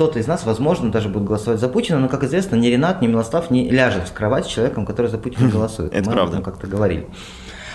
кто-то 0.00 0.18
из 0.18 0.26
нас, 0.26 0.46
возможно, 0.46 0.90
даже 0.90 1.10
будет 1.10 1.24
голосовать 1.24 1.60
за 1.60 1.68
Путина, 1.68 1.98
но, 1.98 2.08
как 2.08 2.24
известно, 2.24 2.56
ни 2.56 2.68
Ренат, 2.68 3.02
ни 3.02 3.06
Милослав 3.06 3.50
не 3.50 3.68
ляжет 3.68 4.08
в 4.08 4.14
кровать 4.14 4.46
с 4.46 4.48
человеком, 4.48 4.86
который 4.86 5.08
за 5.08 5.18
Путина 5.18 5.50
голосует. 5.52 5.92
Это 5.92 6.08
Мы 6.08 6.12
правда. 6.14 6.22
об 6.22 6.40
этом 6.40 6.42
как-то 6.42 6.66
говорили. 6.66 7.06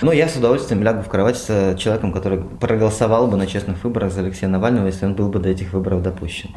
Ну, 0.01 0.11
я 0.11 0.27
с 0.27 0.35
удовольствием 0.35 0.83
лягу 0.83 1.03
в 1.03 1.07
кровать 1.07 1.37
с 1.37 1.75
человеком, 1.77 2.11
который 2.11 2.39
проголосовал 2.39 3.27
бы 3.27 3.37
на 3.37 3.47
честных 3.47 3.83
выборах 3.83 4.11
за 4.11 4.21
Алексея 4.21 4.49
Навального, 4.49 4.87
если 4.87 5.05
он 5.05 5.15
был 5.15 5.29
бы 5.29 5.39
до 5.39 5.49
этих 5.49 5.73
выборов 5.73 6.01
допущен. 6.01 6.49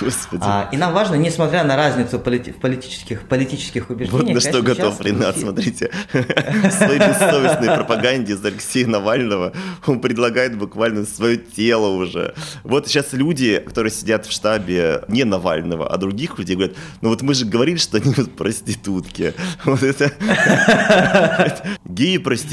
Господи. 0.00 0.42
А, 0.44 0.68
и 0.72 0.76
нам 0.76 0.92
важно, 0.92 1.16
несмотря 1.16 1.64
на 1.64 1.76
разницу 1.76 2.18
полити- 2.18 2.52
в 2.52 2.56
политических, 2.56 3.28
политических 3.28 3.90
убеждениях... 3.90 4.26
Вот 4.26 4.34
на 4.34 4.40
что 4.40 4.62
готов 4.62 5.00
Ренат, 5.00 5.38
смотрите. 5.38 5.90
В 6.12 6.70
своей 6.70 6.98
бессовестной 6.98 7.74
пропаганде 7.74 8.36
за 8.36 8.48
Алексея 8.48 8.86
Навального 8.86 9.52
он 9.86 10.00
предлагает 10.00 10.56
буквально 10.56 11.04
свое 11.04 11.36
тело 11.36 11.88
уже. 11.88 12.34
Вот 12.64 12.88
сейчас 12.88 13.12
люди, 13.12 13.58
которые 13.58 13.92
сидят 13.92 14.26
в 14.26 14.32
штабе 14.32 15.02
не 15.08 15.24
Навального, 15.24 15.86
а 15.92 15.96
других 15.98 16.38
людей, 16.38 16.56
говорят, 16.56 16.76
ну 17.00 17.10
вот 17.10 17.22
мы 17.22 17.34
же 17.34 17.44
говорили, 17.44 17.76
что 17.76 17.98
они 17.98 18.14
вот 18.16 18.34
проститутки. 18.36 19.34
Вот 19.64 19.82
это... 19.82 20.12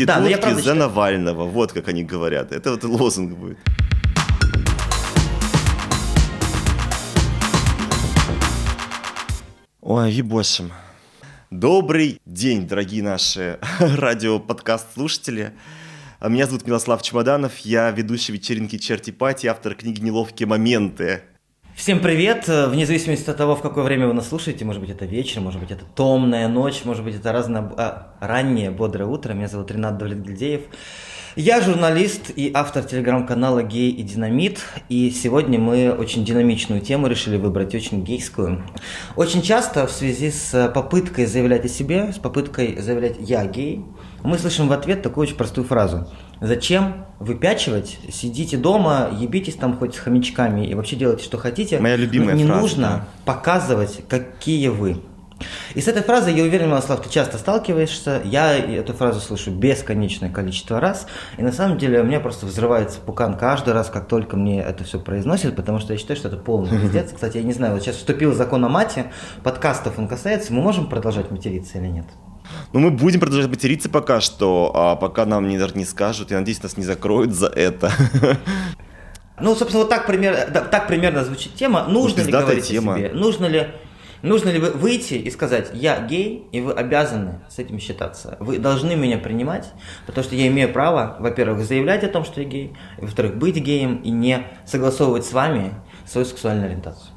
Да, 0.07 0.19
правда 0.37 0.61
за 0.61 0.73
Навального. 0.73 1.45
Вот 1.45 1.71
как 1.73 1.87
они 1.87 2.03
говорят. 2.03 2.51
Это 2.51 2.71
вот 2.71 2.83
лозунг 2.83 3.37
будет. 3.37 3.57
Ой, 9.81 10.11
ебошим. 10.11 10.71
Добрый 11.51 12.19
день, 12.25 12.67
дорогие 12.67 13.03
наши 13.03 13.59
радио-подкаст-слушатели. 13.79 15.53
Меня 16.19 16.47
зовут 16.47 16.65
Милослав 16.65 17.01
Чемоданов, 17.01 17.57
я 17.59 17.91
ведущий 17.91 18.31
вечеринки 18.31 18.77
Черти 18.77 19.11
Пати, 19.11 19.47
автор 19.47 19.75
книги 19.75 19.99
«Неловкие 19.99 20.47
моменты». 20.47 21.23
Всем 21.75 21.99
привет! 22.01 22.47
Э, 22.49 22.67
Вне 22.67 22.85
зависимости 22.85 23.27
от 23.27 23.35
того, 23.35 23.55
в 23.55 23.61
какое 23.61 23.83
время 23.83 24.07
вы 24.07 24.13
нас 24.13 24.29
слушаете, 24.29 24.63
может 24.63 24.79
быть 24.79 24.91
это 24.91 25.05
вечер, 25.05 25.41
может 25.41 25.59
быть 25.59 25.71
это 25.71 25.83
томная 25.95 26.47
ночь, 26.47 26.85
может 26.85 27.03
быть 27.03 27.15
это 27.15 27.31
разное, 27.31 27.63
а, 27.77 28.13
раннее 28.19 28.69
бодрое 28.69 29.09
утро. 29.09 29.33
Меня 29.33 29.47
зовут 29.47 29.71
Ренат 29.71 29.97
Давлетгильдеев. 29.97 30.61
Я 31.35 31.61
журналист 31.61 32.29
и 32.35 32.51
автор 32.53 32.83
телеграм-канала 32.83 33.63
«Гей 33.63 33.89
и 33.89 34.03
Динамит», 34.03 34.59
и 34.87 35.09
сегодня 35.09 35.57
мы 35.57 35.91
очень 35.91 36.23
динамичную 36.23 36.79
тему 36.79 37.07
решили 37.07 37.37
выбрать, 37.37 37.73
очень 37.73 38.03
гейскую. 38.03 38.63
Очень 39.15 39.41
часто 39.41 39.87
в 39.87 39.91
связи 39.91 40.29
с 40.29 40.71
попыткой 40.75 41.25
заявлять 41.25 41.65
о 41.65 41.69
себе, 41.69 42.13
с 42.13 42.19
попыткой 42.19 42.79
заявлять 42.79 43.15
«я 43.19 43.47
гей», 43.47 43.83
мы 44.23 44.37
слышим 44.37 44.67
в 44.67 44.73
ответ 44.73 45.01
такую 45.01 45.23
очень 45.23 45.35
простую 45.35 45.65
фразу. 45.65 46.07
Зачем 46.41 47.05
выпячивать? 47.19 47.97
Сидите 48.11 48.57
дома, 48.57 49.09
ебитесь 49.17 49.55
там 49.55 49.77
хоть 49.77 49.95
с 49.95 49.99
хомячками 49.99 50.67
и 50.67 50.73
вообще 50.75 50.95
делайте, 50.95 51.23
что 51.23 51.37
хотите. 51.37 51.79
Моя 51.79 51.95
любимая 51.95 52.35
Но 52.35 52.41
не 52.41 52.45
фраза, 52.45 52.61
нужно 52.61 52.87
да. 52.87 53.07
показывать, 53.25 54.01
какие 54.09 54.67
вы. 54.67 55.01
И 55.75 55.81
с 55.81 55.87
этой 55.87 56.03
фразой, 56.03 56.35
я 56.35 56.43
уверен, 56.43 56.67
Милослав, 56.69 57.01
ты 57.01 57.09
часто 57.09 57.37
сталкиваешься. 57.37 58.21
Я 58.23 58.55
эту 58.55 58.93
фразу 58.93 59.19
слышу 59.19 59.51
бесконечное 59.51 60.29
количество 60.29 60.79
раз. 60.79 61.07
И 61.37 61.41
на 61.41 61.51
самом 61.51 61.77
деле 61.77 62.01
у 62.01 62.03
меня 62.03 62.19
просто 62.19 62.45
взрывается 62.45 62.99
пукан 62.99 63.37
каждый 63.37 63.73
раз, 63.73 63.89
как 63.89 64.07
только 64.07 64.37
мне 64.37 64.61
это 64.61 64.83
все 64.83 64.99
произносят, 64.99 65.55
потому 65.55 65.79
что 65.79 65.93
я 65.93 65.99
считаю, 65.99 66.17
что 66.17 66.27
это 66.27 66.37
полный 66.37 66.69
пиздец. 66.81 67.11
Кстати, 67.13 67.37
я 67.37 67.43
не 67.43 67.53
знаю, 67.53 67.73
вот 67.73 67.83
сейчас 67.83 67.97
вступил 67.97 68.33
закон 68.33 68.63
о 68.65 68.69
мате, 68.69 69.11
подкастов 69.43 69.97
он 69.99 70.07
касается, 70.07 70.53
мы 70.53 70.61
можем 70.61 70.87
продолжать 70.87 71.31
материться 71.31 71.77
или 71.77 71.87
нет? 71.87 72.05
Ну, 72.73 72.79
мы 72.79 72.91
будем 72.91 73.19
продолжать 73.19 73.49
материться 73.49 73.89
пока 73.89 74.21
что, 74.21 74.71
а 74.73 74.95
пока 74.95 75.25
нам 75.25 75.47
не, 75.47 75.57
не 75.75 75.85
скажут, 75.85 76.31
я 76.31 76.39
надеюсь, 76.39 76.61
нас 76.63 76.77
не 76.77 76.83
закроют 76.83 77.33
за 77.33 77.47
это. 77.47 77.91
Ну, 79.39 79.55
собственно, 79.55 79.83
вот 79.83 79.89
так, 79.89 80.05
пример, 80.05 80.51
так 80.51 80.87
примерно 80.87 81.23
звучит 81.25 81.55
тема. 81.55 81.85
Нужно 81.87 82.19
ли 82.19 82.25
пиздатая 82.25 82.45
говорить 82.45 82.67
тема. 82.67 82.93
о 82.93 82.97
себе? 82.97 83.11
Нужно 83.13 83.45
ли, 83.47 83.67
нужно 84.21 84.49
ли 84.49 84.59
вы 84.59 84.69
выйти 84.69 85.15
и 85.15 85.29
сказать, 85.31 85.71
я 85.73 85.99
гей, 86.05 86.47
и 86.51 86.61
вы 86.61 86.71
обязаны 86.71 87.41
с 87.49 87.57
этим 87.57 87.79
считаться? 87.79 88.37
Вы 88.39 88.59
должны 88.59 88.95
меня 88.95 89.17
принимать, 89.17 89.71
потому 90.05 90.23
что 90.23 90.35
я 90.35 90.47
имею 90.47 90.71
право, 90.71 91.17
во-первых, 91.19 91.65
заявлять 91.65 92.03
о 92.03 92.09
том, 92.09 92.25
что 92.25 92.41
я 92.41 92.47
гей, 92.47 92.73
и, 92.99 93.01
во-вторых, 93.01 93.35
быть 93.35 93.55
геем 93.57 93.97
и 93.97 94.11
не 94.11 94.47
согласовывать 94.65 95.25
с 95.25 95.33
вами 95.33 95.73
свою 96.05 96.25
сексуальную 96.25 96.67
ориентацию. 96.67 97.09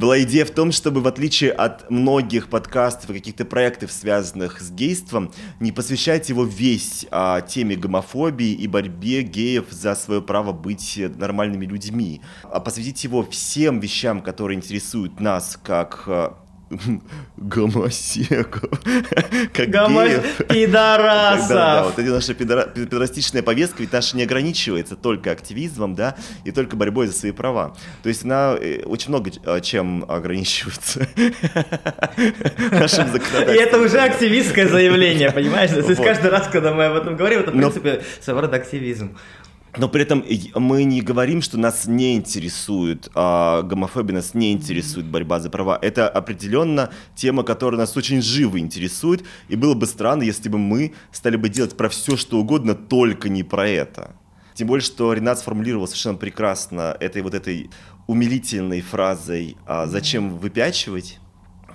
Была 0.00 0.22
идея 0.22 0.46
в 0.46 0.50
том, 0.50 0.72
чтобы 0.72 1.02
в 1.02 1.06
отличие 1.06 1.52
от 1.52 1.90
многих 1.90 2.48
подкастов 2.48 3.10
и 3.10 3.12
каких-то 3.12 3.44
проектов, 3.44 3.92
связанных 3.92 4.58
с 4.58 4.70
гейством, 4.70 5.30
не 5.60 5.72
посвящать 5.72 6.30
его 6.30 6.44
весь 6.44 7.04
а, 7.10 7.42
теме 7.42 7.76
гомофобии 7.76 8.50
и 8.50 8.66
борьбе 8.66 9.20
геев 9.20 9.66
за 9.68 9.94
свое 9.94 10.22
право 10.22 10.52
быть 10.52 10.98
нормальными 11.18 11.66
людьми, 11.66 12.22
а 12.44 12.60
посвятить 12.60 13.04
его 13.04 13.22
всем 13.24 13.78
вещам, 13.78 14.22
которые 14.22 14.56
интересуют 14.56 15.20
нас 15.20 15.58
как 15.62 16.04
а, 16.06 16.34
гомосеков, 17.36 18.70
как 19.52 19.68
геев. 19.68 20.36
Пидорасов! 20.48 21.48
Да, 21.48 21.74
да, 21.74 21.84
вот 21.84 21.98
эта 21.98 22.10
наша 22.10 22.32
пидора- 22.32 22.72
пидорастичная 22.72 23.42
повестка, 23.42 23.82
ведь 23.82 23.92
наша 23.92 24.16
не 24.16 24.22
ограничивается 24.22 24.94
только 24.94 25.32
активизмом, 25.32 25.94
да, 25.94 26.16
и 26.44 26.52
только 26.52 26.76
борьбой 26.76 27.08
за 27.08 27.12
свои 27.12 27.32
права. 27.32 27.74
То 28.02 28.08
есть 28.08 28.24
она 28.24 28.56
э, 28.60 28.82
очень 28.84 29.08
много 29.08 29.30
э, 29.44 29.60
чем 29.60 30.04
ограничивается 30.08 31.08
нашим 32.70 33.08
И 33.16 33.56
это 33.56 33.78
уже 33.80 33.98
активистское 33.98 34.68
заявление, 34.68 35.32
понимаешь? 35.32 35.70
То 35.70 35.78
есть 35.80 36.02
каждый 36.02 36.30
раз, 36.30 36.48
когда 36.48 36.72
мы 36.72 36.84
об 36.84 36.96
этом 36.96 37.16
говорим, 37.16 37.40
это, 37.40 37.50
в 37.50 37.56
принципе, 37.56 38.02
своего 38.20 38.42
рода 38.42 38.56
активизм. 38.56 39.16
Но 39.76 39.88
при 39.88 40.02
этом 40.02 40.24
мы 40.56 40.84
не 40.84 41.00
говорим, 41.00 41.42
что 41.42 41.56
нас 41.56 41.86
не 41.86 42.16
интересует 42.16 43.08
а, 43.14 43.62
гомофобия, 43.62 44.16
нас 44.16 44.34
не 44.34 44.52
интересует 44.52 45.06
борьба 45.06 45.38
за 45.38 45.48
права. 45.48 45.78
Это 45.80 46.08
определенно 46.08 46.90
тема, 47.14 47.44
которая 47.44 47.78
нас 47.78 47.96
очень 47.96 48.20
живо 48.20 48.58
интересует. 48.58 49.24
И 49.48 49.56
было 49.56 49.74
бы 49.74 49.86
странно, 49.86 50.22
если 50.22 50.48
бы 50.48 50.58
мы 50.58 50.94
стали 51.12 51.36
бы 51.36 51.48
делать 51.48 51.76
про 51.76 51.88
все, 51.88 52.16
что 52.16 52.38
угодно, 52.38 52.74
только 52.74 53.28
не 53.28 53.44
про 53.44 53.68
это. 53.68 54.16
Тем 54.54 54.66
более, 54.66 54.84
что 54.84 55.12
Ренат 55.12 55.38
сформулировал 55.38 55.86
совершенно 55.86 56.18
прекрасно 56.18 56.96
этой 56.98 57.22
вот 57.22 57.34
этой 57.34 57.70
умилительной 58.08 58.80
фразой 58.80 59.56
а, 59.66 59.86
«Зачем 59.86 60.36
выпячивать?» 60.36 61.20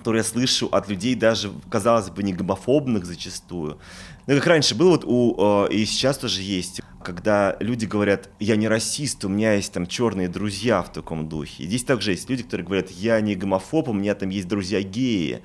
которую 0.06 0.20
я 0.22 0.24
слышу 0.24 0.68
от 0.68 0.88
людей 0.88 1.16
даже, 1.16 1.52
казалось 1.68 2.12
бы, 2.12 2.22
не 2.22 2.32
гомофобных 2.32 3.06
зачастую. 3.06 3.80
Ну, 4.28 4.36
как 4.36 4.48
раньше 4.48 4.74
было, 4.74 4.90
вот 4.92 5.06
у, 5.06 5.66
э, 5.68 5.74
и 5.74 5.86
сейчас 5.86 6.18
тоже 6.18 6.42
есть, 6.42 6.82
когда 7.04 7.56
люди 7.60 7.86
говорят, 7.86 8.30
я 8.40 8.56
не 8.56 8.68
расист, 8.68 9.24
у 9.24 9.30
меня 9.30 9.54
есть 9.54 9.72
там 9.72 9.86
черные 9.86 10.28
друзья 10.28 10.82
в 10.82 10.92
таком 10.92 11.30
духе. 11.30 11.64
И 11.64 11.68
здесь 11.68 11.84
также 11.84 12.12
есть 12.12 12.28
люди, 12.28 12.42
которые 12.42 12.66
говорят, 12.66 12.90
я 12.90 13.22
не 13.22 13.36
гомофоб, 13.36 13.90
у 13.90 13.94
меня 13.94 14.16
там 14.16 14.30
есть 14.30 14.48
друзья 14.48 14.82
геи. 14.82 15.44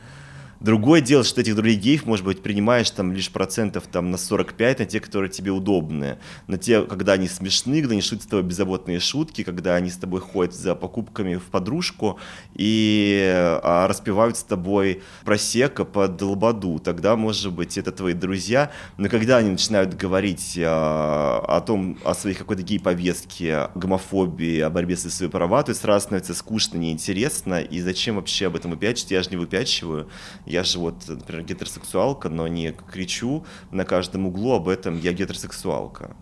Другое 0.61 1.01
дело, 1.01 1.25
что 1.25 1.41
этих 1.41 1.57
друзей 1.57 1.77
геев, 1.77 2.05
может 2.05 2.23
быть, 2.23 2.43
принимаешь 2.43 2.91
там 2.91 3.15
лишь 3.15 3.31
процентов 3.31 3.85
там 3.91 4.11
на 4.11 4.19
45, 4.19 4.81
на 4.81 4.85
те, 4.85 5.01
которые 5.01 5.31
тебе 5.31 5.53
удобны. 5.53 6.19
На 6.49 6.59
те, 6.59 6.83
когда 6.83 7.15
они 7.15 7.29
смешны, 7.29 7.81
когда 7.81 7.93
они 7.93 8.03
шутят 8.03 8.25
с 8.25 8.27
тобой 8.27 8.43
беззаботные 8.43 9.01
шутки, 9.01 9.43
когда 9.43 9.75
они 9.77 9.89
с 9.89 9.97
тобой 9.97 10.21
ходят 10.21 10.55
за 10.55 10.75
покупками 10.75 11.37
в 11.37 11.45
подружку 11.45 12.19
и 12.55 13.33
а, 13.63 13.89
распевают 13.89 14.37
с 14.37 14.43
тобой 14.43 15.03
просека 15.25 15.87
под 15.87 16.21
лободу. 16.21 16.79
Тогда, 16.79 17.17
может 17.17 17.55
быть, 17.55 17.79
это 17.79 17.91
твои 17.91 18.13
друзья. 18.13 18.71
Но 18.99 19.09
когда 19.09 19.39
они 19.39 19.49
начинают 19.49 19.95
говорить 19.95 20.59
а, 20.63 21.43
о 21.49 21.63
том, 21.63 21.99
о 22.05 22.13
своей 22.13 22.37
какой-то 22.37 22.63
гей-повестке, 22.63 23.71
гомофобии, 23.75 24.61
о 24.61 24.69
борьбе 24.69 24.97
за 24.97 25.11
свои 25.11 25.31
права, 25.31 25.63
то 25.63 25.73
сразу 25.73 26.05
становится 26.05 26.35
скучно, 26.35 26.77
неинтересно. 26.77 27.63
И 27.63 27.81
зачем 27.81 28.17
вообще 28.17 28.49
об 28.49 28.57
этом 28.57 28.73
выпячивать? 28.73 29.11
Я 29.13 29.23
же 29.23 29.31
не 29.31 29.39
выпячиваю. 29.39 30.07
Я 30.51 30.65
же 30.65 30.81
вот, 30.81 31.07
например, 31.07 31.45
гетеросексуалка, 31.45 32.29
но 32.29 32.49
не 32.49 32.73
кричу 32.73 33.45
на 33.71 33.85
каждом 33.85 34.27
углу 34.27 34.55
об 34.55 34.69
этом, 34.69 34.99
я 34.99 35.13
гетеросексуалка. 35.13 36.17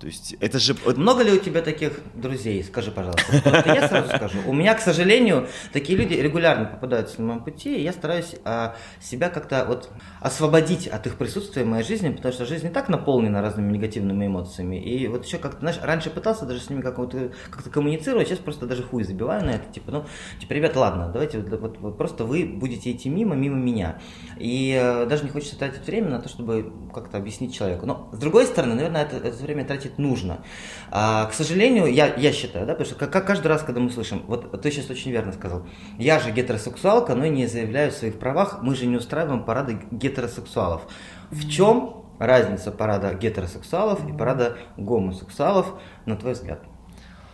То 0.00 0.06
есть 0.06 0.34
это 0.40 0.58
же... 0.58 0.74
Много 0.96 1.22
ли 1.22 1.30
у 1.30 1.38
тебя 1.38 1.60
таких 1.60 2.00
друзей? 2.14 2.64
Скажи, 2.64 2.90
пожалуйста. 2.90 3.22
Вот 3.44 3.66
я 3.66 3.86
сразу 3.86 4.08
скажу. 4.08 4.38
У 4.46 4.54
меня, 4.54 4.74
к 4.74 4.80
сожалению, 4.80 5.46
такие 5.74 5.98
люди 5.98 6.14
регулярно 6.14 6.64
попадаются 6.64 7.20
на 7.20 7.26
моем 7.26 7.44
пути, 7.44 7.76
и 7.76 7.82
я 7.82 7.92
стараюсь 7.92 8.34
а, 8.46 8.76
себя 8.98 9.28
как-то 9.28 9.66
вот 9.68 9.90
освободить 10.22 10.88
от 10.88 11.06
их 11.06 11.16
присутствия 11.16 11.64
в 11.64 11.66
моей 11.66 11.84
жизни, 11.84 12.08
потому 12.08 12.32
что 12.32 12.46
жизнь 12.46 12.68
и 12.68 12.70
так 12.70 12.88
наполнена 12.88 13.42
разными 13.42 13.70
негативными 13.72 14.26
эмоциями. 14.26 14.82
И 14.82 15.06
вот 15.06 15.26
еще 15.26 15.36
как-то, 15.36 15.60
знаешь, 15.60 15.78
раньше 15.82 16.08
пытался 16.08 16.46
даже 16.46 16.60
с 16.60 16.70
ними 16.70 16.80
как-то, 16.80 17.32
как-то 17.50 17.68
коммуницировать, 17.68 18.26
сейчас 18.26 18.38
просто 18.38 18.64
даже 18.64 18.82
хуй 18.82 19.04
забиваю 19.04 19.44
на 19.44 19.50
это. 19.50 19.70
Типа, 19.70 19.90
ну, 19.92 20.06
типа, 20.40 20.54
ребят, 20.54 20.76
ладно, 20.76 21.10
давайте 21.12 21.40
вот, 21.40 21.60
вот- 21.60 21.78
вот 21.78 21.98
просто 21.98 22.24
вы 22.24 22.46
будете 22.46 22.90
идти 22.90 23.10
мимо, 23.10 23.36
мимо 23.36 23.56
меня. 23.56 23.98
И 24.38 24.74
э, 24.80 25.04
даже 25.04 25.24
не 25.24 25.28
хочется 25.30 25.58
тратить 25.58 25.86
время 25.86 26.08
на 26.08 26.20
то, 26.20 26.30
чтобы 26.30 26.72
как-то 26.94 27.18
объяснить 27.18 27.54
человеку. 27.54 27.84
Но, 27.84 28.08
с 28.12 28.18
другой 28.18 28.46
стороны, 28.46 28.74
наверное, 28.74 29.02
это, 29.02 29.16
это 29.16 29.36
время 29.42 29.66
тратить 29.66 29.89
нужно. 29.98 30.44
А, 30.90 31.26
к 31.26 31.34
сожалению, 31.34 31.92
я, 31.92 32.14
я 32.14 32.32
считаю, 32.32 32.66
да, 32.66 32.72
потому 32.72 32.86
что 32.86 32.94
как, 32.96 33.12
как 33.12 33.26
каждый 33.26 33.48
раз, 33.48 33.62
когда 33.62 33.80
мы 33.80 33.90
слышим, 33.90 34.24
вот 34.26 34.60
ты 34.60 34.70
сейчас 34.70 34.90
очень 34.90 35.10
верно 35.10 35.32
сказал, 35.32 35.66
я 35.98 36.18
же 36.18 36.30
гетеросексуалка, 36.30 37.14
но 37.14 37.24
и 37.24 37.30
не 37.30 37.46
заявляю 37.46 37.88
о 37.88 37.92
своих 37.92 38.18
правах, 38.18 38.60
мы 38.62 38.74
же 38.74 38.86
не 38.86 38.96
устраиваем 38.96 39.44
парады 39.44 39.80
гетеросексуалов. 39.90 40.82
В 41.30 41.48
чем 41.48 42.04
разница 42.18 42.70
парада 42.70 43.14
гетеросексуалов 43.14 44.08
и 44.08 44.12
парада 44.12 44.56
гомосексуалов, 44.76 45.80
на 46.06 46.16
твой 46.16 46.34
взгляд? 46.34 46.69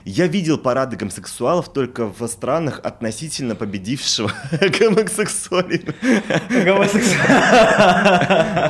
Я 0.08 0.28
видел 0.28 0.56
парады 0.56 0.96
гомосексуалов 0.96 1.72
только 1.72 2.06
в 2.06 2.28
странах 2.28 2.80
относительно 2.84 3.56
победившего 3.56 4.30
гомосексуализма. 4.78 5.94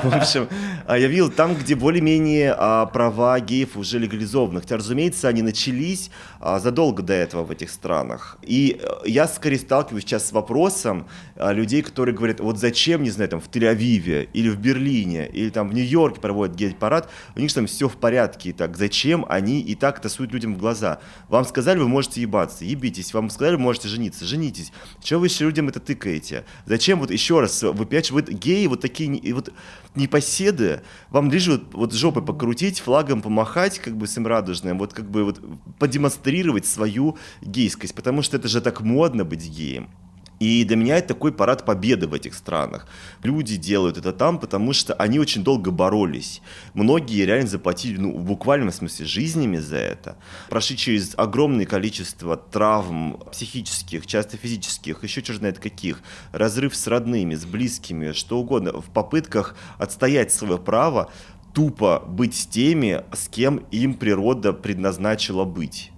В 0.02 0.16
общем, 0.16 0.48
а, 0.86 0.96
я 0.96 1.08
видел 1.08 1.30
там, 1.30 1.54
где 1.54 1.74
более-менее 1.74 2.54
а, 2.56 2.86
права 2.86 3.38
геев 3.40 3.76
уже 3.76 3.98
легализованы. 3.98 4.60
Хотя, 4.60 4.78
разумеется, 4.78 5.28
они 5.28 5.42
начались 5.42 6.10
а, 6.40 6.58
задолго 6.58 7.02
до 7.02 7.12
этого 7.12 7.44
в 7.44 7.50
этих 7.50 7.68
странах. 7.68 8.38
И 8.40 8.80
э, 8.80 8.86
я 9.04 9.28
скорее 9.28 9.58
сталкиваюсь 9.58 10.04
сейчас 10.04 10.28
с 10.28 10.32
вопросом 10.32 11.06
людей, 11.36 11.82
которые 11.82 12.14
говорят, 12.14 12.40
вот 12.40 12.58
зачем, 12.58 13.02
не 13.02 13.10
знаю, 13.10 13.28
там 13.28 13.40
в 13.40 13.50
Тель-Авиве 13.50 14.30
или 14.32 14.48
в 14.48 14.58
Берлине 14.58 15.28
или 15.28 15.50
там 15.50 15.68
в 15.68 15.74
Нью-Йорке 15.74 16.18
проводят 16.18 16.56
гей-парад, 16.56 17.10
у 17.34 17.40
них 17.40 17.52
там 17.52 17.66
все 17.66 17.90
в 17.90 17.96
порядке. 17.98 18.50
И 18.50 18.52
так, 18.52 18.78
зачем 18.78 19.26
они 19.28 19.60
и 19.60 19.74
так 19.74 20.00
тасуют 20.00 20.32
людям 20.32 20.54
в 20.54 20.58
глаза? 20.58 21.00
Вам 21.28 21.44
сказали, 21.44 21.78
вы 21.78 21.88
можете 21.88 22.20
ебаться, 22.20 22.64
ебитесь. 22.64 23.12
Вам 23.12 23.31
сказали, 23.31 23.56
вы 23.56 23.62
можете 23.62 23.88
жениться, 23.88 24.25
женитесь. 24.25 24.73
Чего 25.02 25.20
вы 25.20 25.26
еще 25.26 25.44
людям 25.44 25.69
это 25.69 25.81
тыкаете? 25.81 26.44
Зачем 26.67 27.00
вот 27.00 27.11
еще 27.11 27.40
раз, 27.40 27.62
вы 27.62 27.84
опять 27.84 28.11
вы 28.11 28.23
геи 28.23 28.67
вот 28.67 28.81
такие, 28.81 29.34
вот 29.34 29.52
непоседы, 29.94 30.82
вам 31.11 31.31
лишь 31.31 31.49
вот, 31.49 31.75
вот 31.75 31.93
жопой 31.93 32.25
покрутить, 32.25 32.81
флагом 32.81 33.23
помахать, 33.23 33.78
как 33.78 33.96
бы 33.96 34.06
всем 34.06 34.26
радужным, 34.26 34.78
вот 34.78 34.93
как 34.93 35.11
бы 35.11 35.25
вот 35.25 35.40
продемонстрировать 35.78 36.67
свою 36.67 37.17
гейскость, 37.43 37.94
потому 37.94 38.22
что 38.22 38.37
это 38.37 38.46
же 38.49 38.61
так 38.61 38.81
модно 38.81 39.25
быть 39.25 39.49
геем. 39.49 39.90
И 40.38 40.64
для 40.64 40.76
меня 40.76 40.98
это 40.98 41.08
такой 41.08 41.32
парад 41.32 41.64
победы 41.64 42.06
в 42.06 42.14
этих 42.14 42.34
странах. 42.34 42.86
Люди 43.22 43.56
делают 43.56 43.96
это 43.96 44.12
там, 44.12 44.38
потому 44.38 44.72
что 44.72 44.92
они 44.94 45.18
очень 45.18 45.42
долго 45.42 45.70
боролись. 45.70 46.42
Многие 46.74 47.24
реально 47.24 47.48
заплатили, 47.48 47.96
ну, 47.96 48.16
в 48.16 48.24
буквальном 48.24 48.70
смысле, 48.70 49.06
жизнями 49.06 49.56
за 49.56 49.78
это. 49.78 50.16
Прошли 50.50 50.76
через 50.76 51.14
огромное 51.16 51.64
количество 51.64 52.36
травм 52.36 53.18
психических, 53.32 54.06
часто 54.06 54.36
физических, 54.36 55.02
еще 55.02 55.22
черт 55.22 55.38
знает 55.38 55.58
каких. 55.58 56.02
Разрыв 56.32 56.76
с 56.76 56.86
родными, 56.86 57.34
с 57.34 57.46
близкими, 57.46 58.12
что 58.12 58.38
угодно. 58.38 58.72
В 58.72 58.90
попытках 58.90 59.56
отстоять 59.78 60.32
свое 60.32 60.58
право 60.58 61.10
тупо 61.54 62.04
быть 62.06 62.34
с 62.34 62.46
теми, 62.46 63.02
с 63.14 63.28
кем 63.28 63.64
им 63.70 63.94
природа 63.94 64.52
предназначила 64.52 65.44
быть 65.44 65.92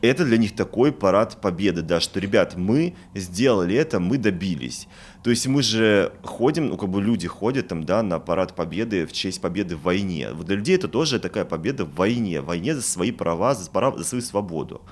это 0.00 0.24
для 0.24 0.38
них 0.38 0.54
такой 0.54 0.92
парад 0.92 1.40
победы, 1.40 1.82
да, 1.82 2.00
что, 2.00 2.20
ребят, 2.20 2.56
мы 2.56 2.94
сделали 3.14 3.74
это, 3.74 4.00
мы 4.00 4.18
добились. 4.18 4.88
То 5.22 5.30
есть 5.30 5.46
мы 5.46 5.62
же 5.62 6.12
ходим, 6.22 6.68
ну, 6.68 6.76
как 6.76 6.88
бы 6.88 7.02
люди 7.02 7.26
ходят 7.26 7.68
там, 7.68 7.84
да, 7.84 8.02
на 8.02 8.18
парад 8.18 8.54
победы 8.54 9.06
в 9.06 9.12
честь 9.12 9.40
победы 9.40 9.76
в 9.76 9.82
войне. 9.82 10.30
Вот 10.32 10.46
для 10.46 10.56
людей 10.56 10.76
это 10.76 10.88
тоже 10.88 11.18
такая 11.18 11.44
победа 11.44 11.84
в 11.84 11.94
войне, 11.94 12.40
в 12.40 12.46
войне 12.46 12.74
за 12.74 12.82
свои 12.82 13.10
права, 13.10 13.54
за, 13.54 13.70
права, 13.70 13.98
за 13.98 14.04
свою 14.04 14.22
свободу. 14.22 14.82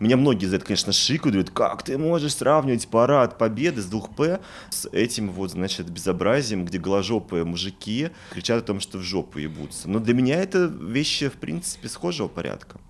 Меня 0.00 0.16
многие 0.16 0.46
за 0.46 0.56
это, 0.56 0.66
конечно, 0.66 0.92
шикают, 0.92 1.34
говорят, 1.34 1.50
как 1.50 1.84
ты 1.84 1.96
можешь 1.96 2.34
сравнивать 2.34 2.88
парад 2.88 3.38
победы 3.38 3.80
с 3.80 3.86
2П 3.86 4.40
с 4.70 4.88
этим 4.90 5.30
вот, 5.30 5.52
значит, 5.52 5.88
безобразием, 5.88 6.64
где 6.64 6.78
голожопые 6.78 7.44
мужики 7.44 8.10
кричат 8.30 8.62
о 8.62 8.66
том, 8.66 8.80
что 8.80 8.98
в 8.98 9.02
жопу 9.02 9.38
ебутся. 9.38 9.88
Но 9.88 10.00
для 10.00 10.14
меня 10.14 10.36
это 10.36 10.64
вещи, 10.64 11.28
в 11.28 11.34
принципе, 11.34 11.88
схожего 11.88 12.28
порядка 12.28 12.80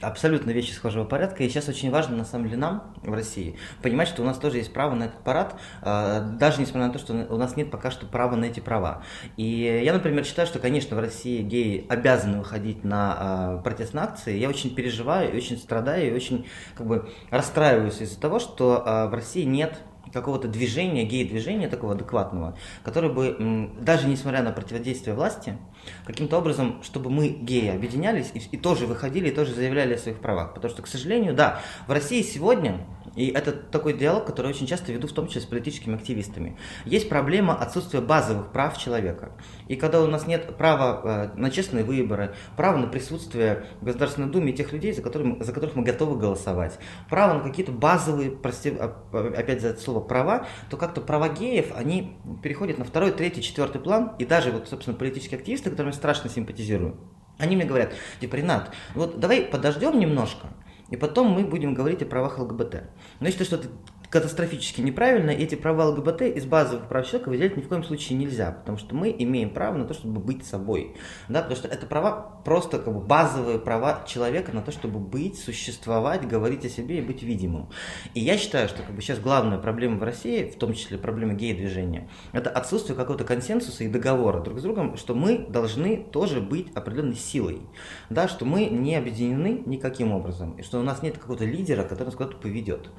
абсолютно 0.00 0.50
вещи 0.50 0.72
схожего 0.72 1.04
порядка. 1.04 1.44
И 1.44 1.48
сейчас 1.48 1.68
очень 1.68 1.90
важно, 1.90 2.16
на 2.16 2.24
самом 2.24 2.46
деле, 2.46 2.58
нам 2.58 2.94
в 3.02 3.12
России 3.12 3.56
понимать, 3.82 4.08
что 4.08 4.22
у 4.22 4.24
нас 4.24 4.38
тоже 4.38 4.58
есть 4.58 4.72
право 4.72 4.94
на 4.94 5.04
этот 5.04 5.22
парад, 5.22 5.54
а, 5.82 6.20
даже 6.20 6.60
несмотря 6.60 6.88
на 6.88 6.92
то, 6.92 6.98
что 6.98 7.26
у 7.28 7.36
нас 7.36 7.56
нет 7.56 7.70
пока 7.70 7.90
что 7.90 8.06
права 8.06 8.36
на 8.36 8.46
эти 8.46 8.60
права. 8.60 9.02
И 9.36 9.82
я, 9.84 9.92
например, 9.92 10.24
считаю, 10.24 10.46
что, 10.46 10.58
конечно, 10.58 10.96
в 10.96 11.00
России 11.00 11.42
геи 11.42 11.86
обязаны 11.88 12.38
выходить 12.38 12.84
на 12.84 13.16
а, 13.16 13.58
протестные 13.58 14.04
акции. 14.04 14.38
Я 14.38 14.48
очень 14.48 14.74
переживаю, 14.74 15.34
очень 15.36 15.58
страдаю, 15.58 16.10
и 16.10 16.14
очень 16.14 16.46
как 16.74 16.86
бы 16.86 17.10
расстраиваюсь 17.30 18.00
из-за 18.00 18.20
того, 18.20 18.38
что 18.38 18.82
а, 18.84 19.06
в 19.08 19.14
России 19.14 19.44
нет 19.44 19.78
какого-то 20.14 20.48
движения, 20.48 21.04
гей-движения 21.04 21.68
такого 21.68 21.92
адекватного, 21.92 22.56
которое 22.82 23.12
бы, 23.12 23.70
даже 23.80 24.08
несмотря 24.08 24.42
на 24.42 24.52
противодействие 24.52 25.14
власти, 25.14 25.58
каким-то 26.06 26.38
образом, 26.38 26.82
чтобы 26.82 27.10
мы, 27.10 27.28
геи, 27.28 27.68
объединялись 27.68 28.30
и, 28.32 28.38
и 28.38 28.56
тоже 28.56 28.86
выходили, 28.86 29.28
и 29.28 29.32
тоже 29.32 29.52
заявляли 29.54 29.94
о 29.94 29.98
своих 29.98 30.20
правах. 30.20 30.54
Потому 30.54 30.72
что, 30.72 30.82
к 30.82 30.86
сожалению, 30.86 31.34
да, 31.34 31.60
в 31.86 31.92
России 31.92 32.22
сегодня 32.22 32.80
и 33.16 33.28
это 33.28 33.52
такой 33.52 33.92
диалог, 33.92 34.24
который 34.24 34.48
очень 34.48 34.66
часто 34.66 34.92
веду, 34.92 35.06
в 35.06 35.12
том 35.12 35.28
числе 35.28 35.42
с 35.42 35.44
политическими 35.44 35.94
активистами. 35.94 36.56
Есть 36.84 37.08
проблема 37.08 37.54
отсутствия 37.54 38.00
базовых 38.00 38.50
прав 38.50 38.76
человека. 38.76 39.32
И 39.68 39.76
когда 39.76 40.02
у 40.02 40.08
нас 40.08 40.26
нет 40.26 40.56
права 40.56 41.30
э, 41.34 41.38
на 41.38 41.50
честные 41.50 41.84
выборы, 41.84 42.34
права 42.56 42.76
на 42.76 42.88
присутствие 42.88 43.66
в 43.80 43.84
Государственной 43.84 44.28
Думе 44.28 44.52
тех 44.52 44.72
людей, 44.72 44.92
за, 44.92 45.02
которыми, 45.02 45.40
за 45.42 45.52
которых 45.52 45.76
мы 45.76 45.84
готовы 45.84 46.18
голосовать, 46.18 46.78
право 47.08 47.34
на 47.34 47.40
какие-то 47.40 47.70
базовые, 47.70 48.30
прости, 48.30 48.70
опять 48.70 49.60
за 49.60 49.68
это 49.68 49.80
слово, 49.80 50.00
права, 50.04 50.46
то 50.70 50.76
как-то 50.76 51.00
права 51.00 51.28
геев, 51.28 51.72
они 51.74 52.16
переходят 52.42 52.78
на 52.78 52.84
второй, 52.84 53.12
третий, 53.12 53.42
четвертый 53.42 53.80
план. 53.80 54.12
И 54.18 54.24
даже, 54.24 54.52
вот, 54.52 54.68
собственно, 54.68 54.96
политические 54.96 55.38
активисты, 55.38 55.70
которым 55.70 55.90
я 55.90 55.96
страшно 55.96 56.30
симпатизирую, 56.30 56.96
они 57.38 57.56
мне 57.56 57.64
говорят, 57.64 57.92
типа, 58.20 58.36
Ренат, 58.36 58.70
вот 58.94 59.18
давай 59.18 59.42
подождем 59.42 59.98
немножко, 59.98 60.48
и 60.90 60.96
потом 60.96 61.28
мы 61.28 61.44
будем 61.44 61.74
говорить 61.74 62.02
о 62.02 62.06
правах 62.06 62.38
ЛГБТ. 62.38 62.84
Но 63.20 63.26
если 63.26 63.44
что-то 63.44 63.68
катастрофически 64.14 64.80
неправильно, 64.80 65.30
эти 65.30 65.56
права 65.56 65.86
ЛГБТ 65.86 66.22
из 66.22 66.44
базовых 66.44 66.86
прав 66.86 67.04
человека 67.04 67.30
выделять 67.30 67.56
ни 67.56 67.62
в 67.62 67.66
коем 67.66 67.82
случае 67.82 68.16
нельзя, 68.16 68.52
потому 68.52 68.78
что 68.78 68.94
мы 68.94 69.12
имеем 69.18 69.50
право 69.50 69.76
на 69.76 69.86
то, 69.86 69.92
чтобы 69.92 70.20
быть 70.20 70.46
собой, 70.46 70.94
да, 71.28 71.40
потому 71.40 71.56
что 71.56 71.66
это 71.66 71.84
права 71.86 72.40
просто 72.44 72.78
как 72.78 72.94
бы 72.94 73.00
базовые 73.00 73.58
права 73.58 74.04
человека 74.06 74.52
на 74.52 74.62
то, 74.62 74.70
чтобы 74.70 75.00
быть, 75.00 75.36
существовать, 75.40 76.28
говорить 76.28 76.64
о 76.64 76.68
себе 76.68 76.98
и 76.98 77.00
быть 77.00 77.24
видимым. 77.24 77.70
И 78.14 78.20
я 78.20 78.38
считаю, 78.38 78.68
что 78.68 78.84
как 78.84 78.94
бы 78.94 79.02
сейчас 79.02 79.18
главная 79.18 79.58
проблема 79.58 79.96
в 79.96 80.04
России, 80.04 80.48
в 80.48 80.58
том 80.58 80.74
числе 80.74 80.96
проблема 80.96 81.34
гей-движения, 81.34 82.08
это 82.30 82.50
отсутствие 82.50 82.94
какого-то 82.94 83.24
консенсуса 83.24 83.82
и 83.82 83.88
договора 83.88 84.40
друг 84.40 84.60
с 84.60 84.62
другом, 84.62 84.96
что 84.96 85.16
мы 85.16 85.38
должны 85.38 85.96
тоже 85.96 86.40
быть 86.40 86.68
определенной 86.76 87.16
силой, 87.16 87.62
да, 88.10 88.28
что 88.28 88.44
мы 88.44 88.66
не 88.66 88.94
объединены 88.94 89.64
никаким 89.66 90.12
образом, 90.12 90.52
и 90.52 90.62
что 90.62 90.78
у 90.78 90.84
нас 90.84 91.02
нет 91.02 91.18
какого-то 91.18 91.44
лидера, 91.44 91.82
который 91.82 92.04
нас 92.04 92.14
куда-то 92.14 92.36
поведет. 92.36 92.90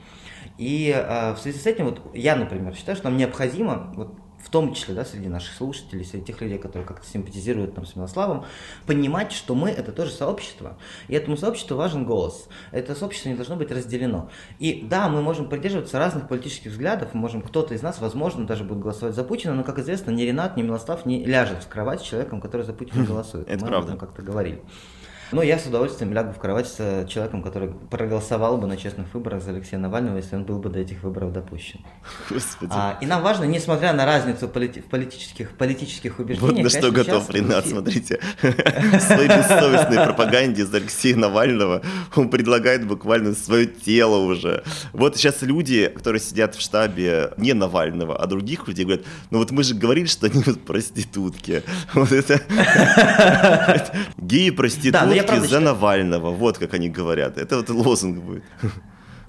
И 0.57 0.93
э, 0.95 1.33
в 1.33 1.37
связи 1.37 1.59
с 1.59 1.65
этим 1.65 1.85
вот 1.85 2.01
я, 2.13 2.35
например, 2.35 2.73
считаю, 2.75 2.95
что 2.95 3.09
нам 3.09 3.17
необходимо, 3.17 3.91
вот 3.95 4.09
в 4.45 4.49
том 4.51 4.75
числе, 4.75 4.93
да, 4.93 5.03
среди 5.03 5.27
наших 5.27 5.55
слушателей, 5.55 6.05
среди 6.05 6.25
тех 6.25 6.39
людей, 6.39 6.59
которые 6.59 6.87
как-то 6.87 7.07
симпатизируют 7.07 7.73
там, 7.73 7.85
с 7.85 7.95
Милославом, 7.95 8.45
понимать, 8.85 9.31
что 9.31 9.55
мы 9.55 9.71
это 9.71 9.91
тоже 9.91 10.11
сообщество. 10.11 10.77
И 11.07 11.15
этому 11.15 11.35
сообществу 11.35 11.75
важен 11.75 12.05
голос. 12.05 12.47
Это 12.71 12.93
сообщество 12.93 13.29
не 13.29 13.35
должно 13.35 13.55
быть 13.55 13.71
разделено. 13.71 14.29
И 14.59 14.85
да, 14.87 15.09
мы 15.09 15.23
можем 15.23 15.49
придерживаться 15.49 15.97
разных 15.97 16.27
политических 16.27 16.71
взглядов, 16.71 17.09
мы 17.13 17.21
можем, 17.21 17.41
кто-то 17.41 17.73
из 17.73 17.81
нас, 17.81 17.99
возможно, 17.99 18.45
даже 18.45 18.63
будет 18.63 18.79
голосовать 18.81 19.15
за 19.15 19.23
Путина, 19.23 19.55
но, 19.55 19.63
как 19.63 19.79
известно, 19.79 20.11
ни 20.11 20.21
Ренат, 20.21 20.57
ни 20.57 20.61
Милослав 20.61 21.07
не 21.07 21.25
ляжет 21.25 21.63
в 21.63 21.67
кровать 21.67 22.01
с 22.01 22.03
человеком, 22.03 22.39
который 22.39 22.61
за 22.61 22.73
Путина 22.73 23.03
голосует. 23.07 23.49
Это 23.49 23.65
мы 23.65 23.67
правда. 23.67 23.97
как-то 23.97 24.21
говорили. 24.21 24.61
Ну, 25.31 25.41
я 25.41 25.57
с 25.57 25.65
удовольствием 25.65 26.13
лягу 26.13 26.33
в 26.33 26.37
кровать 26.37 26.67
с 26.67 27.05
человеком, 27.07 27.41
который 27.41 27.69
проголосовал 27.89 28.57
бы 28.57 28.67
на 28.67 28.77
честных 28.77 29.11
выборах 29.13 29.41
за 29.41 29.51
Алексея 29.51 29.79
Навального, 29.79 30.17
если 30.17 30.35
он 30.35 30.43
был 30.43 30.59
бы 30.59 30.69
до 30.69 30.79
этих 30.79 31.01
выборов 31.03 31.33
допущен. 31.33 31.79
Господи. 32.29 32.71
А, 32.73 32.97
и 33.01 33.05
нам 33.07 33.23
важно, 33.23 33.45
несмотря 33.45 33.93
на 33.93 34.05
разницу 34.05 34.47
полити- 34.47 34.81
в 34.81 34.85
политических, 34.85 35.51
политических 35.57 36.19
убеждениях... 36.19 36.55
Вот 36.55 36.63
на 36.63 36.69
что 36.69 36.91
готов 36.91 37.29
Ренат, 37.31 37.67
смотрите. 37.67 38.19
В 38.41 38.99
своей 38.99 39.27
бессовестной 39.27 40.05
пропаганде 40.05 40.65
за 40.65 40.77
Алексея 40.77 41.15
Навального 41.15 41.81
он 42.15 42.29
предлагает 42.29 42.85
буквально 42.85 43.33
свое 43.33 43.65
тело 43.65 44.17
уже. 44.17 44.63
Вот 44.93 45.17
сейчас 45.17 45.41
люди, 45.41 45.87
которые 45.87 46.21
сидят 46.21 46.55
в 46.55 46.61
штабе 46.61 47.31
не 47.37 47.53
Навального, 47.53 48.15
а 48.15 48.27
других 48.27 48.67
людей, 48.67 48.85
говорят, 48.85 49.05
ну 49.31 49.39
вот 49.39 49.51
мы 49.51 49.63
же 49.63 49.73
говорили, 49.73 50.05
что 50.05 50.27
они 50.27 50.43
вот 50.45 50.61
проститутки. 50.65 51.63
Вот 51.93 52.11
это... 52.11 52.41
Геи-проститутки 54.17 55.14
правда 55.23 55.47
за 55.47 55.59
Навального, 55.59 56.31
вот 56.31 56.57
как 56.57 56.73
они 56.73 56.89
говорят. 56.89 57.37
Это 57.37 57.57
вот 57.57 57.69
лозунг 57.69 58.17
будет. 58.23 58.43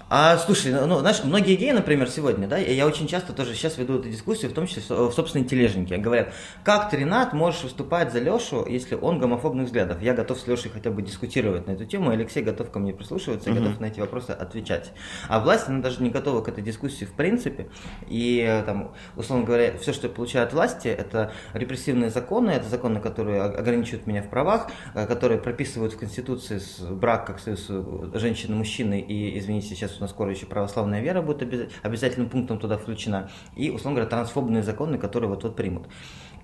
А 0.09 0.37
слушай, 0.39 0.73
ну, 0.73 0.87
ну, 0.87 1.01
знаешь, 1.01 1.25
многие 1.25 1.57
геи, 1.57 1.73
например, 1.73 2.09
сегодня, 2.09 2.47
да, 2.47 2.59
я 2.59 2.87
очень 2.87 3.09
часто 3.09 3.33
тоже 3.33 3.55
сейчас 3.55 3.77
веду 3.77 3.99
эту 3.99 4.09
дискуссию, 4.09 4.53
в 4.53 4.55
том 4.55 4.69
числе 4.69 4.83
в 4.89 5.11
собственной 5.11 5.45
тележнике. 5.45 5.97
Говорят, 5.97 6.33
как 6.63 6.91
ты, 6.91 6.99
Ренат, 6.99 7.33
можешь 7.33 7.65
выступать 7.65 8.13
за 8.13 8.21
Лешу, 8.21 8.65
если 8.69 8.95
он 8.95 9.19
гомофобных 9.19 9.67
взглядов? 9.67 10.01
Я 10.01 10.15
готов 10.15 10.39
с 10.39 10.47
Лешей 10.47 10.71
хотя 10.71 10.91
бы 10.91 11.03
дискутировать 11.03 11.67
на 11.67 11.73
эту 11.73 11.87
тему, 11.87 12.11
Алексей 12.11 12.45
готов 12.45 12.71
ко 12.71 12.79
мне 12.79 12.93
прислушиваться, 12.93 13.51
угу. 13.51 13.59
готов 13.59 13.81
на 13.81 13.87
эти 13.87 13.99
вопросы 13.99 14.31
отвечать. 14.31 14.93
А 15.29 15.41
власть, 15.41 15.69
она 15.69 15.83
даже 15.83 16.01
не 16.01 16.11
готова 16.11 16.41
к 16.41 16.49
этой 16.49 16.63
дискуссии 16.63 17.05
в 17.05 17.13
принципе. 17.13 17.67
И 18.07 18.63
там, 18.65 18.93
условно 19.17 19.45
говоря, 19.45 19.77
все, 19.77 19.93
что 19.93 20.07
я 20.07 20.13
получаю 20.13 20.47
от 20.47 20.53
власти, 20.53 20.87
это 20.87 21.33
репрессивные 21.53 22.11
законы, 22.11 22.51
это 22.51 22.69
законы, 22.69 23.01
которые 23.01 23.43
ограничивают 23.43 24.07
меня 24.07 24.23
в 24.23 24.31
правах, 24.31 24.71
э, 24.95 25.05
которые 25.09 25.41
прописывают 25.41 25.95
в 25.95 25.99
Конституции 25.99 26.61
брак 26.93 27.27
как 27.27 27.41
союз 27.41 27.69
женщины 28.15 28.53
и 28.53 28.57
мужчины, 28.57 29.01
и, 29.01 29.37
извините, 29.37 29.75
сейчас 29.75 29.96
нас 30.03 30.11
скоро 30.11 30.31
еще 30.31 30.47
православная 30.47 31.01
вера 31.01 31.23
будет 31.23 31.73
обязательным 31.83 32.29
пунктом 32.29 32.59
туда 32.59 32.79
включена, 32.79 33.31
и, 33.55 33.71
условно 33.71 34.01
говоря, 34.01 34.11
трансфобные 34.11 34.63
законы, 34.63 34.99
которые 34.99 35.31
вот-вот 35.31 35.57
примут. 35.57 35.89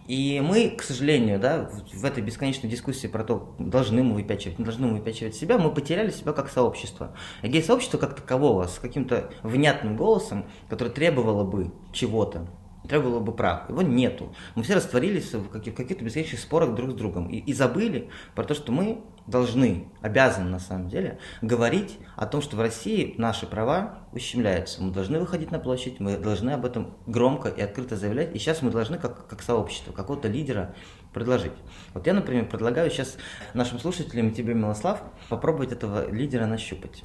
И 0.09 0.42
мы, 0.44 0.71
к 0.71 0.82
сожалению, 0.82 1.38
да, 1.38 1.71
в 1.92 2.04
этой 2.04 2.23
бесконечной 2.23 2.68
дискуссии 2.68 3.06
про 3.06 3.23
то, 3.23 3.54
должны 3.59 4.02
мы 4.02 4.14
выпячивать, 4.14 4.59
не 4.59 4.64
должны 4.64 4.88
мы 4.88 4.99
выпячивать 4.99 5.37
себя, 5.37 5.59
мы 5.59 5.73
потеряли 5.73 6.11
себя 6.11 6.32
как 6.32 6.50
сообщество. 6.50 7.14
И 7.42 7.49
гей-сообщество 7.49 7.99
как 7.99 8.16
такового, 8.16 8.66
с 8.66 8.78
каким-то 8.78 9.30
внятным 9.44 9.97
голосом, 9.97 10.47
которое 10.68 10.90
требовало 10.90 11.44
бы 11.44 11.73
чего-то, 11.92 12.49
требовало 12.89 13.21
бы 13.21 13.33
прав. 13.33 13.69
Его 13.69 13.83
нету. 13.83 14.35
Мы 14.55 14.62
все 14.62 14.75
растворились 14.75 15.33
в 15.33 15.49
каких-то 15.49 16.05
бесконечных 16.05 16.41
спорах 16.41 16.75
друг 16.75 16.93
с 16.93 16.95
другом 16.95 17.29
и, 17.29 17.39
и 17.39 17.53
забыли 17.53 18.11
про 18.35 18.45
то, 18.45 18.55
что 18.55 18.73
мы 18.73 19.03
должны, 19.27 19.89
обязаны 20.01 20.51
на 20.51 20.59
самом 20.59 20.89
деле, 20.89 21.19
говорить 21.43 21.99
о 22.17 22.27
том, 22.27 22.43
что 22.43 22.57
в 22.57 22.61
России 22.61 23.15
наши 23.19 23.47
права 23.47 24.01
ущемляются. 24.12 24.83
Мы 24.83 24.93
должны 24.93 25.21
выходить 25.21 25.51
на 25.51 25.59
площадь, 25.59 26.01
мы 26.01 26.17
должны 26.17 26.51
об 26.51 26.65
этом 26.65 26.95
громко 27.07 27.49
и 27.49 27.61
открыто 27.61 27.97
заявлять. 27.97 28.35
И 28.35 28.39
сейчас 28.39 28.62
мы 28.62 28.71
должны, 28.71 28.99
как, 28.99 29.27
как 29.29 29.43
сообщество, 29.43 29.93
какого-то 29.93 30.29
лидера 30.29 30.75
предложить. 31.12 31.53
Вот 31.95 32.07
я, 32.07 32.15
например, 32.15 32.47
предлагаю 32.47 32.91
сейчас 32.91 33.17
нашим 33.55 33.79
слушателям 33.79 34.33
тебе, 34.33 34.55
Милослав, 34.55 35.03
попробовать 35.29 35.73
этого 35.73 36.11
лидера 36.11 36.47
нащупать. 36.47 37.05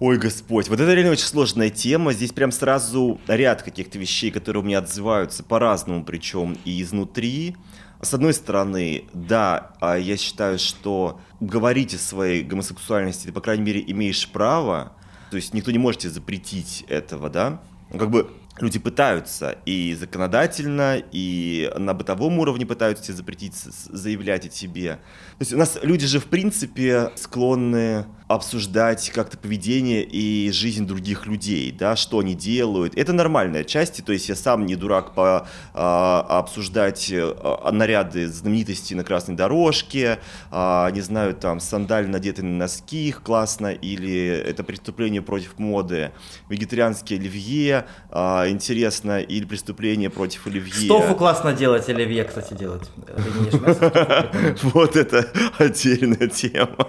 Ой, 0.00 0.16
Господь, 0.16 0.70
вот 0.70 0.80
это 0.80 0.94
реально 0.94 1.12
очень 1.12 1.26
сложная 1.26 1.68
тема. 1.68 2.14
Здесь 2.14 2.32
прям 2.32 2.52
сразу 2.52 3.20
ряд 3.28 3.62
каких-то 3.62 3.98
вещей, 3.98 4.30
которые 4.30 4.62
у 4.62 4.64
меня 4.64 4.78
отзываются 4.78 5.44
по-разному, 5.44 6.06
причем 6.06 6.56
и 6.64 6.80
изнутри. 6.80 7.54
С 8.00 8.14
одной 8.14 8.32
стороны, 8.32 9.04
да, 9.12 9.72
а 9.78 9.98
я 9.98 10.16
считаю, 10.16 10.58
что 10.58 11.20
говорить 11.40 11.92
о 11.92 11.98
своей 11.98 12.42
гомосексуальности, 12.42 13.26
ты, 13.26 13.32
по 13.32 13.42
крайней 13.42 13.62
мере, 13.62 13.84
имеешь 13.88 14.26
право, 14.26 14.96
то 15.30 15.36
есть 15.36 15.52
никто 15.52 15.70
не 15.70 15.76
может 15.76 16.00
тебе 16.00 16.12
запретить 16.12 16.86
этого, 16.88 17.28
да, 17.28 17.60
ну, 17.92 17.98
как 17.98 18.10
бы 18.10 18.30
люди 18.58 18.78
пытаются 18.78 19.58
и 19.66 19.94
законодательно, 19.94 21.02
и 21.12 21.70
на 21.76 21.92
бытовом 21.92 22.38
уровне 22.38 22.64
пытаются 22.64 23.04
тебе 23.04 23.16
запретить 23.16 23.54
заявлять 23.54 24.46
о 24.46 24.48
тебе. 24.48 24.94
То 24.94 25.40
есть 25.40 25.52
у 25.52 25.58
нас 25.58 25.78
люди 25.82 26.06
же 26.06 26.20
в 26.20 26.26
принципе 26.26 27.10
склонны 27.16 28.06
обсуждать 28.30 29.10
как-то 29.10 29.36
поведение 29.36 30.04
и 30.04 30.52
жизнь 30.52 30.86
других 30.86 31.26
людей, 31.26 31.72
да, 31.72 31.96
что 31.96 32.20
они 32.20 32.36
делают. 32.36 32.96
Это 32.96 33.12
нормальная 33.12 33.64
часть, 33.64 34.04
то 34.04 34.12
есть 34.12 34.28
я 34.28 34.36
сам 34.36 34.66
не 34.66 34.76
дурак 34.76 35.14
по 35.14 35.48
а, 35.74 36.24
обсуждать 36.38 37.10
а, 37.12 37.72
наряды 37.72 38.28
знаменитостей 38.28 38.94
на 38.94 39.02
красной 39.02 39.34
дорожке, 39.34 40.20
а, 40.52 40.92
не 40.92 41.00
знаю, 41.00 41.34
там, 41.34 41.58
сандаль 41.58 42.06
надеты 42.08 42.44
на 42.44 42.56
носки, 42.56 43.08
их 43.08 43.22
классно, 43.22 43.72
или 43.72 44.28
это 44.28 44.62
преступление 44.62 45.22
против 45.22 45.58
моды, 45.58 46.12
вегетарианские 46.48 47.18
оливье, 47.18 47.86
а, 48.10 48.48
интересно, 48.48 49.20
или 49.20 49.44
преступление 49.44 50.08
против 50.08 50.46
оливье. 50.46 50.72
Стофу 50.72 51.16
классно 51.16 51.52
делать, 51.52 51.88
оливье, 51.88 52.22
кстати, 52.22 52.54
делать. 52.54 52.88
Вот 54.62 54.94
это 54.94 55.26
отдельная 55.58 56.28
тема. 56.28 56.86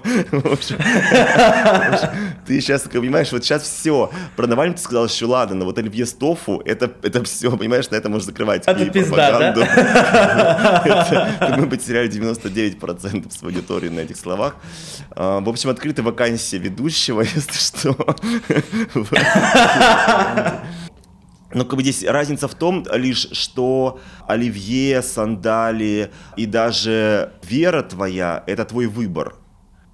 Ты 2.45 2.59
сейчас, 2.59 2.81
понимаешь, 2.83 3.31
вот 3.31 3.43
сейчас 3.43 3.63
все. 3.63 4.11
Про 4.35 4.47
Навального 4.47 4.77
ты 4.77 4.83
сказал, 4.83 5.07
что 5.07 5.27
ладно, 5.27 5.55
но 5.55 5.65
вот 5.65 5.77
Оливье 5.77 6.05
Стофу, 6.05 6.61
это, 6.65 6.91
это 7.03 7.23
все, 7.23 7.55
понимаешь, 7.55 7.89
на 7.89 7.95
это 7.95 8.09
можно 8.09 8.25
закрывать. 8.25 8.63
Это 8.65 8.85
пизда, 8.89 9.53
да? 9.53 10.83
Мы 11.57 11.67
потеряли 11.67 12.09
99% 12.09 13.31
своей 13.31 13.55
аудитории 13.55 13.89
на 13.89 14.01
этих 14.01 14.17
словах. 14.17 14.55
А, 15.11 15.39
в 15.39 15.49
общем, 15.49 15.69
открытая 15.69 16.05
вакансия 16.05 16.57
ведущего, 16.57 17.21
если 17.35 17.53
что. 17.53 17.95
Но 21.53 21.65
как 21.65 21.75
бы 21.75 21.81
здесь 21.81 22.03
разница 22.03 22.47
в 22.47 22.55
том 22.55 22.85
лишь, 22.93 23.27
что 23.31 23.99
оливье, 24.27 25.01
сандали 25.01 26.11
и 26.37 26.45
даже 26.45 27.33
вера 27.43 27.81
твоя– 27.83 28.43
это 28.47 28.63
твой 28.65 28.87
выбор 28.87 29.35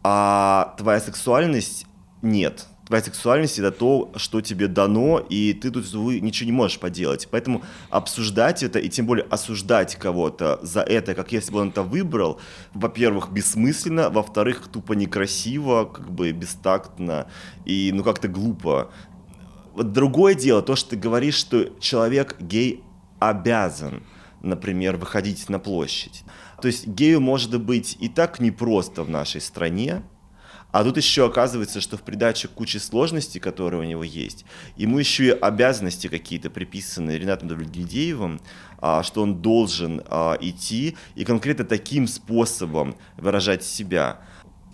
а 0.10 0.74
твоя 0.78 1.02
сексуальность 1.02 1.86
нет. 2.22 2.68
Твоя 2.86 3.04
сексуальность 3.04 3.60
это 3.60 3.72
то, 3.72 4.10
что 4.16 4.40
тебе 4.40 4.70
дано, 4.70 5.20
и 5.20 5.52
ты 5.52 5.70
тут 5.70 5.84
ничего 6.22 6.46
не 6.46 6.54
можешь 6.54 6.80
поделать. 6.80 7.28
Поэтому 7.30 7.62
обсуждать 7.90 8.64
это 8.64 8.80
и 8.80 8.88
тем 8.88 9.06
более 9.06 9.26
осуждать 9.26 9.98
кого-то 9.98 10.62
за 10.62 10.80
это, 10.80 11.14
как 11.14 11.34
если 11.34 11.52
бы 11.52 11.60
он 11.60 11.70
это 11.70 11.84
выбрал, 11.84 12.40
во-первых, 12.74 13.32
бессмысленно, 13.32 14.10
во-вторых, 14.10 14.70
тупо 14.72 14.94
некрасиво, 14.94 15.84
как 15.84 16.10
бы 16.10 16.32
бестактно 16.32 17.28
и 17.66 17.92
ну 17.94 18.02
как-то 18.02 18.30
глупо. 18.30 18.90
Вот 19.74 19.92
другое 19.92 20.36
дело, 20.36 20.62
то, 20.62 20.78
что 20.78 20.92
ты 20.92 20.96
говоришь, 20.96 21.36
что 21.36 21.70
человек 21.82 22.38
гей 22.40 22.82
обязан, 23.20 24.04
например, 24.42 24.96
выходить 24.96 25.50
на 25.50 25.60
площадь. 25.60 26.24
То 26.62 26.68
есть 26.68 26.88
гею 26.88 27.22
может 27.22 27.62
быть 27.62 27.98
и 28.00 28.10
так 28.10 28.40
непросто 28.40 29.04
в 29.04 29.10
нашей 29.10 29.42
стране, 29.42 30.04
а 30.72 30.84
тут 30.84 30.98
еще 30.98 31.26
оказывается, 31.26 31.80
что 31.82 31.98
в 31.98 32.02
придаче 32.02 32.48
куче 32.48 32.80
сложностей, 32.80 33.40
которые 33.40 33.82
у 33.82 33.84
него 33.84 34.04
есть, 34.04 34.46
ему 34.76 35.00
еще 35.00 35.28
и 35.28 35.30
обязанности 35.30 36.08
какие-то 36.08 36.50
приписаны 36.50 37.12
Ренатом 37.12 37.48
Давлетгильдеевым, 37.48 38.42
а, 38.80 39.02
что 39.02 39.22
он 39.22 39.42
должен 39.42 40.04
а, 40.08 40.38
идти 40.42 40.98
и 41.16 41.24
конкретно 41.24 41.64
таким 41.64 42.06
способом 42.08 42.96
выражать 43.16 43.64
себя 43.64 44.20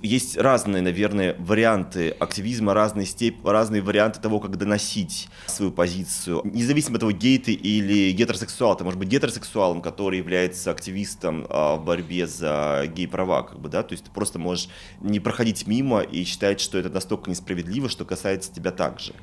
есть 0.03 0.37
разные, 0.37 0.83
наверное, 0.83 1.35
варианты 1.39 2.09
активизма, 2.09 2.73
разные, 2.73 3.05
степ... 3.05 3.45
разные 3.45 3.81
варианты 3.81 4.19
того, 4.19 4.39
как 4.39 4.57
доносить 4.57 5.29
свою 5.47 5.71
позицию. 5.71 6.41
Независимо 6.43 6.95
от 6.95 6.99
того, 6.99 7.11
гей 7.13 7.39
ты 7.39 7.53
или 7.53 8.11
гетеросексуал, 8.11 8.75
ты 8.75 8.83
может 8.83 8.99
быть 8.99 9.07
гетеросексуалом, 9.07 9.81
который 9.81 10.19
является 10.19 10.71
активистом 10.71 11.47
а, 11.49 11.77
в 11.77 11.85
борьбе 11.85 12.27
за 12.27 12.83
гей-права, 12.93 13.43
как 13.43 13.59
бы, 13.59 13.69
да, 13.69 13.81
то 13.81 13.93
есть 13.93 14.03
ты 14.03 14.11
просто 14.11 14.39
можешь 14.39 14.67
не 14.99 15.21
проходить 15.21 15.65
мимо 15.67 16.01
и 16.01 16.25
считать, 16.25 16.59
что 16.59 16.77
это 16.77 16.89
настолько 16.89 17.31
несправедливо, 17.31 17.87
что 17.87 18.03
касается 18.03 18.53
тебя 18.53 18.71
также. 18.71 19.13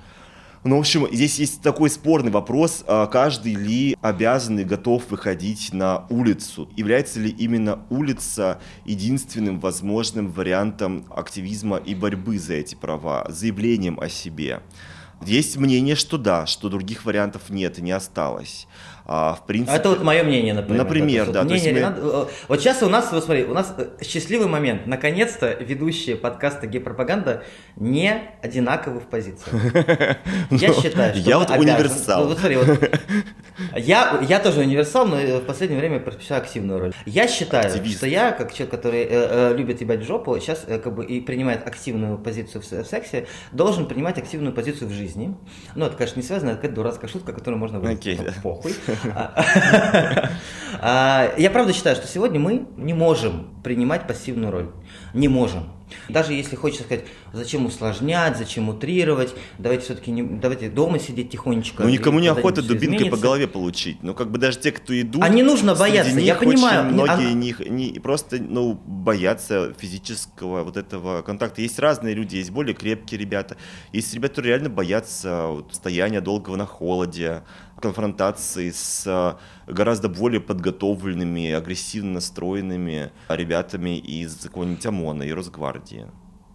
Ну, 0.63 0.77
в 0.77 0.81
общем, 0.81 1.09
здесь 1.11 1.39
есть 1.39 1.63
такой 1.63 1.89
спорный 1.89 2.31
вопрос, 2.31 2.85
а 2.87 3.07
каждый 3.07 3.55
ли 3.55 3.97
обязан 4.03 4.59
и 4.59 4.65
готов 4.65 5.11
выходить 5.11 5.73
на 5.73 6.05
улицу. 6.11 6.69
Является 6.77 7.19
ли 7.19 7.31
именно 7.31 7.79
улица 7.89 8.61
единственным 8.85 9.59
возможным 9.59 10.31
вариантом 10.31 11.07
активизма 11.09 11.79
и 11.79 11.95
борьбы 11.95 12.39
за 12.39 12.55
эти 12.55 12.75
права, 12.75 13.25
заявлением 13.31 13.99
о 13.99 14.11
себе. 14.11 14.61
Есть 15.25 15.57
мнение, 15.57 15.97
что 15.97 16.19
да, 16.19 16.45
что 16.45 16.69
других 16.69 17.07
вариантов 17.07 17.49
нет 17.49 17.79
и 17.79 17.83
не 17.83 17.93
осталось. 17.93 18.67
А, 19.07 19.35
в 19.35 19.47
принципе... 19.47 19.77
Это 19.77 19.91
вот 19.91 20.03
мое 20.03 20.23
мнение, 20.23 20.55
например. 20.55 20.85
Например, 20.85 21.27
да. 21.27 21.33
да 21.33 21.45
мнение 21.45 21.73
мы... 21.73 21.95
Э, 21.97 22.27
вот 22.49 22.61
сейчас 22.61 22.83
у 22.83 22.89
нас, 22.89 23.11
вот 23.13 23.25
смотри, 23.25 23.45
у 23.45 23.55
нас 23.55 23.75
э, 23.77 23.89
счастливый 24.03 24.47
момент. 24.47 24.87
Наконец-то 24.87 25.53
ведущие 25.53 26.17
подкаста 26.17 26.67
«Гей-пропаганда» 26.67 27.43
не 27.77 28.23
одинаковы 28.43 29.01
в 29.01 29.07
позициях. 29.07 29.51
Я 30.51 30.69
ну, 30.69 30.83
считаю, 30.83 31.15
что 31.15 31.29
Я 31.29 31.39
вот 31.39 31.51
универсал. 31.51 32.27
Вот 32.27 32.39
смотри, 32.39 32.57
вот, 32.57 32.91
я, 33.77 34.21
я 34.29 34.39
тоже 34.39 34.61
универсал, 34.61 35.07
но 35.07 35.17
в 35.17 35.45
последнее 35.45 35.79
время 35.79 36.01
предпочитаю 36.01 36.43
активную 36.43 36.81
роль. 36.81 36.93
Я 37.07 37.29
считаю, 37.29 37.67
Активист. 37.67 37.99
что 37.99 38.07
я, 38.07 38.33
как 38.33 38.53
человек, 38.53 38.71
который 38.71 39.03
э, 39.03 39.09
э, 39.11 39.57
любит 39.57 39.81
ебать 39.81 40.01
в 40.01 40.07
жопу, 40.07 40.39
сейчас 40.39 40.65
э, 40.67 40.79
как 40.79 40.95
бы 40.95 41.05
и 41.05 41.21
принимает 41.21 41.67
активную 41.67 42.19
позицию 42.19 42.63
в, 42.63 42.71
в 42.71 42.85
сексе, 42.87 43.27
должен 43.53 43.87
принимать 43.87 44.19
активную 44.19 44.55
позицию 44.55 44.89
в 44.89 44.93
жизни. 44.93 45.37
Ну, 45.75 45.87
это, 45.87 45.97
конечно, 45.97 46.21
не 46.21 46.27
связано, 46.27 46.51
это 46.51 46.57
какая-то 46.57 46.77
дурацкая 46.77 47.11
шутка, 47.11 47.33
которую 47.33 47.59
можно 47.59 47.81
выйти. 47.81 48.09
Okay, 48.09 48.25
да. 48.25 48.35
Похуй. 48.43 48.75
А, 50.83 51.35
я 51.37 51.51
правда 51.51 51.75
считаю, 51.75 51.95
что 51.95 52.07
сегодня 52.07 52.41
мы 52.41 52.67
не 52.79 52.95
можем 52.95 53.51
принимать 53.63 54.07
пассивную 54.07 54.51
роль. 54.51 54.71
Не 55.13 55.29
можем. 55.29 55.69
Даже 56.09 56.33
если 56.33 56.57
хочется 56.57 56.85
сказать, 56.85 57.05
зачем 57.33 57.67
усложнять, 57.67 58.37
зачем 58.37 58.69
утрировать, 58.69 59.35
давайте 59.59 59.85
все-таки 59.85 60.11
не, 60.11 60.23
давайте 60.23 60.69
дома 60.69 60.99
сидеть 60.99 61.31
тихонечко. 61.31 61.83
Ну 61.83 61.89
никому 61.89 62.21
не 62.21 62.29
охота 62.29 62.63
дубинкой 62.63 62.97
изменится. 62.97 63.17
по 63.17 63.23
голове 63.23 63.47
получить. 63.49 64.03
Ну 64.03 64.15
как 64.15 64.31
бы 64.31 64.39
даже 64.39 64.59
те, 64.59 64.73
кто 64.73 64.99
идут. 64.99 65.23
А 65.23 65.29
не 65.29 65.43
нужно 65.43 65.75
бояться, 65.75 66.19
я 66.19 66.35
понимаю. 66.35 66.85
Многие 66.85 67.31
а... 67.31 67.33
них 67.33 67.61
не, 67.61 67.99
просто 68.01 68.39
ну, 68.41 68.75
боятся 68.75 69.75
физического 69.79 70.63
вот 70.63 70.77
этого 70.77 71.23
контакта. 71.23 71.63
Есть 71.63 71.79
разные 71.79 72.15
люди, 72.15 72.37
есть 72.37 72.51
более 72.51 72.75
крепкие 72.75 73.19
ребята, 73.19 73.57
есть 73.93 74.15
ребята, 74.15 74.35
которые 74.35 74.55
реально 74.55 74.71
боятся 74.71 75.47
вот, 75.49 75.75
стояния 75.75 76.21
долгого 76.21 76.57
на 76.57 76.67
холоде, 76.67 77.43
конфронтации 77.81 78.71
с 78.71 79.05
э, 79.07 79.73
гораздо 79.73 80.09
более 80.09 80.41
подготовленными, 80.41 81.51
агрессивно 81.51 82.13
настроенными 82.13 83.11
ребятами 83.29 83.99
из 83.99 84.37
какого-нибудь 84.37 84.87
ОМОНа 84.87 85.23
и 85.25 85.33
Росгвардии. 85.33 86.07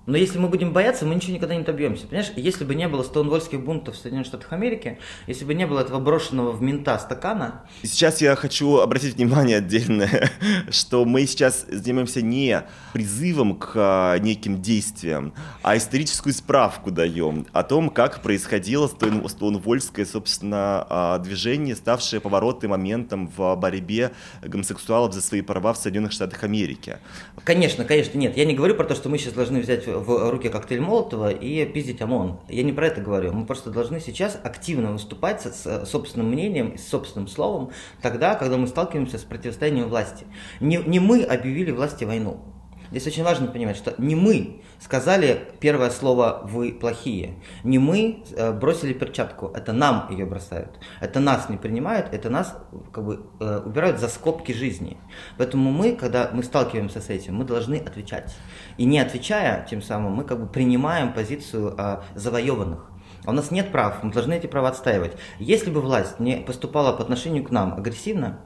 Но 0.06 0.18
если 0.18 0.38
мы 0.38 0.50
будем 0.50 0.72
бояться, 0.72 1.06
мы 1.06 1.16
ничего 1.16 1.34
никогда 1.34 1.56
не 1.56 1.64
добьемся. 1.64 2.06
Понимаешь, 2.06 2.32
если 2.36 2.64
бы 2.64 2.76
не 2.76 2.88
было 2.88 3.02
стоунвольских 3.02 3.62
бунтов 3.62 3.96
в 3.96 3.98
Соединенных 3.98 4.28
Штатах 4.28 4.54
Америки, 4.54 5.00
если 5.26 5.46
бы 5.46 5.54
не 5.56 5.66
было 5.66 5.80
этого 5.80 6.00
брошенного 6.00 6.52
в 6.52 6.62
мента 6.62 7.00
стакана... 7.00 7.64
Сейчас 7.82 8.22
я 8.22 8.36
хочу 8.36 8.78
обратить 8.78 9.16
внимание 9.16 9.58
отдельно, 9.58 10.08
что 10.70 11.06
мы 11.06 11.26
сейчас 11.26 11.66
занимаемся 11.70 12.22
не 12.22 12.64
призывом 12.94 13.56
к 13.56 13.72
а, 13.76 14.18
неким 14.20 14.62
действиям, 14.62 15.34
а 15.64 15.76
историческую 15.76 16.34
справку 16.34 16.92
даем 16.92 17.48
о 17.52 17.64
том, 17.64 17.90
как 17.90 18.22
происходило 18.22 18.88
стоунвольское, 18.88 20.06
собственно, 20.06 20.86
а, 20.88 21.20
движение, 21.20 21.76
ставшее 21.76 22.20
поворотным 22.20 22.72
моментом 22.72 23.32
в 23.36 23.56
борьбе 23.56 24.12
гомосексуалов 24.44 25.14
за 25.14 25.22
свои 25.22 25.42
права 25.42 25.74
в 25.74 25.78
Соединенных 25.78 26.12
Штатах 26.12 26.44
Америки. 26.44 26.98
Конечно, 27.44 27.86
конечно, 27.86 28.20
нет. 28.20 28.38
Я 28.38 28.46
не 28.46 28.54
говорю 28.54 28.76
про 28.76 28.84
то, 28.84 28.94
что 28.94 29.10
мы 29.10 29.18
сейчас 29.18 29.34
должны 29.34 29.62
взять 29.62 29.84
в 29.96 30.30
руки 30.30 30.50
коктейль 30.50 30.82
Молотова 30.82 31.32
и 31.32 31.66
пиздить 31.66 32.02
ОМОН. 32.02 32.40
Я 32.50 32.64
не 32.64 32.74
про 32.74 32.88
это 32.88 33.02
говорю. 33.02 33.34
Мы 33.34 33.46
просто 33.46 33.70
должны 33.70 34.00
сейчас 34.00 34.40
активно 34.44 34.92
выступать 34.92 35.42
с 35.42 35.86
собственным 35.86 36.30
мнением, 36.30 36.78
с 36.78 36.88
собственным 36.88 37.28
словом, 37.28 37.72
тогда, 38.02 38.36
когда 38.36 38.58
мы 38.58 38.68
сталкиваемся 38.68 39.18
с 39.18 39.24
противостоянием 39.24 39.88
власти. 39.88 40.26
Не, 40.60 40.78
не 40.78 41.00
мы 41.00 41.24
объявили 41.24 41.72
власти 41.72 42.04
войну. 42.04 42.55
Здесь 42.92 43.08
очень 43.08 43.24
важно 43.24 43.48
понимать, 43.48 43.78
что 43.78 43.94
не 43.98 44.16
мы 44.16 44.62
сказали 44.80 45.48
первое 45.60 45.90
слово 45.90 46.42
«вы 46.44 46.72
плохие», 46.72 47.36
не 47.64 47.80
мы 47.80 48.24
э, 48.32 48.52
бросили 48.52 48.94
перчатку, 48.94 49.52
это 49.56 49.74
нам 49.74 50.08
ее 50.12 50.26
бросают, 50.26 50.80
это 51.02 51.20
нас 51.20 51.50
не 51.50 51.58
принимают, 51.58 52.14
это 52.14 52.30
нас 52.30 52.56
как 52.92 53.06
бы 53.06 53.26
э, 53.40 53.62
убирают 53.66 54.00
за 54.00 54.08
скобки 54.08 54.52
жизни. 54.52 54.98
Поэтому 55.38 55.72
мы, 55.72 55.96
когда 55.96 56.30
мы 56.34 56.44
сталкиваемся 56.44 57.02
с 57.02 57.10
этим, 57.10 57.36
мы 57.36 57.46
должны 57.46 57.76
отвечать. 57.76 58.36
И 58.78 58.86
не 58.86 59.00
отвечая, 59.00 59.66
тем 59.70 59.82
самым 59.82 60.14
мы 60.14 60.24
как 60.24 60.40
бы 60.40 60.48
принимаем 60.48 61.14
позицию 61.14 61.76
э, 61.78 62.02
завоеванных. 62.16 62.92
А 63.26 63.32
у 63.32 63.34
нас 63.34 63.50
нет 63.50 63.72
прав, 63.72 64.04
мы 64.04 64.12
должны 64.12 64.34
эти 64.34 64.46
права 64.46 64.70
отстаивать. 64.70 65.14
Если 65.40 65.72
бы 65.72 65.82
власть 65.82 66.20
не 66.20 66.38
поступала 66.38 66.94
по 66.94 67.02
отношению 67.02 67.44
к 67.44 67.50
нам 67.50 67.74
агрессивно, 67.74 68.40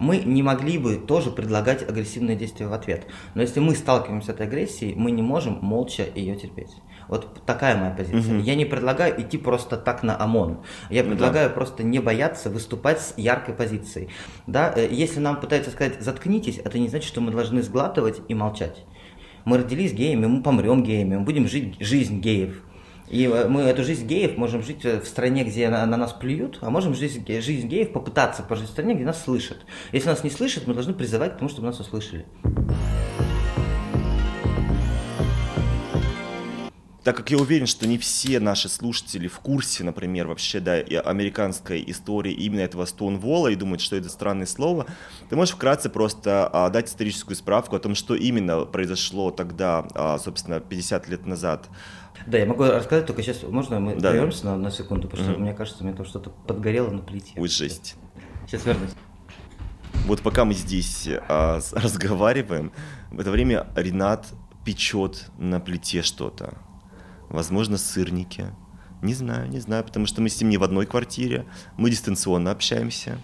мы 0.00 0.16
не 0.16 0.42
могли 0.42 0.78
бы 0.78 0.96
тоже 0.96 1.30
предлагать 1.30 1.88
агрессивные 1.88 2.34
действия 2.34 2.66
в 2.66 2.72
ответ. 2.72 3.06
Но 3.34 3.42
если 3.42 3.60
мы 3.60 3.74
сталкиваемся 3.74 4.28
с 4.28 4.30
этой 4.30 4.46
агрессией, 4.46 4.94
мы 4.96 5.10
не 5.10 5.22
можем 5.22 5.58
молча 5.60 6.06
ее 6.14 6.34
терпеть. 6.36 6.70
Вот 7.06 7.44
такая 7.44 7.76
моя 7.76 7.90
позиция. 7.90 8.36
Угу. 8.36 8.44
Я 8.44 8.54
не 8.54 8.64
предлагаю 8.64 9.20
идти 9.20 9.36
просто 9.36 9.76
так 9.76 10.02
на 10.02 10.20
ОМОН. 10.20 10.60
Я 10.88 11.04
предлагаю 11.04 11.50
да. 11.50 11.54
просто 11.54 11.82
не 11.82 11.98
бояться 11.98 12.48
выступать 12.48 13.00
с 13.00 13.14
яркой 13.18 13.54
позицией. 13.54 14.08
Да? 14.46 14.72
Э, 14.74 14.88
если 14.90 15.20
нам 15.20 15.38
пытаются 15.38 15.70
сказать 15.70 16.00
«заткнитесь», 16.00 16.58
это 16.64 16.78
не 16.78 16.88
значит, 16.88 17.08
что 17.08 17.20
мы 17.20 17.30
должны 17.30 17.62
сглатывать 17.62 18.22
и 18.28 18.34
молчать. 18.34 18.84
Мы 19.44 19.58
родились 19.58 19.92
геями, 19.92 20.26
мы 20.26 20.42
помрем 20.42 20.82
геями, 20.82 21.16
мы 21.16 21.24
будем 21.24 21.46
жить 21.46 21.76
жизнь 21.78 22.20
геев. 22.20 22.62
И 23.10 23.24
э, 23.24 23.48
мы 23.48 23.62
эту 23.62 23.82
жизнь 23.82 24.06
геев 24.06 24.36
можем 24.36 24.62
жить 24.62 24.84
э, 24.84 25.00
в 25.00 25.06
стране, 25.06 25.44
где 25.44 25.68
на, 25.68 25.84
на 25.84 25.96
нас 25.96 26.12
плюют, 26.12 26.58
а 26.60 26.70
можем 26.70 26.94
жить 26.94 27.26
жизнь 27.42 27.66
геев 27.66 27.92
попытаться 27.92 28.42
пожить 28.42 28.68
в 28.68 28.70
стране, 28.70 28.94
где 28.94 29.04
нас 29.04 29.22
слышат. 29.22 29.58
Если 29.92 30.08
нас 30.08 30.22
не 30.22 30.30
слышат, 30.30 30.66
мы 30.66 30.74
должны 30.74 30.94
призывать 30.94 31.34
к 31.34 31.38
тому, 31.38 31.48
чтобы 31.50 31.66
нас 31.66 31.80
услышали. 31.80 32.24
так 37.02 37.16
как 37.16 37.30
я 37.30 37.38
уверен, 37.38 37.66
что 37.66 37.88
не 37.88 37.98
все 37.98 38.38
наши 38.40 38.68
слушатели 38.68 39.26
в 39.26 39.40
курсе, 39.40 39.82
например, 39.82 40.28
вообще, 40.28 40.60
да, 40.60 40.74
американской 40.74 41.82
истории 41.88 42.32
именно 42.32 42.60
этого 42.60 42.84
Стоунволла 42.84 43.48
и 43.48 43.56
думают, 43.56 43.80
что 43.80 43.96
это 43.96 44.08
странное 44.08 44.46
слово, 44.46 44.86
ты 45.28 45.34
можешь 45.34 45.54
вкратце 45.54 45.88
просто 45.88 46.48
а, 46.52 46.68
дать 46.68 46.88
историческую 46.88 47.36
справку 47.36 47.74
о 47.74 47.80
том, 47.80 47.94
что 47.94 48.14
именно 48.14 48.64
произошло 48.64 49.30
тогда, 49.30 49.88
а, 49.94 50.18
собственно, 50.18 50.60
50 50.60 51.08
лет 51.08 51.26
назад 51.26 51.68
да, 52.26 52.38
я 52.38 52.46
могу 52.46 52.64
рассказать, 52.64 53.06
только 53.06 53.22
сейчас 53.22 53.42
можно 53.42 53.80
мы 53.80 53.96
да, 53.96 54.10
прервемся 54.10 54.46
на, 54.46 54.56
на 54.56 54.70
секунду, 54.70 55.08
потому 55.08 55.24
что 55.24 55.38
mm-hmm. 55.38 55.42
мне 55.42 55.54
кажется, 55.54 55.82
у 55.82 55.86
меня 55.86 55.96
там 55.96 56.06
что-то 56.06 56.30
подгорело 56.30 56.90
на 56.90 57.00
плите. 57.00 57.32
Ой, 57.36 57.48
жесть. 57.48 57.96
Сейчас 58.46 58.66
вернусь. 58.66 58.90
Вот 60.06 60.20
пока 60.22 60.44
мы 60.44 60.54
здесь 60.54 61.08
а, 61.28 61.60
разговариваем, 61.72 62.72
в 63.10 63.20
это 63.20 63.30
время 63.30 63.66
Ренат 63.76 64.26
печет 64.64 65.30
на 65.38 65.60
плите 65.60 66.02
что-то. 66.02 66.54
Возможно, 67.28 67.78
сырники. 67.78 68.46
Не 69.02 69.14
знаю, 69.14 69.48
не 69.48 69.60
знаю, 69.60 69.84
потому 69.84 70.06
что 70.06 70.20
мы 70.20 70.28
с 70.28 70.40
ним 70.40 70.50
не 70.50 70.58
в 70.58 70.62
одной 70.62 70.84
квартире, 70.84 71.46
мы 71.76 71.90
дистанционно 71.90 72.50
общаемся. 72.50 73.18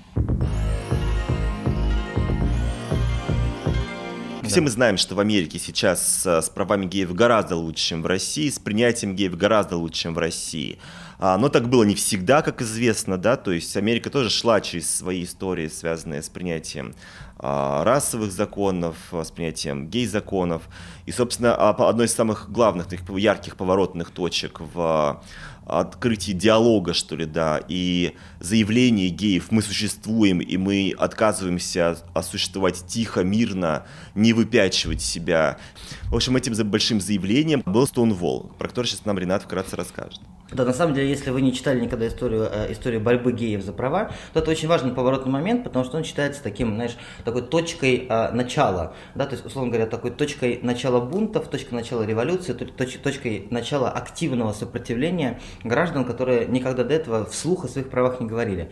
Все 4.48 4.60
мы 4.60 4.70
знаем, 4.70 4.96
что 4.96 5.14
в 5.14 5.20
Америке 5.20 5.58
сейчас 5.58 6.24
с 6.24 6.50
правами 6.50 6.86
геев 6.86 7.12
гораздо 7.14 7.56
лучше, 7.56 7.88
чем 7.88 8.02
в 8.02 8.06
России, 8.06 8.48
с 8.48 8.58
принятием 8.58 9.16
геев 9.16 9.36
гораздо 9.36 9.76
лучше, 9.76 10.02
чем 10.02 10.14
в 10.14 10.18
России. 10.18 10.78
А, 11.18 11.38
но 11.38 11.48
так 11.48 11.68
было 11.68 11.82
не 11.84 11.94
всегда, 11.94 12.42
как 12.42 12.60
известно, 12.62 13.16
да, 13.16 13.36
то 13.36 13.50
есть 13.50 13.76
Америка 13.76 14.10
тоже 14.10 14.30
шла 14.30 14.60
через 14.60 14.94
свои 14.94 15.24
истории, 15.24 15.68
связанные 15.68 16.22
с 16.22 16.28
принятием 16.28 16.94
а, 17.38 17.84
расовых 17.84 18.32
законов, 18.32 18.96
с 19.12 19.30
принятием 19.30 19.88
гей-законов. 19.88 20.62
И, 21.06 21.12
собственно, 21.12 21.54
а, 21.54 21.70
одной 21.88 22.06
из 22.06 22.14
самых 22.14 22.50
главных, 22.50 22.88
таких 22.88 23.08
ярких 23.16 23.56
поворотных 23.56 24.10
точек 24.10 24.60
в 24.60 25.22
открытии 25.64 26.32
диалога, 26.32 26.94
что 26.94 27.16
ли, 27.16 27.26
да, 27.26 27.60
и 27.68 28.14
заявление 28.40 29.08
геев 29.08 29.50
«мы 29.50 29.62
существуем, 29.62 30.40
и 30.40 30.56
мы 30.56 30.94
отказываемся 30.96 31.98
существовать 32.22 32.86
тихо, 32.86 33.24
мирно, 33.24 33.84
не 34.14 34.32
выпячивать 34.32 35.02
себя». 35.02 35.58
В 36.04 36.14
общем, 36.14 36.36
этим 36.36 36.54
большим 36.68 37.00
заявлением 37.00 37.62
был 37.66 37.84
Stonewall, 37.84 38.54
про 38.58 38.68
который 38.68 38.86
сейчас 38.86 39.04
нам 39.04 39.18
Ренат 39.18 39.42
вкратце 39.42 39.76
расскажет. 39.76 40.20
Да, 40.52 40.64
на 40.64 40.72
самом 40.72 40.94
деле, 40.94 41.08
если 41.08 41.30
вы 41.30 41.42
не 41.42 41.52
читали 41.52 41.80
никогда 41.80 42.06
историю, 42.06 42.48
э, 42.48 42.70
историю 42.70 43.00
борьбы 43.00 43.32
геев 43.32 43.64
за 43.64 43.72
права, 43.72 44.12
то 44.32 44.38
это 44.38 44.52
очень 44.52 44.68
важный 44.68 44.92
поворотный 44.92 45.32
момент, 45.32 45.64
потому 45.64 45.84
что 45.84 45.96
он 45.96 46.04
считается 46.04 46.40
таким, 46.40 46.76
знаешь, 46.76 46.96
такой 47.24 47.42
точкой 47.42 48.06
э, 48.08 48.30
начала, 48.30 48.94
да, 49.16 49.26
то 49.26 49.32
есть, 49.32 49.44
условно 49.44 49.72
говоря, 49.72 49.88
такой 49.88 50.12
точкой 50.12 50.60
начала 50.62 51.00
бунтов, 51.00 51.48
точкой 51.48 51.74
начала 51.74 52.06
революции, 52.06 52.52
точ, 52.52 52.96
точкой 52.98 53.48
начала 53.50 53.90
активного 53.90 54.52
сопротивления 54.52 55.40
граждан, 55.64 56.04
которые 56.04 56.46
никогда 56.46 56.84
до 56.84 56.94
этого 56.94 57.26
вслух 57.26 57.64
о 57.64 57.68
своих 57.68 57.90
правах 57.90 58.20
не 58.20 58.26
говорили. 58.28 58.70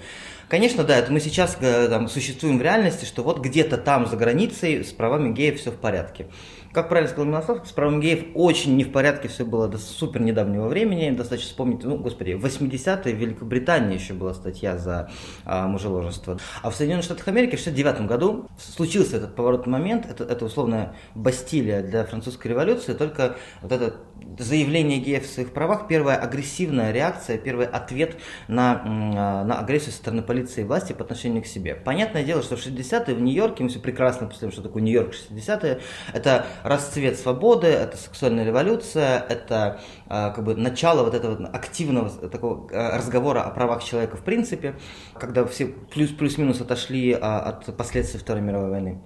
Конечно, 0.49 0.85
да, 0.85 0.97
это 0.97 1.11
мы 1.11 1.19
сейчас 1.19 1.57
э, 1.61 1.89
там, 1.89 2.09
существуем 2.09 2.59
в 2.59 2.63
реальности, 2.63 3.05
что 3.05 3.25
вот 3.25 3.41
где-то 3.41 3.79
там 3.79 4.07
за 4.07 4.17
границей 4.17 4.85
с 4.85 4.93
правами 4.93 5.33
геев 5.33 5.59
все 5.59 5.73
в 5.73 5.77
порядке. 5.77 6.27
Как 6.75 6.89
правильно 6.89 7.09
сказал 7.09 7.31
Милослав, 7.31 7.69
с 7.69 7.71
правом 7.71 8.01
геев 8.01 8.25
очень 8.35 8.77
не 8.77 8.83
в 8.83 8.91
порядке 8.91 9.29
все 9.29 9.45
было 9.45 9.69
до 9.69 9.79
супер 9.79 10.21
недавнего 10.21 10.67
времени. 10.67 11.09
Достаточно 11.11 11.51
вспомнить, 11.51 11.85
ну, 11.85 11.97
господи, 11.99 12.33
в 12.33 12.45
80-е 12.45 13.15
в 13.15 13.17
Великобритании 13.17 13.95
еще 13.97 14.13
была 14.13 14.35
статья 14.35 14.77
за 14.77 15.09
а, 15.45 15.69
мужеложество. 15.69 16.37
А 16.63 16.71
в 16.71 16.75
Соединенных 16.75 17.05
Штатах 17.05 17.29
Америки 17.29 17.55
в 17.55 17.61
69 17.61 18.09
году 18.09 18.49
случился 18.59 19.19
этот 19.19 19.37
поворотный 19.37 19.73
момент. 19.73 20.05
Это, 20.11 20.25
это 20.25 20.47
условная 20.47 20.97
Бастилия 21.15 21.81
для 21.81 22.05
французской 22.07 22.49
революции. 22.49 22.93
Только 22.95 23.37
вот 23.63 23.71
это 23.71 23.95
заявление 24.39 24.99
геев 24.99 25.27
в 25.27 25.33
своих 25.33 25.53
правах, 25.53 25.87
первая 25.87 26.17
агрессивная 26.17 26.91
реакция, 26.91 27.39
первый 27.39 27.67
ответ 27.67 28.17
на, 28.49 28.83
а, 28.85 29.45
на 29.45 29.61
агрессию 29.61 29.93
со 29.93 29.99
стороны 29.99 30.23
полиции 30.23 30.63
и 30.63 30.65
власти 30.65 30.93
по 30.93 31.05
отношению 31.05 31.45
к 31.45 31.47
себе. 31.47 31.77
Понятное 31.77 32.25
дело, 32.25 32.43
что 32.43 32.57
в 32.57 32.67
60-е 32.67 33.15
в 33.15 33.21
Нью-Йорке, 33.21 33.63
мы 33.63 33.69
все 33.69 33.79
прекрасно 33.79 34.27
представляем, 34.27 34.53
что 34.53 34.63
такое 34.63 34.83
Нью-Йорк 34.83 35.15
60-е, 35.15 35.81
это 36.13 36.47
расцвет 36.65 37.19
свободы, 37.19 37.69
это 37.69 37.97
сексуальная 37.97 38.45
революция, 38.45 39.21
это 39.21 39.81
э, 40.07 40.33
как 40.35 40.43
бы 40.43 40.57
начало 40.57 41.05
вот 41.05 41.15
этого 41.15 41.47
активного 41.49 42.09
такого 42.29 42.69
э, 42.73 42.97
разговора 42.97 43.43
о 43.43 43.51
правах 43.51 43.85
человека 43.85 44.17
в 44.17 44.25
принципе, 44.25 44.75
когда 45.21 45.45
все 45.45 45.67
плюс-плюс-минус 45.67 46.63
отошли 46.63 47.13
э, 47.13 47.17
от 47.17 47.77
последствий 47.77 48.19
Второй 48.19 48.43
мировой 48.43 48.71
войны. 48.71 49.03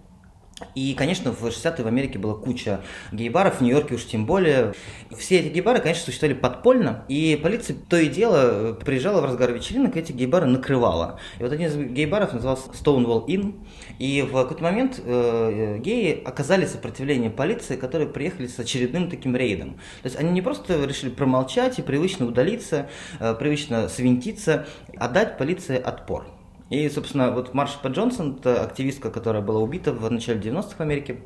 И, 0.74 0.94
конечно, 0.94 1.32
в 1.32 1.44
60-е 1.44 1.84
в 1.84 1.86
Америке 1.86 2.18
была 2.18 2.34
куча 2.34 2.80
гей-баров, 3.12 3.58
в 3.58 3.60
Нью-Йорке 3.60 3.94
уж 3.94 4.04
тем 4.04 4.26
более. 4.26 4.74
Все 5.16 5.40
эти 5.40 5.48
гей-бары, 5.48 5.80
конечно, 5.80 6.04
существовали 6.04 6.36
подпольно, 6.36 7.04
и 7.08 7.38
полиция 7.40 7.76
то 7.88 7.96
и 7.96 8.08
дело 8.08 8.72
приезжала 8.74 9.20
в 9.20 9.24
разгар 9.24 9.52
вечеринок, 9.52 9.96
и 9.96 10.00
эти 10.00 10.12
гей-бары 10.12 10.46
накрывала. 10.46 11.20
И 11.38 11.42
вот 11.42 11.52
один 11.52 11.68
из 11.68 11.76
гей-баров 11.76 12.32
назывался 12.32 12.70
Stonewall 12.70 13.26
Inn, 13.26 13.54
и 13.98 14.22
в 14.22 14.32
какой-то 14.32 14.62
момент 14.62 15.00
э, 15.04 15.76
э, 15.76 15.78
геи 15.78 16.22
оказали 16.24 16.66
сопротивление 16.66 17.30
полиции, 17.30 17.76
которые 17.76 18.08
приехали 18.08 18.46
с 18.46 18.58
очередным 18.58 19.10
таким 19.10 19.36
рейдом. 19.36 19.74
То 20.02 20.06
есть 20.06 20.16
они 20.16 20.30
не 20.30 20.42
просто 20.42 20.84
решили 20.84 21.10
промолчать 21.10 21.78
и 21.78 21.82
привычно 21.82 22.26
удалиться, 22.26 22.88
э, 23.20 23.34
привычно 23.34 23.88
свинтиться, 23.88 24.66
а 24.96 25.08
дать 25.08 25.38
полиции 25.38 25.76
отпор. 25.76 26.37
И, 26.70 26.88
собственно, 26.90 27.30
вот 27.30 27.54
Марша 27.54 27.78
Джонсон, 27.86 28.36
это 28.36 28.62
активистка, 28.62 29.10
которая 29.10 29.42
была 29.42 29.60
убита 29.60 29.92
в 29.92 30.10
начале 30.10 30.40
90-х 30.40 30.76
в 30.76 30.80
Америке, 30.80 31.20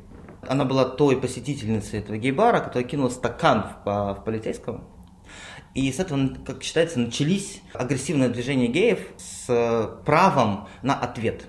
она 0.47 0.65
была 0.65 0.85
той 0.85 1.19
посетительницей 1.19 1.99
этого 1.99 2.17
гей-бара, 2.17 2.59
которая 2.59 2.87
кинула 2.87 3.09
стакан 3.09 3.75
в, 3.85 4.13
в 4.13 4.23
полицейского. 4.23 4.83
И 5.73 5.91
с 5.91 5.99
этого, 5.99 6.29
как 6.45 6.63
считается, 6.63 6.99
начались 6.99 7.61
агрессивные 7.73 8.29
движения 8.29 8.67
геев 8.67 8.99
с 9.17 9.99
правом 10.05 10.67
на 10.81 10.93
ответ. 10.93 11.45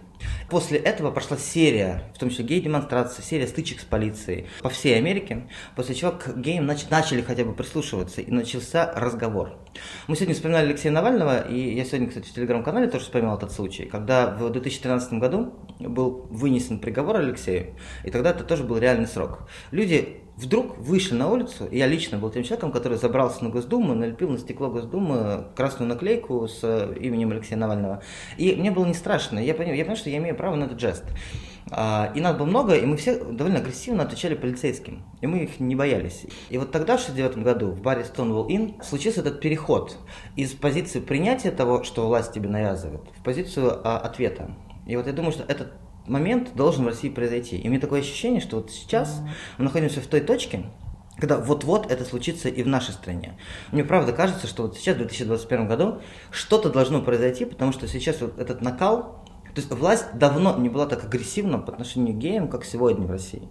После 0.49 0.79
этого 0.79 1.11
прошла 1.11 1.37
серия, 1.37 2.11
в 2.15 2.19
том 2.19 2.31
числе 2.31 2.45
гей-демонстрации, 2.45 3.23
серия 3.23 3.47
стычек 3.47 3.81
с 3.81 3.85
полицией 3.85 4.47
по 4.63 4.71
всей 4.71 4.97
Америке, 4.97 5.49
после 5.77 5.95
чего 5.95 6.13
к 6.13 6.37
геям 6.37 6.71
нач- 6.71 6.87
начали 6.91 7.21
хотя 7.21 7.45
бы 7.45 7.53
прислушиваться, 7.53 8.23
и 8.23 8.31
начался 8.31 8.91
разговор. 8.95 9.59
Мы 10.07 10.17
сегодня 10.17 10.35
вспоминали 10.35 10.67
Алексея 10.67 10.93
Навального, 10.93 11.41
и 11.41 11.75
я 11.75 11.85
сегодня, 11.85 12.09
кстати, 12.09 12.29
в 12.29 12.33
телеграм-канале 12.35 12.89
тоже 12.89 13.05
вспоминал 13.05 13.37
этот 13.37 13.53
случай, 13.53 13.85
когда 13.85 14.31
в 14.31 14.51
2013 14.51 15.15
году 15.15 15.55
был 15.81 16.27
вынесен 16.31 16.79
приговор 16.79 17.17
Алексею, 17.17 17.75
и 18.05 18.11
тогда 18.11 18.31
это 18.31 18.45
тоже 18.45 18.65
был 18.65 18.79
реальный 18.79 19.07
срок. 19.07 19.49
Люди 19.71 20.21
вдруг 20.37 20.79
вышли 20.79 21.15
на 21.15 21.31
улицу, 21.31 21.67
и 21.67 21.79
я 21.79 21.87
лично 21.87 22.19
был 22.19 22.31
тем 22.31 22.43
человеком, 22.43 22.73
который 22.73 22.99
забрался 22.99 23.45
на 23.45 23.51
Госдуму, 23.51 23.95
налепил 23.95 24.31
на 24.31 24.39
стекло 24.39 24.69
Госдумы 24.71 25.47
красную 25.57 25.89
наклейку 25.89 26.49
с 26.49 26.65
именем 27.01 27.31
Алексея 27.31 27.59
Навального. 27.59 28.03
И 28.37 28.55
мне 28.55 28.71
было 28.71 28.85
не 28.85 28.95
страшно. 28.95 29.39
Я 29.39 29.55
понял, 29.55 29.73
я 29.73 29.85
понял 29.85 29.97
что 29.97 30.11
я 30.11 30.19
имею 30.19 30.37
право 30.37 30.57
на 30.57 30.65
этот 30.65 30.81
жест. 30.81 31.05
А, 31.71 32.13
и 32.15 32.21
нас 32.21 32.37
было 32.37 32.47
много, 32.47 32.75
и 32.75 32.85
мы 32.85 32.97
все 32.97 33.23
довольно 33.25 33.59
агрессивно 33.59 34.03
отвечали 34.03 34.35
полицейским. 34.35 35.03
И 35.21 35.27
мы 35.27 35.45
их 35.45 35.61
не 35.61 35.75
боялись. 35.75 36.27
И 36.51 36.59
вот 36.59 36.73
тогда, 36.73 36.97
в 36.97 37.01
69 37.01 37.39
году, 37.39 37.71
в 37.71 37.81
баре 37.81 38.03
Stonewall 38.03 38.49
Inn 38.49 38.83
случился 38.85 39.21
этот 39.21 39.41
переход 39.41 39.97
из 40.37 40.53
позиции 40.53 41.01
принятия 41.01 41.51
того, 41.51 41.83
что 41.85 42.07
власть 42.07 42.33
тебе 42.33 42.49
навязывает, 42.49 43.03
в 43.19 43.23
позицию 43.23 43.81
а, 43.83 43.99
ответа. 43.99 44.55
И 44.87 44.97
вот 44.97 45.07
я 45.07 45.13
думаю, 45.13 45.33
что 45.33 45.45
этот 45.45 45.73
момент 46.07 46.55
должен 46.55 46.85
в 46.85 46.89
России 46.89 47.09
произойти. 47.09 47.57
И 47.57 47.67
у 47.67 47.71
меня 47.71 47.81
такое 47.81 48.01
ощущение, 48.01 48.41
что 48.41 48.57
вот 48.57 48.71
сейчас 48.71 49.23
мы 49.57 49.65
находимся 49.65 50.01
в 50.01 50.07
той 50.07 50.21
точке, 50.21 50.65
когда 51.17 51.39
вот-вот 51.39 51.91
это 51.91 52.05
случится 52.05 52.49
и 52.49 52.63
в 52.63 52.67
нашей 52.67 52.93
стране. 52.93 53.39
Мне 53.73 53.85
правда 53.85 54.13
кажется, 54.13 54.47
что 54.47 54.65
вот 54.65 54.77
сейчас, 54.77 54.97
в 54.97 54.99
2021 54.99 55.69
году, 55.69 56.01
что-то 56.31 56.71
должно 56.71 57.01
произойти, 57.03 57.45
потому 57.45 57.73
что 57.73 57.87
сейчас 57.89 58.21
вот 58.21 58.39
этот 58.39 58.61
накал 58.61 59.24
то 59.55 59.61
есть 59.61 59.71
власть 59.71 60.07
давно 60.15 60.57
не 60.59 60.69
была 60.69 60.87
так 60.87 61.05
агрессивна 61.05 61.59
по 61.59 61.73
отношению 61.73 62.15
к 62.15 62.19
геям, 62.19 62.49
как 62.49 62.65
сегодня 62.65 63.07
в 63.07 63.11
России. 63.11 63.49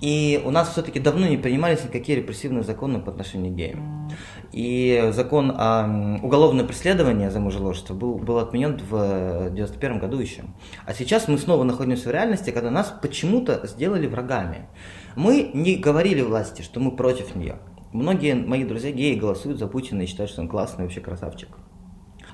И 0.00 0.40
у 0.44 0.50
нас 0.52 0.70
все-таки 0.70 1.00
давно 1.00 1.26
не 1.26 1.36
принимались 1.36 1.82
никакие 1.82 2.18
репрессивные 2.18 2.62
законы 2.62 3.00
по 3.00 3.10
отношению 3.10 3.52
к 3.52 3.56
геям. 3.56 4.08
И 4.52 5.10
закон 5.12 5.50
о 5.50 6.20
уголовное 6.22 6.64
преследование 6.64 7.28
за 7.30 7.40
мужеложество 7.40 7.94
был, 7.94 8.18
был 8.18 8.38
отменен 8.38 8.80
в 8.88 9.50
91 9.50 9.98
году 9.98 10.18
еще. 10.18 10.44
А 10.86 10.94
сейчас 10.94 11.26
мы 11.26 11.38
снова 11.38 11.64
находимся 11.64 12.08
в 12.08 12.12
реальности, 12.12 12.50
когда 12.50 12.70
нас 12.70 12.94
почему-то 13.02 13.66
сделали 13.66 14.06
врагами. 14.06 14.68
Мы 15.16 15.50
не 15.54 15.74
говорили 15.74 16.20
власти, 16.20 16.62
что 16.62 16.78
мы 16.78 16.92
против 16.92 17.34
нее. 17.34 17.56
Многие 17.92 18.34
мои 18.34 18.64
друзья 18.64 18.92
геи 18.92 19.16
голосуют 19.16 19.58
за 19.58 19.66
Путина 19.66 20.02
и 20.02 20.06
считают, 20.06 20.30
что 20.30 20.40
он 20.40 20.48
классный 20.48 20.84
вообще 20.84 21.00
красавчик. 21.00 21.48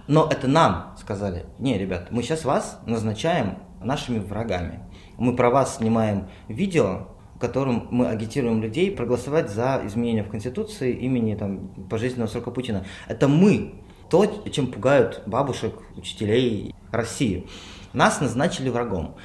Но 0.08 0.26
это 0.30 0.48
нам 0.48 0.94
сказали, 0.98 1.44
не, 1.58 1.76
ребят, 1.76 2.08
мы 2.10 2.22
сейчас 2.22 2.46
вас 2.46 2.80
назначаем 2.86 3.58
нашими 3.82 4.18
врагами. 4.18 4.80
Мы 5.18 5.36
про 5.36 5.50
вас 5.50 5.76
снимаем 5.76 6.28
видео, 6.48 7.08
в 7.34 7.38
котором 7.38 7.88
мы 7.90 8.08
агитируем 8.08 8.62
людей 8.62 8.90
проголосовать 8.90 9.50
за 9.50 9.82
изменения 9.84 10.24
в 10.24 10.30
Конституции 10.30 10.92
имени 10.92 11.34
там, 11.34 11.68
пожизненного 11.90 12.28
срока 12.28 12.50
Путина. 12.50 12.86
Это 13.06 13.28
мы, 13.28 13.74
то, 14.08 14.24
чем 14.50 14.68
пугают 14.68 15.22
бабушек, 15.26 15.74
учителей 15.94 16.74
России. 16.90 17.46
Нас 17.92 18.22
назначили 18.22 18.70
врагом. 18.70 19.16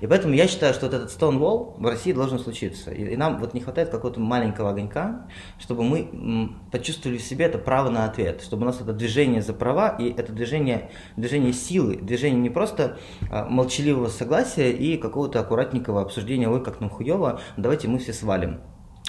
И 0.00 0.06
поэтому 0.06 0.34
я 0.34 0.46
считаю, 0.48 0.74
что 0.74 0.86
вот 0.86 0.94
этот 0.94 1.10
Stonewall 1.10 1.74
в 1.78 1.86
России 1.86 2.12
должен 2.12 2.38
случиться. 2.38 2.90
И, 2.90 3.12
и 3.12 3.16
нам 3.16 3.38
вот 3.38 3.54
не 3.54 3.60
хватает 3.60 3.90
какого-то 3.90 4.20
маленького 4.20 4.70
огонька, 4.70 5.28
чтобы 5.58 5.84
мы 5.84 6.56
почувствовали 6.70 7.18
в 7.18 7.22
себе 7.22 7.46
это 7.46 7.58
право 7.58 7.90
на 7.90 8.04
ответ, 8.04 8.42
чтобы 8.42 8.62
у 8.62 8.66
нас 8.66 8.80
это 8.80 8.92
движение 8.92 9.42
за 9.42 9.52
права 9.52 9.96
и 9.98 10.10
это 10.10 10.32
движение, 10.32 10.90
движение 11.16 11.52
силы, 11.52 11.96
движение 11.96 12.40
не 12.40 12.50
просто 12.50 12.98
а, 13.30 13.46
молчаливого 13.46 14.08
согласия 14.08 14.70
и 14.70 14.96
какого-то 14.96 15.40
аккуратненького 15.40 16.02
обсуждения, 16.02 16.48
ой, 16.48 16.62
как 16.62 16.80
нам 16.80 16.90
хуево, 16.90 17.40
давайте 17.56 17.88
мы 17.88 17.98
все 17.98 18.12
свалим 18.12 18.60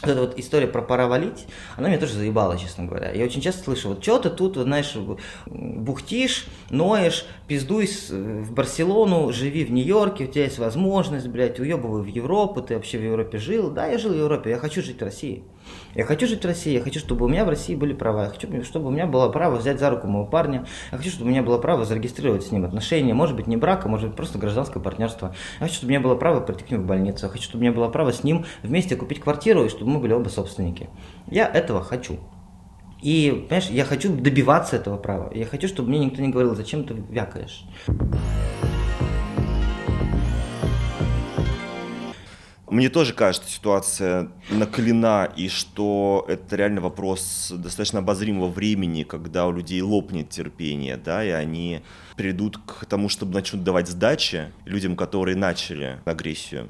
вот 0.01 0.09
эта 0.09 0.21
вот 0.21 0.39
история 0.39 0.67
про 0.67 0.81
пора 0.81 1.07
валить, 1.07 1.47
она 1.77 1.89
меня 1.89 1.99
тоже 1.99 2.13
заебала, 2.13 2.57
честно 2.57 2.85
говоря. 2.85 3.11
Я 3.11 3.25
очень 3.25 3.41
часто 3.41 3.63
слышу, 3.63 3.89
вот 3.89 4.03
что 4.03 4.19
ты 4.19 4.29
тут, 4.29 4.57
вот, 4.57 4.63
знаешь, 4.63 4.95
бухтишь, 5.45 6.45
ноешь, 6.69 7.25
пиздуй 7.47 7.87
в 8.09 8.51
Барселону, 8.53 9.31
живи 9.31 9.65
в 9.65 9.71
Нью-Йорке, 9.71 10.25
у 10.25 10.27
тебя 10.27 10.45
есть 10.45 10.59
возможность, 10.59 11.27
блядь, 11.27 11.59
уебывай 11.59 12.01
в 12.01 12.07
Европу, 12.07 12.61
ты 12.61 12.75
вообще 12.75 12.97
в 12.97 13.03
Европе 13.03 13.37
жил. 13.37 13.69
Да, 13.69 13.87
я 13.87 13.97
жил 13.97 14.13
в 14.13 14.17
Европе, 14.17 14.51
я 14.51 14.57
хочу 14.57 14.81
жить 14.81 14.99
в 14.99 15.03
России. 15.03 15.43
Я 15.95 16.05
хочу 16.05 16.27
жить 16.27 16.43
в 16.43 16.47
России, 16.47 16.73
я 16.73 16.81
хочу, 16.81 16.99
чтобы 16.99 17.25
у 17.25 17.27
меня 17.27 17.43
в 17.43 17.49
России 17.49 17.75
были 17.75 17.93
права, 17.93 18.23
я 18.23 18.29
хочу, 18.29 18.63
чтобы 18.63 18.87
у 18.87 18.91
меня 18.91 19.07
было 19.07 19.29
право 19.29 19.57
взять 19.57 19.79
за 19.79 19.89
руку 19.89 20.07
моего 20.07 20.25
парня, 20.25 20.65
я 20.91 20.97
хочу, 20.97 21.09
чтобы 21.09 21.27
у 21.27 21.31
меня 21.31 21.43
было 21.43 21.57
право 21.57 21.83
зарегистрировать 21.83 22.43
с 22.43 22.51
ним 22.51 22.65
отношения, 22.65 23.13
может 23.13 23.35
быть, 23.35 23.47
не 23.47 23.57
брака, 23.57 23.89
может 23.89 24.07
быть, 24.07 24.15
просто 24.15 24.37
гражданское 24.37 24.79
партнерство. 24.79 25.35
Я 25.59 25.65
хочу, 25.65 25.75
чтобы 25.75 25.87
у 25.87 25.91
меня 25.91 25.99
было 25.99 26.15
право 26.15 26.39
прийти 26.39 26.63
к 26.63 26.71
нему 26.71 26.83
в 26.83 26.87
больницу, 26.87 27.25
я 27.25 27.31
хочу, 27.31 27.43
чтобы 27.43 27.59
у 27.59 27.61
меня 27.63 27.73
было 27.73 27.89
право 27.89 28.13
с 28.13 28.23
ним 28.23 28.45
вместе 28.63 28.95
купить 28.95 29.19
квартиру, 29.19 29.65
и 29.65 29.69
чтобы 29.69 29.91
мы 29.91 29.99
были 29.99 30.13
оба 30.13 30.29
собственники. 30.29 30.89
Я 31.27 31.47
этого 31.47 31.83
хочу. 31.83 32.19
И, 33.01 33.45
понимаешь, 33.49 33.69
я 33.69 33.83
хочу 33.83 34.15
добиваться 34.15 34.75
этого 34.75 34.97
права. 34.97 35.31
Я 35.33 35.45
хочу, 35.45 35.67
чтобы 35.67 35.89
мне 35.89 36.05
никто 36.05 36.21
не 36.21 36.29
говорил, 36.29 36.55
зачем 36.55 36.83
ты 36.83 36.93
вякаешь. 36.93 37.65
Мне 42.71 42.87
тоже 42.87 43.11
кажется, 43.11 43.49
ситуация 43.49 44.29
накалена, 44.49 45.29
и 45.35 45.49
что 45.49 46.25
это 46.29 46.55
реально 46.55 46.79
вопрос 46.79 47.51
достаточно 47.53 47.99
обозримого 47.99 48.47
времени, 48.47 49.03
когда 49.03 49.45
у 49.45 49.51
людей 49.51 49.81
лопнет 49.81 50.29
терпение, 50.29 50.95
да, 50.95 51.21
и 51.21 51.31
они 51.31 51.81
придут 52.15 52.57
к 52.59 52.85
тому, 52.85 53.09
чтобы 53.09 53.33
начнут 53.33 53.65
давать 53.65 53.89
сдачи 53.89 54.53
людям, 54.63 54.95
которые 54.95 55.35
начали 55.35 55.99
агрессию. 56.05 56.69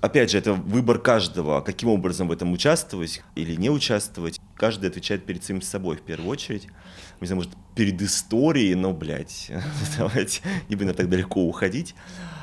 Опять 0.00 0.30
же, 0.30 0.38
это 0.38 0.54
выбор 0.54 0.98
каждого, 0.98 1.60
каким 1.60 1.90
образом 1.90 2.28
в 2.28 2.32
этом 2.32 2.50
участвовать 2.52 3.22
или 3.34 3.54
не 3.54 3.68
участвовать. 3.68 4.40
Каждый 4.56 4.88
отвечает 4.88 5.26
перед 5.26 5.44
самим 5.44 5.60
собой 5.60 5.98
в 5.98 6.00
первую 6.00 6.30
очередь. 6.30 6.66
Не 7.20 7.26
знаю, 7.26 7.36
может, 7.36 7.52
перед 7.76 8.00
историей, 8.00 8.74
но, 8.74 8.94
блядь, 8.94 9.52
давайте 9.98 10.40
не 10.70 10.76
будем 10.76 10.94
так 10.94 11.10
далеко 11.10 11.42
уходить 11.42 11.94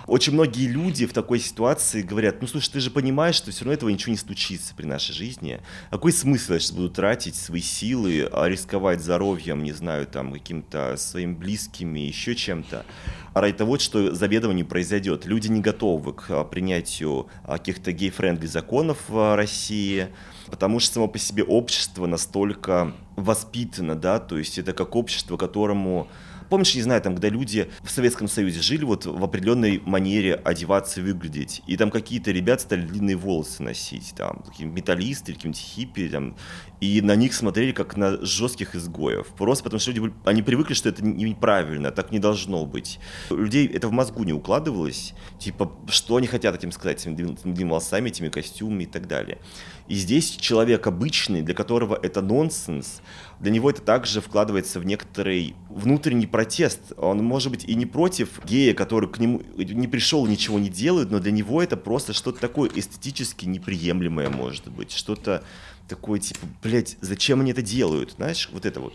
очень 0.10 0.34
многие 0.34 0.68
люди 0.68 1.06
в 1.06 1.14
такой 1.14 1.40
ситуации 1.40 2.02
говорят, 2.02 2.42
ну 2.42 2.48
слушай, 2.48 2.72
ты 2.72 2.80
же 2.80 2.90
понимаешь, 2.90 3.36
что 3.36 3.52
все 3.52 3.62
равно 3.62 3.74
этого 3.74 3.90
ничего 3.90 4.12
не 4.12 4.18
случится 4.18 4.74
при 4.76 4.86
нашей 4.86 5.14
жизни. 5.14 5.62
Какой 5.92 6.12
смысл 6.12 6.54
я 6.54 6.60
сейчас 6.60 6.72
буду 6.72 6.90
тратить 6.90 7.36
свои 7.36 7.62
силы, 7.62 8.28
а 8.32 8.48
рисковать 8.48 9.02
здоровьем, 9.02 9.64
не 9.64 9.72
знаю, 9.72 10.08
там, 10.08 10.34
каким-то 10.34 10.96
своими 10.98 11.34
близкими, 11.34 12.00
еще 12.00 12.36
чем-то, 12.36 12.86
а 13.34 13.42
ради 13.42 13.58
того, 13.58 13.78
что 13.78 14.14
заведомо 14.14 14.54
не 14.54 14.64
произойдет. 14.64 15.26
Люди 15.26 15.48
не 15.48 15.62
готовы 15.62 16.14
к 16.14 16.26
а, 16.30 16.44
принятию 16.44 17.28
а, 17.44 17.58
каких-то 17.58 17.92
gay-friendly 17.92 18.48
законов 18.48 18.98
в 19.08 19.36
России, 19.36 20.08
потому 20.50 20.80
что 20.80 20.96
само 20.96 21.08
по 21.08 21.20
себе 21.20 21.44
общество 21.44 22.08
настолько 22.08 22.94
воспитано, 23.16 23.96
да, 23.96 24.20
то 24.20 24.38
есть 24.38 24.58
это 24.58 24.74
как 24.74 24.96
общество, 24.96 25.38
которому 25.38 26.10
помнишь, 26.50 26.76
не 26.76 26.82
знаю, 26.82 27.02
там, 27.02 27.14
когда 27.14 27.30
люди 27.30 27.70
в 27.82 27.90
Советском 27.90 28.28
Союзе 28.28 28.62
жили 28.62 28.84
вот 28.84 29.06
в 29.06 29.24
определенной 29.24 29.82
манере 29.86 30.36
одеваться 30.36 31.02
выглядеть, 31.02 31.62
и 31.68 31.78
там 31.78 31.92
какие-то 31.92 32.32
ребята 32.32 32.64
стали 32.64 32.82
длинные 32.82 33.16
волосы 33.16 33.64
носить, 33.64 34.14
там, 34.16 34.44
какие 34.48 34.68
металлисты 34.68 35.34
какие-нибудь 35.34 35.62
хиппи, 35.62 36.10
там, 36.10 36.36
и 36.80 37.02
на 37.02 37.16
них 37.16 37.34
смотрели 37.34 37.72
как 37.72 37.98
на 37.98 38.24
жестких 38.24 38.76
изгоев. 38.76 39.28
Просто 39.38 39.64
потому 39.66 39.80
что 39.80 39.92
люди, 39.92 40.14
они 40.24 40.42
привыкли, 40.42 40.74
что 40.74 40.90
это 40.90 41.04
неправильно, 41.04 41.92
так 41.92 42.12
не 42.12 42.20
должно 42.20 42.66
быть. 42.66 43.00
У 43.30 43.36
людей 43.36 43.68
это 43.68 43.88
в 43.88 43.92
мозгу 43.92 44.24
не 44.24 44.34
укладывалось, 44.34 45.14
типа, 45.40 45.72
что 45.88 46.16
они 46.16 46.28
хотят 46.28 46.56
этим 46.56 46.72
сказать, 46.72 47.02
этими 47.02 47.16
длинными 47.16 47.70
волосами, 47.70 48.10
этими 48.10 48.30
костюмами 48.30 48.84
и 48.84 48.88
так 48.88 49.08
далее. 49.08 49.40
И 49.88 49.96
здесь 49.96 50.38
человек 50.38 50.86
обычный, 50.86 51.42
для 51.42 51.56
которого 51.56 52.00
это 52.02 52.22
нонсенс, 52.22 53.02
для 53.40 53.52
него 53.52 53.70
это 53.70 53.82
также 53.82 54.22
вкладывается 54.22 54.80
в 54.80 54.86
некоторый 54.86 55.56
внутренний 55.70 56.28
протест. 56.28 56.94
Он 56.98 57.24
может 57.24 57.52
быть 57.52 57.64
и 57.66 57.74
не 57.74 57.86
против 57.86 58.46
гея, 58.46 58.74
который 58.74 59.10
к 59.10 59.18
нему 59.18 59.42
не 59.58 59.88
пришел, 59.88 60.28
ничего 60.28 60.60
не 60.60 60.70
делает, 60.70 61.10
но 61.10 61.20
для 61.20 61.32
него 61.32 61.64
это 61.64 61.76
просто 61.76 62.14
что-то 62.14 62.40
такое 62.40 62.70
эстетически 62.74 63.46
неприемлемое 63.46 64.30
может 64.30 64.68
быть. 64.70 64.92
Что-то 64.92 65.44
такое, 65.90 66.20
типа, 66.20 66.46
блядь, 66.64 66.98
зачем 67.02 67.42
они 67.42 67.52
это 67.52 67.62
делают? 67.62 68.14
Знаешь, 68.14 68.50
вот 68.54 68.66
это 68.66 68.80
вот. 68.80 68.94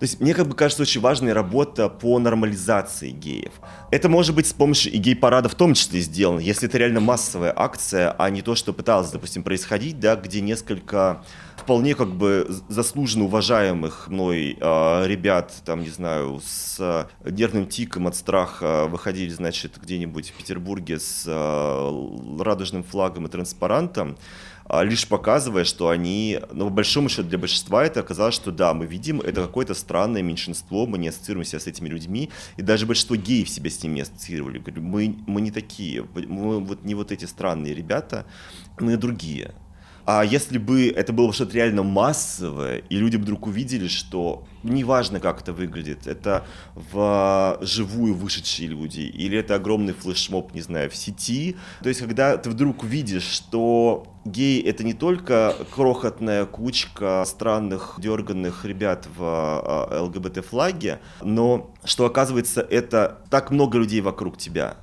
То 0.00 0.04
есть 0.04 0.18
мне 0.18 0.32
как 0.32 0.48
бы 0.48 0.54
кажется 0.54 0.82
очень 0.82 1.02
важной 1.02 1.34
работа 1.34 1.90
по 1.90 2.18
нормализации 2.18 3.10
геев. 3.10 3.52
Это 3.90 4.08
может 4.08 4.34
быть 4.34 4.46
с 4.46 4.52
помощью 4.54 4.92
и 4.92 4.96
гей-парада 4.96 5.50
в 5.50 5.54
том 5.54 5.74
числе 5.74 6.00
сделано, 6.00 6.40
если 6.40 6.66
это 6.68 6.78
реально 6.78 7.00
массовая 7.00 7.52
акция, 7.54 8.10
а 8.12 8.30
не 8.30 8.40
то, 8.40 8.54
что 8.54 8.72
пыталось, 8.72 9.10
допустим, 9.10 9.42
происходить, 9.42 10.00
да, 10.00 10.16
где 10.16 10.40
несколько 10.40 11.22
вполне 11.58 11.94
как 11.94 12.14
бы 12.14 12.48
заслуженно 12.70 13.26
уважаемых 13.26 14.08
мной 14.08 14.56
э, 14.58 15.06
ребят, 15.06 15.52
там, 15.66 15.82
не 15.82 15.90
знаю, 15.90 16.40
с 16.42 17.06
нервным 17.22 17.66
тиком 17.66 18.06
от 18.06 18.16
страха 18.16 18.86
выходили, 18.86 19.28
значит, 19.28 19.78
где-нибудь 19.82 20.30
в 20.30 20.32
Петербурге 20.32 20.98
с 20.98 21.24
э, 21.26 22.42
радужным 22.42 22.84
флагом 22.84 23.26
и 23.26 23.28
транспарантом, 23.28 24.16
лишь 24.82 25.06
показывая, 25.06 25.64
что 25.64 25.88
они, 25.88 26.40
ну, 26.52 26.66
по 26.66 26.70
большому 26.70 27.08
счету 27.08 27.24
для 27.24 27.38
большинства 27.38 27.84
это 27.84 28.00
оказалось, 28.00 28.34
что 28.34 28.52
да, 28.52 28.72
мы 28.72 28.86
видим, 28.86 29.20
это 29.20 29.42
какое-то 29.42 29.74
странное 29.74 30.22
меньшинство, 30.22 30.86
мы 30.86 30.98
не 30.98 31.08
ассоциируем 31.08 31.44
себя 31.44 31.60
с 31.60 31.66
этими 31.66 31.88
людьми, 31.88 32.30
и 32.56 32.62
даже 32.62 32.86
большинство 32.86 33.16
геев 33.16 33.48
себя 33.48 33.70
с 33.70 33.82
ними 33.82 34.02
ассоциировали. 34.02 34.58
Говорю, 34.58 34.82
мы, 34.82 35.16
мы 35.26 35.40
не 35.40 35.50
такие, 35.50 36.06
мы 36.14 36.60
вот 36.60 36.84
не 36.84 36.94
вот 36.94 37.10
эти 37.10 37.24
странные 37.24 37.74
ребята, 37.74 38.26
мы 38.78 38.96
другие. 38.96 39.54
А 40.06 40.24
если 40.24 40.58
бы 40.58 40.88
это 40.88 41.12
было 41.12 41.32
что-то 41.32 41.54
реально 41.54 41.82
массовое, 41.82 42.78
и 42.78 42.96
люди 42.96 43.16
вдруг 43.16 43.46
увидели, 43.46 43.88
что 43.88 44.44
неважно, 44.62 45.20
как 45.20 45.42
это 45.42 45.52
выглядит, 45.52 46.06
это 46.06 46.44
в 46.74 47.58
живую 47.62 48.14
вышедшие 48.14 48.68
люди, 48.68 49.00
или 49.00 49.38
это 49.38 49.54
огромный 49.54 49.92
флешмоб, 49.92 50.54
не 50.54 50.60
знаю, 50.60 50.90
в 50.90 50.96
сети. 50.96 51.56
То 51.82 51.88
есть, 51.88 52.00
когда 52.00 52.36
ты 52.36 52.50
вдруг 52.50 52.82
увидишь, 52.82 53.24
что 53.24 54.06
гей 54.24 54.60
это 54.62 54.84
не 54.84 54.94
только 54.94 55.54
крохотная 55.74 56.44
кучка 56.44 57.24
странных, 57.26 57.94
дерганных 57.98 58.64
ребят 58.64 59.06
в 59.16 59.22
а, 59.22 60.02
ЛГБТ-флаге, 60.02 61.00
но 61.22 61.70
что, 61.84 62.04
оказывается, 62.04 62.60
это 62.60 63.22
так 63.30 63.50
много 63.50 63.78
людей 63.78 64.00
вокруг 64.00 64.36
тебя, 64.36 64.76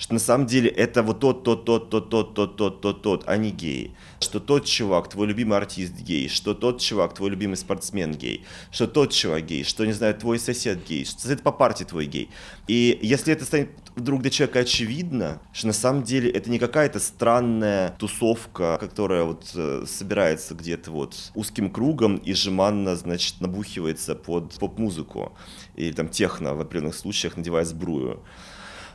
что 0.00 0.14
на 0.14 0.18
самом 0.18 0.46
деле 0.46 0.70
это 0.70 1.02
вот 1.02 1.20
тот, 1.20 1.44
тот, 1.44 1.66
тот, 1.66 1.90
тот, 1.90 2.08
тот, 2.08 2.34
тот, 2.34 2.56
тот, 2.56 2.80
тот, 2.80 3.02
тот, 3.02 3.24
а 3.26 3.36
не 3.36 3.50
гей. 3.50 3.94
Что 4.18 4.40
тот 4.40 4.64
чувак, 4.64 5.10
твой 5.10 5.26
любимый 5.26 5.58
артист 5.58 5.92
гей, 5.92 6.28
что 6.28 6.54
тот 6.54 6.80
чувак, 6.80 7.12
твой 7.12 7.28
любимый 7.28 7.56
спортсмен 7.56 8.12
гей, 8.12 8.46
что 8.70 8.86
тот 8.86 9.12
чувак 9.12 9.44
гей, 9.44 9.62
что, 9.62 9.84
не 9.84 9.92
знаю, 9.92 10.14
твой 10.14 10.38
сосед 10.38 10.78
гей, 10.88 11.04
что 11.04 11.20
сосед 11.20 11.42
по 11.42 11.52
партии 11.52 11.84
твой 11.84 12.06
гей. 12.06 12.30
И 12.66 12.98
если 13.02 13.34
это 13.34 13.44
станет 13.44 13.68
вдруг 13.94 14.22
для 14.22 14.30
человека 14.30 14.60
очевидно, 14.60 15.42
что 15.52 15.66
на 15.66 15.74
самом 15.74 16.02
деле 16.02 16.30
это 16.30 16.48
не 16.48 16.58
какая-то 16.58 16.98
странная 16.98 17.90
тусовка, 17.98 18.78
которая 18.80 19.24
вот 19.24 19.50
э, 19.54 19.84
собирается 19.86 20.54
где-то 20.54 20.92
вот 20.92 21.30
узким 21.34 21.68
кругом 21.68 22.16
и 22.16 22.32
жеманно, 22.32 22.96
значит, 22.96 23.42
набухивается 23.42 24.14
под 24.14 24.54
поп-музыку 24.54 25.36
или 25.76 25.92
там 25.92 26.08
техно 26.08 26.54
в 26.54 26.60
определенных 26.62 26.94
случаях, 26.94 27.36
надевая 27.36 27.66
сбрую. 27.66 28.22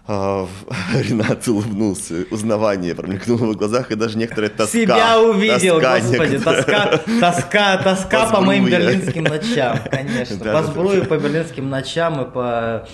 А, 0.08 0.48
Ренат 0.94 1.48
улыбнулся, 1.48 2.26
узнавание 2.30 2.94
промелькнуло 2.94 3.54
в 3.54 3.58
глазах, 3.58 3.92
и 3.92 3.96
даже 3.96 4.20
некоторая 4.20 4.52
тоска. 4.52 4.68
Себя 4.68 5.20
увидел, 5.20 5.82
тоска 5.82 6.00
господи, 6.00 6.38
тоска, 6.38 7.02
тоска, 7.20 7.78
тоска 7.78 8.26
по, 8.28 8.36
по 8.36 8.42
моим 8.42 8.66
берлинским 8.66 9.24
ночам, 9.24 9.80
конечно. 9.90 10.36
Да, 10.46 10.54
по 10.54 10.64
сбрую, 10.64 11.06
по 11.06 11.18
берлинским 11.18 11.70
ночам 11.70 12.22
и 12.22 12.32
по... 12.32 12.88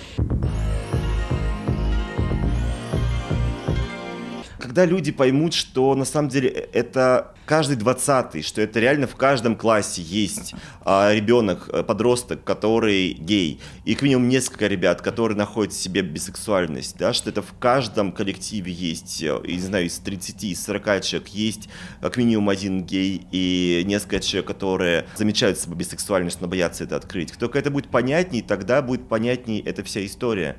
когда 4.72 4.86
люди 4.86 5.12
поймут, 5.12 5.52
что 5.52 5.94
на 5.94 6.06
самом 6.06 6.30
деле 6.30 6.48
это 6.48 7.34
каждый 7.44 7.76
двадцатый, 7.76 8.40
что 8.40 8.62
это 8.62 8.80
реально 8.80 9.06
в 9.06 9.16
каждом 9.16 9.54
классе 9.54 10.00
есть 10.00 10.54
а, 10.80 11.12
ребенок, 11.12 11.68
э, 11.70 11.82
подросток, 11.82 12.42
который 12.42 13.12
гей, 13.12 13.60
и 13.84 13.94
к 13.94 14.00
минимум 14.00 14.30
несколько 14.30 14.68
ребят, 14.68 15.02
которые 15.02 15.36
находят 15.36 15.74
в 15.74 15.76
себе 15.78 16.00
бисексуальность, 16.00 16.96
да, 16.98 17.12
что 17.12 17.28
это 17.28 17.42
в 17.42 17.52
каждом 17.58 18.12
коллективе 18.12 18.72
есть, 18.72 19.22
э, 19.22 19.38
не 19.46 19.60
знаю, 19.60 19.88
из 19.88 19.98
30, 19.98 20.44
из 20.44 20.64
40 20.64 21.02
человек 21.02 21.28
есть 21.28 21.68
как 22.00 22.16
минимум 22.16 22.48
один 22.48 22.82
гей 22.82 23.26
и 23.30 23.82
несколько 23.84 24.20
человек, 24.20 24.46
которые 24.46 25.04
замечают 25.16 25.58
себе 25.58 25.74
бисексуальность, 25.74 26.40
но 26.40 26.48
боятся 26.48 26.84
это 26.84 26.96
открыть. 26.96 27.34
Только 27.38 27.58
это 27.58 27.70
будет 27.70 27.90
понятней, 27.90 28.40
тогда 28.40 28.80
будет 28.80 29.06
понятней 29.06 29.60
эта 29.60 29.84
вся 29.84 30.02
история. 30.06 30.56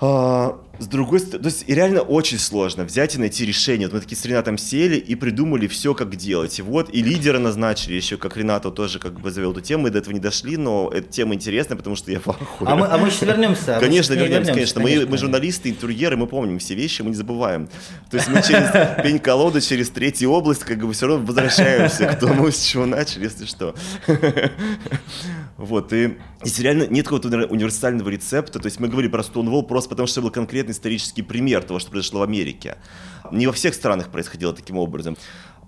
А, 0.00 0.58
с 0.78 0.86
другой 0.86 1.20
стороны, 1.20 1.42
то 1.42 1.48
есть 1.50 1.68
реально 1.68 2.00
очень 2.00 2.38
сложно 2.38 2.84
взять 2.84 3.14
и 3.14 3.18
найти 3.18 3.44
решение. 3.44 3.86
Вот 3.86 3.94
мы 3.94 4.00
такие 4.00 4.16
с 4.16 4.24
Ренатом 4.24 4.56
сели 4.56 4.96
и 4.96 5.14
придумали 5.14 5.66
все, 5.66 5.94
как 5.94 6.16
делать. 6.16 6.58
И 6.58 6.62
вот, 6.62 6.88
и 6.90 7.02
лидера 7.02 7.38
назначили 7.38 7.94
еще, 7.94 8.16
как 8.16 8.34
Ренату 8.38 8.70
тоже 8.70 8.98
как 8.98 9.20
бы 9.20 9.30
завел 9.30 9.52
эту 9.52 9.60
тему, 9.60 9.84
мы 9.84 9.90
до 9.90 9.98
этого 9.98 10.14
не 10.14 10.20
дошли, 10.20 10.56
но 10.56 10.90
эта 10.92 11.06
тема 11.06 11.34
интересная, 11.34 11.76
потому 11.76 11.96
что 11.96 12.10
я 12.10 12.18
в 12.18 12.28
А 12.60 12.76
мы, 12.76 12.86
а 12.86 12.96
мы 12.96 13.10
сейчас 13.10 13.28
вернемся. 13.28 13.76
Конечно, 13.78 14.14
вернемся, 14.14 14.54
конечно. 14.54 14.80
Мы, 14.80 15.06
мы 15.06 15.18
журналисты, 15.18 15.68
интервьюеры, 15.68 16.16
мы 16.16 16.26
помним 16.26 16.58
все 16.58 16.74
вещи, 16.74 17.02
мы 17.02 17.10
не 17.10 17.16
забываем. 17.16 17.68
То 18.10 18.16
есть 18.16 18.28
мы 18.28 18.42
через 18.42 18.70
пень-колоду, 19.02 19.60
через 19.60 19.90
третью 19.90 20.30
область, 20.30 20.64
как 20.64 20.78
бы 20.78 20.94
все 20.94 21.08
равно 21.08 21.26
возвращаемся 21.26 22.06
к 22.06 22.18
тому, 22.18 22.50
с 22.50 22.62
чего 22.62 22.86
начали, 22.86 23.24
если 23.24 23.44
что. 23.44 23.74
Вот, 25.60 25.92
и 25.92 26.16
если 26.42 26.62
реально 26.62 26.86
нет 26.86 27.04
какого-то 27.04 27.28
универсального 27.46 28.08
рецепта, 28.08 28.58
то 28.60 28.64
есть 28.64 28.80
мы 28.80 28.88
говорили 28.88 29.10
про 29.10 29.20
Stonewall 29.20 29.62
просто 29.62 29.90
потому, 29.90 30.06
что 30.06 30.20
это 30.20 30.28
был 30.28 30.30
конкретный 30.30 30.72
исторический 30.72 31.20
пример 31.20 31.62
того, 31.62 31.78
что 31.78 31.90
произошло 31.90 32.20
в 32.20 32.22
Америке. 32.22 32.78
Не 33.30 33.46
во 33.46 33.52
всех 33.52 33.74
странах 33.74 34.08
происходило 34.08 34.54
таким 34.54 34.78
образом. 34.78 35.18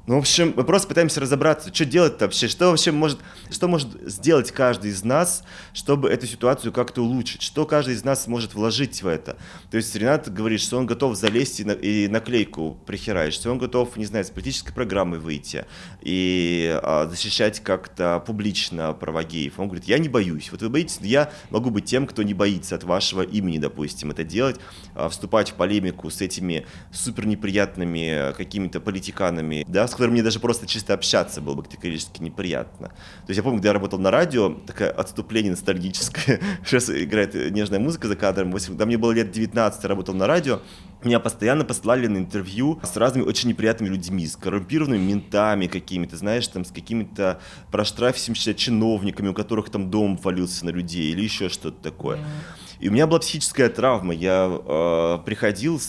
Ну, 0.06 0.16
в 0.16 0.18
общем, 0.18 0.52
мы 0.56 0.64
просто 0.64 0.88
пытаемся 0.88 1.20
разобраться, 1.20 1.72
что 1.72 1.84
делать-то 1.84 2.24
вообще, 2.24 2.48
что 2.48 2.70
вообще 2.70 2.90
может, 2.90 3.20
что 3.50 3.68
может 3.68 3.88
сделать 4.04 4.50
каждый 4.50 4.90
из 4.90 5.04
нас, 5.04 5.44
чтобы 5.72 6.10
эту 6.10 6.26
ситуацию 6.26 6.72
как-то 6.72 7.02
улучшить, 7.02 7.40
что 7.40 7.66
каждый 7.66 7.94
из 7.94 8.02
нас 8.02 8.26
может 8.26 8.54
вложить 8.54 9.00
в 9.00 9.06
это. 9.06 9.36
То 9.70 9.76
есть 9.76 9.94
Ренат 9.94 10.32
говорит, 10.32 10.60
что 10.60 10.76
он 10.76 10.86
готов 10.86 11.16
залезть 11.16 11.60
и, 11.60 11.64
на, 11.64 11.72
и 11.72 12.08
наклейку 12.08 12.78
прихерать, 12.84 13.32
что 13.32 13.52
он 13.52 13.58
готов, 13.58 13.96
не 13.96 14.04
знаю, 14.04 14.24
с 14.24 14.30
политической 14.30 14.72
программой 14.72 15.20
выйти 15.20 15.66
и 16.00 16.76
а, 16.82 17.06
защищать 17.06 17.60
как-то 17.60 18.24
публично 18.26 18.94
права 18.94 19.22
геев. 19.22 19.60
Он 19.60 19.68
говорит, 19.68 19.84
я 19.84 19.98
не 19.98 20.08
боюсь. 20.08 20.50
Вот 20.50 20.62
вы 20.62 20.68
боитесь, 20.68 20.98
я 21.02 21.30
могу 21.50 21.70
быть 21.70 21.84
тем, 21.84 22.08
кто 22.08 22.24
не 22.24 22.34
боится 22.34 22.74
от 22.74 22.82
вашего 22.82 23.22
имени, 23.22 23.58
допустим, 23.58 24.10
это 24.10 24.24
делать, 24.24 24.56
а, 24.96 25.08
вступать 25.08 25.52
в 25.52 25.54
полемику 25.54 26.10
с 26.10 26.20
этими 26.20 26.66
супер 26.90 27.24
неприятными 27.26 28.34
какими-то 28.36 28.80
политиканами, 28.80 29.64
да, 29.68 29.86
с 29.92 29.94
которым 29.94 30.12
мне 30.12 30.22
даже 30.22 30.40
просто 30.40 30.66
чисто 30.66 30.94
общаться 30.94 31.42
было 31.42 31.54
бы 31.54 31.62
категорически 31.62 32.22
неприятно. 32.22 32.88
То 32.88 33.28
есть 33.28 33.36
я 33.36 33.42
помню, 33.42 33.58
когда 33.58 33.68
я 33.68 33.72
работал 33.74 33.98
на 33.98 34.10
радио, 34.10 34.54
такое 34.66 34.90
отступление 34.90 35.52
ностальгическое, 35.52 36.40
сейчас 36.64 36.88
играет 36.88 37.34
нежная 37.52 37.78
музыка 37.78 38.08
за 38.08 38.16
кадром, 38.16 38.52
когда 38.52 38.86
мне 38.86 38.96
было 38.96 39.12
лет 39.12 39.30
19, 39.30 39.82
я 39.82 39.88
работал 39.88 40.14
на 40.14 40.26
радио, 40.26 40.60
меня 41.04 41.20
постоянно 41.20 41.64
послали 41.64 42.06
на 42.06 42.16
интервью 42.16 42.80
с 42.82 42.96
разными 42.96 43.24
очень 43.24 43.50
неприятными 43.50 43.90
людьми, 43.90 44.26
с 44.26 44.36
коррумпированными 44.36 45.02
ментами 45.02 45.66
какими-то, 45.66 46.16
знаешь, 46.16 46.48
там, 46.48 46.64
с 46.64 46.70
какими-то 46.70 47.40
проштрафившимися 47.70 48.54
чиновниками, 48.54 49.28
у 49.28 49.34
которых 49.34 49.68
там 49.68 49.90
дом 49.90 50.16
валился 50.16 50.64
на 50.64 50.70
людей 50.70 51.12
или 51.12 51.22
еще 51.22 51.50
что-то 51.50 51.82
такое. 51.82 52.18
И 52.82 52.88
у 52.88 52.90
меня 52.90 53.06
была 53.06 53.20
психическая 53.20 53.68
травма. 53.68 54.12
Я 54.12 54.50
э, 54.50 55.18
приходил, 55.24 55.80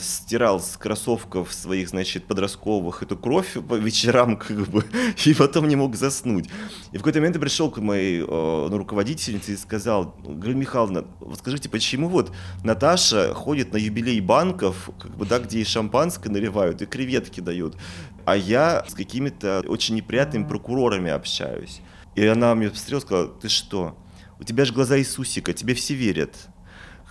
стирал 0.00 0.58
с 0.58 0.76
кроссовков 0.76 1.52
своих, 1.52 1.90
значит, 1.90 2.24
подростковых 2.24 3.04
эту 3.04 3.16
кровь 3.16 3.56
по 3.68 3.74
вечерам, 3.74 4.36
как 4.48 4.68
бы, 4.68 4.84
и 5.24 5.34
потом 5.34 5.68
не 5.68 5.76
мог 5.76 5.94
заснуть. 5.94 6.48
И 6.90 6.96
в 6.96 6.98
какой-то 6.98 7.20
момент 7.20 7.36
я 7.36 7.40
пришел 7.40 7.70
к 7.70 7.78
моей 7.78 8.22
э, 8.22 8.24
ну, 8.26 8.76
руководительнице 8.76 9.52
и 9.52 9.56
сказал, 9.56 10.16
Галина 10.24 10.58
Михайловна, 10.58 11.04
вот 11.20 11.38
скажите, 11.38 11.68
почему 11.68 12.08
вот 12.08 12.32
Наташа 12.64 13.32
ходит 13.34 13.72
на 13.72 13.76
юбилей 13.76 14.18
банков, 14.18 14.90
как 14.98 15.16
бы, 15.16 15.24
да, 15.26 15.38
где 15.38 15.60
и 15.60 15.64
шампанское 15.64 16.28
наливают, 16.28 16.82
и 16.82 16.86
креветки 16.86 17.38
дают, 17.38 17.76
а 18.24 18.34
я 18.34 18.84
с 18.88 18.94
какими-то 18.94 19.62
очень 19.68 19.94
неприятными 19.94 20.48
прокурорами 20.48 21.12
общаюсь. 21.12 21.82
И 22.16 22.26
она 22.26 22.52
мне 22.56 22.68
посмотрела 22.68 22.98
и 22.98 23.02
сказала, 23.02 23.28
ты 23.28 23.48
что, 23.48 23.96
у 24.42 24.44
тебя 24.44 24.64
же 24.64 24.72
глаза 24.72 24.98
Иисусика, 24.98 25.52
тебе 25.52 25.72
все 25.74 25.94
верят. 25.94 26.34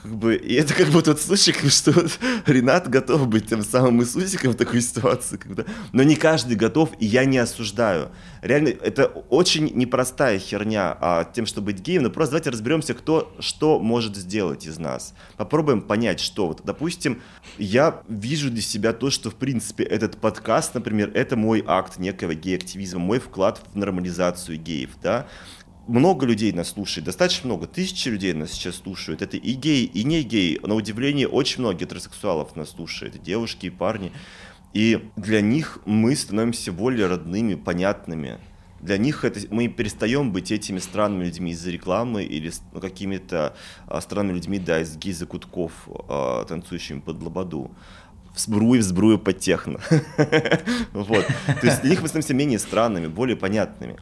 Как 0.01 0.13
бы, 0.15 0.35
и 0.35 0.55
это 0.55 0.73
как 0.73 0.87
бы 0.89 1.01
тот 1.01 1.21
случай, 1.21 1.53
что 1.69 1.93
Ренат 2.45 2.89
готов 2.89 3.27
быть 3.27 3.47
тем 3.47 3.63
самым 3.63 4.01
Иисусиком 4.01 4.51
в 4.51 4.55
такой 4.55 4.81
ситуации. 4.81 5.37
Когда... 5.37 5.63
Но 5.93 6.03
не 6.03 6.15
каждый 6.15 6.57
готов, 6.57 6.89
и 6.99 7.05
я 7.05 7.23
не 7.23 7.37
осуждаю. 7.37 8.09
Реально, 8.41 8.69
это 8.69 9.05
очень 9.05 9.71
непростая 9.75 10.39
херня 10.39 10.97
а, 10.99 11.23
тем, 11.23 11.45
чтобы 11.45 11.67
быть 11.67 11.79
геем, 11.79 12.03
но 12.03 12.09
просто 12.09 12.33
давайте 12.33 12.49
разберемся, 12.49 12.95
кто 12.95 13.33
что 13.39 13.79
может 13.79 14.17
сделать 14.17 14.65
из 14.65 14.77
нас. 14.77 15.13
Попробуем 15.37 15.81
понять, 15.81 16.19
что. 16.19 16.47
Вот, 16.47 16.61
допустим, 16.65 17.21
я 17.57 18.01
вижу 18.09 18.49
для 18.49 18.61
себя 18.61 18.91
то, 18.91 19.09
что, 19.09 19.29
в 19.29 19.35
принципе, 19.35 19.83
этот 19.83 20.17
подкаст, 20.17 20.73
например, 20.73 21.11
это 21.13 21.37
мой 21.37 21.63
акт 21.65 21.97
некого 21.97 22.33
гей-активизма, 22.33 22.99
мой 22.99 23.19
вклад 23.19 23.61
в 23.71 23.77
нормализацию 23.77 24.57
геев, 24.57 24.89
да 25.01 25.27
много 25.87 26.25
людей 26.25 26.51
нас 26.51 26.69
слушает, 26.69 27.05
достаточно 27.05 27.47
много, 27.47 27.67
тысячи 27.67 28.07
людей 28.07 28.33
нас 28.33 28.51
сейчас 28.51 28.75
слушают. 28.75 29.21
Это 29.21 29.37
и 29.37 29.53
гей, 29.53 29.85
и 29.85 30.03
не 30.03 30.23
гей. 30.23 30.59
На 30.63 30.75
удивление, 30.75 31.27
очень 31.27 31.61
много 31.61 31.79
гетеросексуалов 31.79 32.55
нас 32.55 32.71
слушает, 32.71 33.21
девушки, 33.21 33.67
и 33.67 33.69
парни. 33.69 34.11
И 34.73 35.09
для 35.15 35.41
них 35.41 35.79
мы 35.85 36.15
становимся 36.15 36.71
более 36.71 37.07
родными, 37.07 37.55
понятными. 37.55 38.39
Для 38.79 38.97
них 38.97 39.25
это, 39.25 39.39
мы 39.51 39.67
перестаем 39.67 40.31
быть 40.31 40.51
этими 40.51 40.79
странными 40.79 41.25
людьми 41.25 41.51
из-за 41.51 41.69
рекламы 41.69 42.23
или 42.23 42.51
ну, 42.73 42.79
какими-то 42.79 43.55
а, 43.85 44.01
странными 44.01 44.37
людьми, 44.37 44.59
да, 44.59 44.79
из 44.79 44.97
гиза-кутков, 44.97 45.71
а, 46.07 46.45
танцующими 46.45 46.99
под 46.99 47.21
лободу 47.21 47.71
в 48.33 48.39
сбруе, 48.39 48.79
в 48.79 48.83
сбруе 48.83 49.17
под 49.17 49.39
техно. 49.39 49.79
Вот. 50.93 51.25
То 51.61 51.67
есть 51.67 51.81
для 51.81 51.91
них 51.91 52.01
мы 52.01 52.07
становимся 52.07 52.33
менее 52.33 52.59
странными, 52.59 53.07
более 53.07 53.35
понятными 53.35 53.97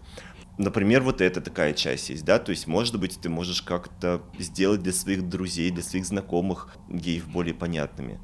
например, 0.60 1.02
вот 1.02 1.22
эта 1.22 1.42
такая 1.42 1.74
часть 1.74 2.10
есть, 2.10 2.26
да, 2.26 2.38
то 2.38 2.52
есть, 2.52 2.68
может 2.68 3.00
быть, 3.00 3.20
ты 3.20 3.30
можешь 3.30 3.62
как-то 3.62 4.22
сделать 4.38 4.84
для 4.84 4.94
своих 4.94 5.28
друзей, 5.28 5.72
для 5.72 5.82
своих 5.82 6.06
знакомых 6.06 6.76
геев 6.90 7.28
более 7.28 7.56
понятными. 7.56 8.20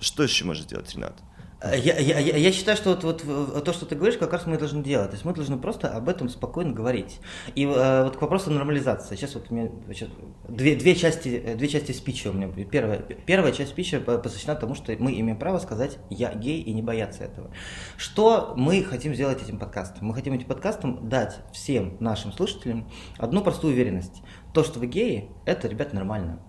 Что 0.00 0.22
еще 0.22 0.44
можно 0.44 0.62
сделать, 0.62 0.94
Ренат? 0.94 1.18
Я, 1.62 1.98
я, 1.98 2.18
я, 2.18 2.36
я 2.38 2.52
считаю, 2.52 2.74
что 2.74 2.96
вот, 3.02 3.22
вот 3.22 3.64
то, 3.64 3.72
что 3.74 3.84
ты 3.84 3.94
говоришь, 3.94 4.16
как 4.16 4.32
раз 4.32 4.46
мы 4.46 4.56
должны 4.56 4.82
делать. 4.82 5.10
То 5.10 5.14
есть 5.14 5.26
мы 5.26 5.34
должны 5.34 5.58
просто 5.58 5.88
об 5.88 6.08
этом 6.08 6.30
спокойно 6.30 6.72
говорить. 6.72 7.20
И 7.54 7.64
э, 7.64 8.04
вот 8.04 8.16
к 8.16 8.22
вопросу 8.22 8.50
нормализации. 8.50 9.14
Сейчас 9.14 9.34
вот 9.34 9.50
у 9.50 9.54
меня 9.54 9.70
сейчас 9.88 10.08
две, 10.48 10.74
две, 10.74 10.94
части, 10.94 11.54
две 11.54 11.68
части 11.68 11.92
спича 11.92 12.30
у 12.30 12.32
меня 12.32 12.48
будет. 12.48 12.70
Первая, 12.70 13.00
первая 13.26 13.52
часть 13.52 13.72
спича 13.72 14.00
посвящена 14.00 14.54
тому, 14.56 14.74
что 14.74 14.96
мы 14.98 15.12
имеем 15.20 15.38
право 15.38 15.58
сказать 15.58 15.98
«я 16.08 16.32
гей» 16.32 16.62
и 16.62 16.72
не 16.72 16.80
бояться 16.80 17.24
этого. 17.24 17.50
Что 17.98 18.54
мы 18.56 18.82
хотим 18.82 19.14
сделать 19.14 19.42
этим 19.42 19.58
подкастом? 19.58 20.06
Мы 20.06 20.14
хотим 20.14 20.32
этим 20.32 20.46
подкастом 20.46 21.10
дать 21.10 21.40
всем 21.52 21.98
нашим 22.00 22.32
слушателям 22.32 22.88
одну 23.18 23.42
простую 23.42 23.74
уверенность. 23.74 24.22
То, 24.54 24.64
что 24.64 24.80
вы 24.80 24.86
геи, 24.86 25.28
это, 25.44 25.68
ребят, 25.68 25.92
нормально. 25.92 26.40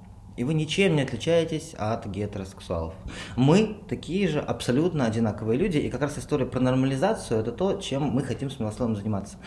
И 0.41 0.43
вы 0.43 0.55
ничем 0.55 0.95
не 0.95 1.03
отличаетесь 1.03 1.75
от 1.77 2.07
гетеросексуалов. 2.07 2.95
Мы 3.35 3.77
такие 3.87 4.27
же 4.27 4.39
абсолютно 4.39 5.05
одинаковые 5.05 5.59
люди, 5.59 5.77
и 5.77 5.87
как 5.91 6.01
раз 6.01 6.17
история 6.17 6.47
про 6.47 6.59
нормализацию– 6.59 7.39
это 7.41 7.51
то, 7.51 7.79
чем 7.79 8.05
мы 8.05 8.23
хотим 8.23 8.49
с 8.49 8.59
Милославом 8.59 8.95
заниматься. 8.95 9.37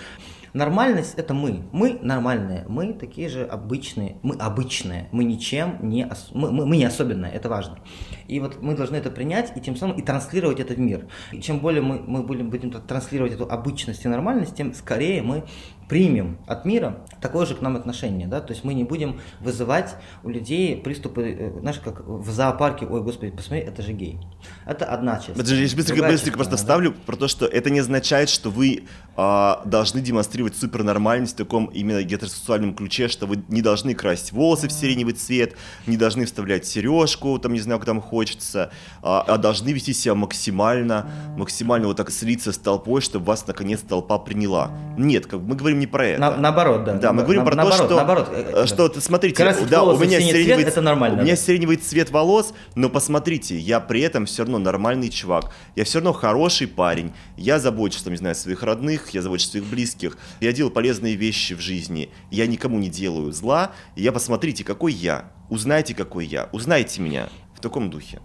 Нормальность– 0.53 1.15
это 1.17 1.35
мы. 1.35 1.65
Мы 1.73 1.99
нормальные, 2.01 2.65
мы 2.69 2.93
такие 2.93 3.29
же 3.29 3.43
обычные, 3.43 4.19
мы 4.23 4.37
обычные, 4.37 5.09
мы 5.11 5.25
ничем 5.25 5.79
не, 5.83 6.07
ос... 6.07 6.31
мы, 6.33 6.53
мы, 6.53 6.65
мы 6.65 6.77
не 6.77 6.85
особенные, 6.85 7.33
это 7.33 7.49
важно. 7.49 7.81
И 8.29 8.39
вот 8.39 8.63
мы 8.63 8.77
должны 8.77 8.95
это 8.95 9.11
принять 9.11 9.53
и 9.57 9.61
тем 9.61 9.75
самым 9.75 9.97
и 9.97 10.03
транслировать 10.03 10.61
это 10.61 10.75
в 10.75 10.79
мир. 10.79 11.09
И 11.33 11.41
чем 11.41 11.59
более 11.59 11.83
мы, 11.83 11.99
мы 11.99 12.23
будем, 12.23 12.51
будем 12.51 12.71
транслировать 12.71 13.33
эту 13.33 13.51
обычность 13.51 14.05
и 14.05 14.09
нормальность, 14.09 14.55
тем 14.55 14.75
скорее 14.75 15.23
мы 15.23 15.43
примем 15.89 16.39
от 16.47 16.65
мира 16.65 17.05
такое 17.21 17.47
же 17.47 17.55
к 17.55 17.61
нам 17.61 17.77
отношение, 17.77 18.27
да, 18.27 18.41
то 18.41 18.53
есть 18.53 18.65
мы 18.65 18.75
не 18.75 18.85
будем 18.85 19.21
вызывать 19.41 19.97
у 20.23 20.29
людей 20.29 20.77
приступы, 20.77 21.23
э, 21.23 21.61
знаешь, 21.61 21.81
как 21.83 22.07
в 22.07 22.31
зоопарке, 22.31 22.87
ой, 22.87 23.03
господи, 23.03 23.33
посмотри, 23.33 23.65
это 23.65 23.83
же 23.83 23.93
гей. 23.93 24.19
Это 24.67 24.85
одна 24.87 25.17
часть. 25.17 25.35
Подожди, 25.35 25.65
я 25.65 25.77
быстренько, 25.77 26.07
быстренько 26.07 26.37
просто 26.37 26.53
да? 26.53 26.57
вставлю 26.57 26.93
про 26.93 27.17
то, 27.17 27.29
что 27.29 27.47
это 27.47 27.71
не 27.71 27.81
означает, 27.81 28.29
что 28.29 28.51
вы 28.51 28.85
а, 29.17 29.63
должны 29.65 30.01
демонстрировать 30.01 30.57
супернормальность 30.57 31.35
в 31.35 31.37
таком 31.37 31.67
именно 31.67 32.03
гетеросексуальном 32.03 32.75
ключе, 32.75 33.09
что 33.09 33.27
вы 33.27 33.43
не 33.49 33.63
должны 33.63 33.95
красить 33.95 34.33
волосы 34.33 34.69
в 34.69 34.73
сиреневый 34.73 35.15
цвет, 35.15 35.55
не 35.87 35.97
должны 35.97 36.27
вставлять 36.27 36.67
сережку, 36.67 37.39
там, 37.39 37.53
не 37.53 37.61
знаю, 37.61 37.79
как 37.79 37.87
там 37.87 38.01
хочется, 38.01 38.71
а, 39.03 39.25
а 39.27 39.39
должны 39.39 39.71
вести 39.71 39.93
себя 39.93 40.15
максимально, 40.15 41.11
максимально 41.37 41.89
вот 41.89 41.97
так 41.97 42.11
слиться 42.11 42.53
с 42.53 42.59
толпой, 42.59 43.01
чтобы 43.01 43.27
вас 43.27 43.47
наконец 43.47 43.81
толпа 43.81 44.19
приняла. 44.19 44.71
Нет, 44.97 45.27
как 45.27 45.41
мы 45.41 45.55
говорим 45.57 45.74
не 45.79 45.87
про 45.87 46.07
это. 46.07 46.21
На, 46.21 46.37
наоборот, 46.37 46.85
да. 46.85 46.95
Да, 46.95 47.13
мы 47.13 47.23
говорим 47.23 47.45
на, 47.45 47.47
про 47.47 47.57
наоборот, 47.57 47.79
то, 47.79 47.87
что, 47.87 47.97
наоборот, 47.97 48.29
э, 48.33 48.67
что 48.67 48.89
да. 48.89 49.01
смотрите, 49.01 49.37
Красить 49.37 49.69
да, 49.69 49.83
у 49.83 49.99
меня 49.99 50.21
сиреневый 50.21 50.63
цвет, 50.63 50.69
это 50.69 50.81
нормально. 50.81 51.21
У 51.21 51.25
меня 51.25 51.37
сиреневый 51.37 51.77
цвет 51.77 52.11
волос, 52.11 52.55
но 52.75 52.89
посмотрите, 52.89 53.59
я 53.59 53.81
при 53.81 54.01
этом 54.01 54.27
все 54.27 54.43
равно 54.43 54.59
нормальный 54.59 55.09
чувак, 55.09 55.51
я 55.77 55.85
все 55.85 55.99
равно 55.99 56.13
хороший 56.13 56.67
парень, 56.69 57.13
я 57.37 57.59
забочусь, 57.59 58.03
там, 58.03 58.13
не 58.13 58.19
знаю, 58.19 58.35
своих 58.35 58.63
родных, 58.63 59.11
я 59.11 59.23
забочусь 59.23 59.51
своих 59.51 59.67
близких, 59.67 60.19
я 60.41 60.53
делаю 60.53 60.73
полезные 60.73 61.15
вещи 61.15 61.55
в 61.55 61.61
жизни, 61.61 62.11
я 62.31 62.47
никому 62.47 62.79
не 62.79 62.89
делаю 62.89 63.33
зла, 63.33 63.73
я 63.97 64.13
посмотрите, 64.13 64.65
какой 64.65 64.93
я, 64.93 65.31
узнайте, 65.49 65.95
какой 65.95 66.27
я, 66.27 66.49
узнайте 66.53 67.01
меня 67.01 67.29
в 67.55 67.61
таком 67.61 67.91
духе. 67.91 68.21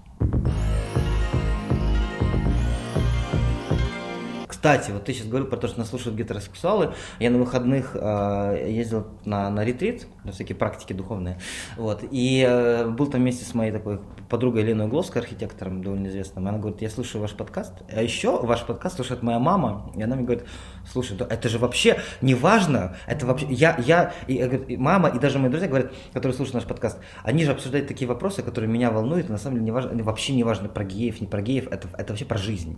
Кстати, 4.60 4.92
вот 4.92 5.06
ты 5.06 5.14
сейчас 5.14 5.28
говорил 5.28 5.48
про 5.48 5.56
то, 5.56 5.70
что 5.70 5.80
нас 5.80 5.88
слушают 5.88 6.18
гетеросексуалы. 6.18 6.94
Я 7.18 7.30
на 7.30 7.38
выходных 7.38 7.92
э, 7.96 8.68
ездил 8.70 9.08
на, 9.24 9.50
на 9.50 9.64
ретрит, 9.64 10.06
на 10.26 10.34
всякие 10.34 10.58
практики 10.58 10.92
духовные. 10.92 11.40
Вот, 11.78 12.04
и 12.12 12.46
э, 12.46 12.86
был 12.90 13.08
там 13.08 13.22
вместе 13.22 13.46
с 13.46 13.54
моей 13.54 13.72
такой 13.72 14.02
подругой 14.28 14.64
Леной 14.64 14.88
Угловской, 14.88 15.22
архитектором 15.22 15.82
довольно 15.82 16.08
известным. 16.08 16.46
Она 16.46 16.58
говорит, 16.58 16.82
я 16.82 16.90
слушаю 16.90 17.22
ваш 17.22 17.36
подкаст. 17.36 17.72
А 17.90 18.04
еще 18.04 18.38
ваш 18.46 18.66
подкаст 18.66 18.98
слушает 18.98 19.24
моя 19.24 19.40
мама. 19.40 19.94
И 19.96 20.04
она 20.04 20.18
мне 20.18 20.26
говорит, 20.26 20.46
слушай, 20.86 21.18
это 21.18 21.48
же 21.48 21.58
вообще 21.58 22.02
не 22.20 22.36
важно. 22.36 22.98
Это 23.08 23.26
вообще... 23.26 23.48
Я, 23.50 23.78
я, 23.78 24.12
и, 24.28 24.34
и 24.34 24.76
мама, 24.76 25.08
и 25.08 25.20
даже 25.20 25.40
мои 25.40 25.50
друзья 25.50 25.70
говорят, 25.70 25.94
которые 26.12 26.36
слушают 26.36 26.56
наш 26.56 26.66
подкаст, 26.66 27.00
они 27.24 27.46
же 27.46 27.52
обсуждают 27.52 27.88
такие 27.88 28.10
вопросы, 28.10 28.44
которые 28.44 28.70
меня 28.70 28.92
волнуют. 28.92 29.30
На 29.30 29.38
самом 29.38 29.56
деле 29.56 29.66
не 29.68 29.72
важно, 29.72 30.04
вообще 30.04 30.34
не 30.34 30.44
важно 30.44 30.68
про 30.68 30.84
геев, 30.84 31.22
не 31.22 31.28
про 31.28 31.42
геев. 31.42 31.70
Это, 31.72 31.88
это 31.98 32.12
вообще 32.12 32.26
про 32.26 32.38
жизнь. 32.38 32.78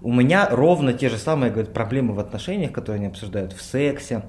У 0.00 0.12
меня 0.12 0.48
ровно 0.50 0.92
те 0.92 1.08
же 1.08 1.18
самые 1.18 1.50
говорят, 1.50 1.72
проблемы 1.72 2.14
в 2.14 2.20
отношениях, 2.20 2.72
которые 2.72 2.98
они 2.98 3.06
обсуждают 3.06 3.52
в 3.52 3.62
сексе, 3.62 4.22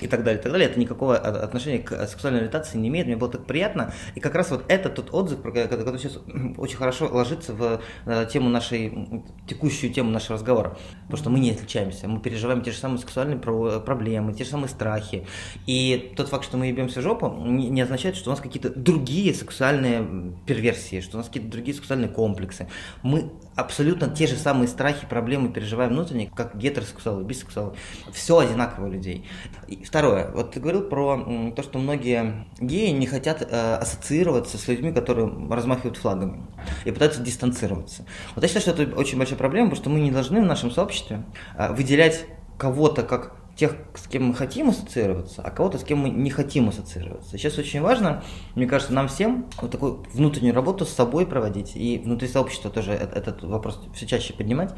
и 0.00 0.06
так 0.06 0.24
далее, 0.24 0.40
и 0.40 0.42
так 0.42 0.52
далее. 0.52 0.68
Это 0.68 0.78
никакого 0.78 1.16
отношения 1.16 1.78
к 1.78 2.06
сексуальной 2.06 2.40
ориентации 2.40 2.78
не 2.78 2.88
имеет. 2.88 3.06
Мне 3.06 3.16
было 3.16 3.30
так 3.30 3.44
приятно. 3.44 3.92
И 4.14 4.20
как 4.20 4.34
раз 4.34 4.50
вот 4.50 4.64
это 4.68 4.88
тот 4.88 5.12
отзыв, 5.12 5.42
который 5.42 5.98
сейчас 5.98 6.18
очень 6.56 6.76
хорошо 6.76 7.08
ложится 7.08 7.52
в 7.52 7.80
э, 8.06 8.26
тему 8.32 8.48
нашей, 8.48 9.24
текущую 9.46 9.92
тему 9.92 10.10
нашего 10.10 10.34
разговора. 10.34 10.78
Потому 11.02 11.18
что 11.18 11.30
мы 11.30 11.40
не 11.40 11.50
отличаемся. 11.50 12.08
Мы 12.08 12.20
переживаем 12.20 12.62
те 12.62 12.70
же 12.70 12.78
самые 12.78 12.98
сексуальные 12.98 13.38
проблемы, 13.38 14.32
те 14.32 14.44
же 14.44 14.50
самые 14.50 14.68
страхи. 14.68 15.26
И 15.66 16.12
тот 16.16 16.28
факт, 16.28 16.44
что 16.44 16.56
мы 16.56 16.66
ебемся 16.66 17.00
в 17.00 17.02
жопу, 17.02 17.28
не 17.30 17.80
означает, 17.80 18.16
что 18.16 18.30
у 18.30 18.32
нас 18.32 18.40
какие-то 18.40 18.70
другие 18.70 19.34
сексуальные 19.34 20.34
перверсии, 20.46 21.00
что 21.00 21.16
у 21.16 21.18
нас 21.18 21.26
какие-то 21.26 21.50
другие 21.50 21.76
сексуальные 21.76 22.08
комплексы. 22.08 22.68
Мы 23.02 23.30
абсолютно 23.56 24.08
те 24.08 24.26
же 24.26 24.36
самые 24.36 24.68
страхи, 24.68 25.06
проблемы 25.06 25.48
переживаем 25.50 25.92
внутренне, 25.92 26.30
как 26.34 26.56
гетеросексуалы, 26.56 27.24
бисексуалы. 27.24 27.74
Все 28.12 28.38
одинаково 28.38 28.86
у 28.86 28.90
людей. 28.90 29.26
И 29.68 29.82
второе. 29.84 30.30
Вот 30.32 30.52
ты 30.52 30.60
говорил 30.60 30.82
про 30.82 31.52
то, 31.54 31.62
что 31.62 31.78
многие 31.78 32.46
геи 32.60 32.90
не 32.90 33.06
хотят 33.06 33.42
э, 33.42 33.74
ассоциироваться 33.74 34.58
с 34.58 34.68
людьми, 34.68 34.92
которые 34.92 35.30
размахивают 35.50 35.96
флагами 35.96 36.46
и 36.84 36.90
пытаются 36.90 37.20
дистанцироваться. 37.20 38.04
Вот 38.34 38.42
я 38.42 38.48
считаю, 38.48 38.62
что 38.62 38.82
это 38.82 38.96
очень 38.96 39.18
большая 39.18 39.38
проблема, 39.38 39.70
потому 39.70 39.82
что 39.82 39.90
мы 39.90 40.00
не 40.00 40.10
должны 40.10 40.40
в 40.40 40.46
нашем 40.46 40.70
сообществе 40.70 41.24
э, 41.56 41.72
выделять 41.72 42.26
кого-то 42.58 43.02
как 43.02 43.39
тех, 43.56 43.76
с 43.94 44.06
кем 44.06 44.26
мы 44.26 44.34
хотим 44.34 44.70
ассоциироваться, 44.70 45.42
а 45.42 45.50
кого-то, 45.50 45.78
с 45.78 45.84
кем 45.84 45.98
мы 45.98 46.10
не 46.10 46.30
хотим 46.30 46.68
ассоциироваться. 46.68 47.36
Сейчас 47.36 47.58
очень 47.58 47.80
важно, 47.80 48.22
мне 48.54 48.66
кажется, 48.66 48.92
нам 48.92 49.08
всем 49.08 49.46
вот 49.60 49.70
такую 49.70 50.04
внутреннюю 50.12 50.54
работу 50.54 50.86
с 50.86 50.90
собой 50.90 51.26
проводить 51.26 51.76
и 51.76 51.98
внутри 51.98 52.28
сообщества 52.28 52.70
тоже 52.70 52.92
этот 52.92 53.42
вопрос 53.42 53.80
все 53.94 54.06
чаще 54.06 54.32
поднимать. 54.32 54.74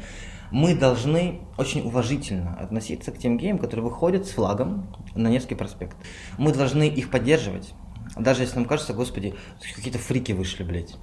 Мы 0.51 0.75
должны 0.75 1.41
очень 1.57 1.81
уважительно 1.81 2.55
относиться 2.59 3.11
к 3.11 3.17
тем 3.17 3.37
геям, 3.37 3.57
которые 3.57 3.85
выходят 3.85 4.27
с 4.27 4.31
флагом 4.31 4.93
на 5.15 5.29
Невский 5.29 5.55
проспект. 5.55 5.97
Мы 6.37 6.53
должны 6.53 6.87
их 6.87 7.09
поддерживать. 7.09 7.73
Даже 8.17 8.43
если 8.43 8.57
нам 8.57 8.65
кажется, 8.65 8.93
господи, 8.93 9.33
какие-то 9.75 9.97
фрики 9.97 10.33
вышли, 10.33 10.63
блядь. 10.63 10.95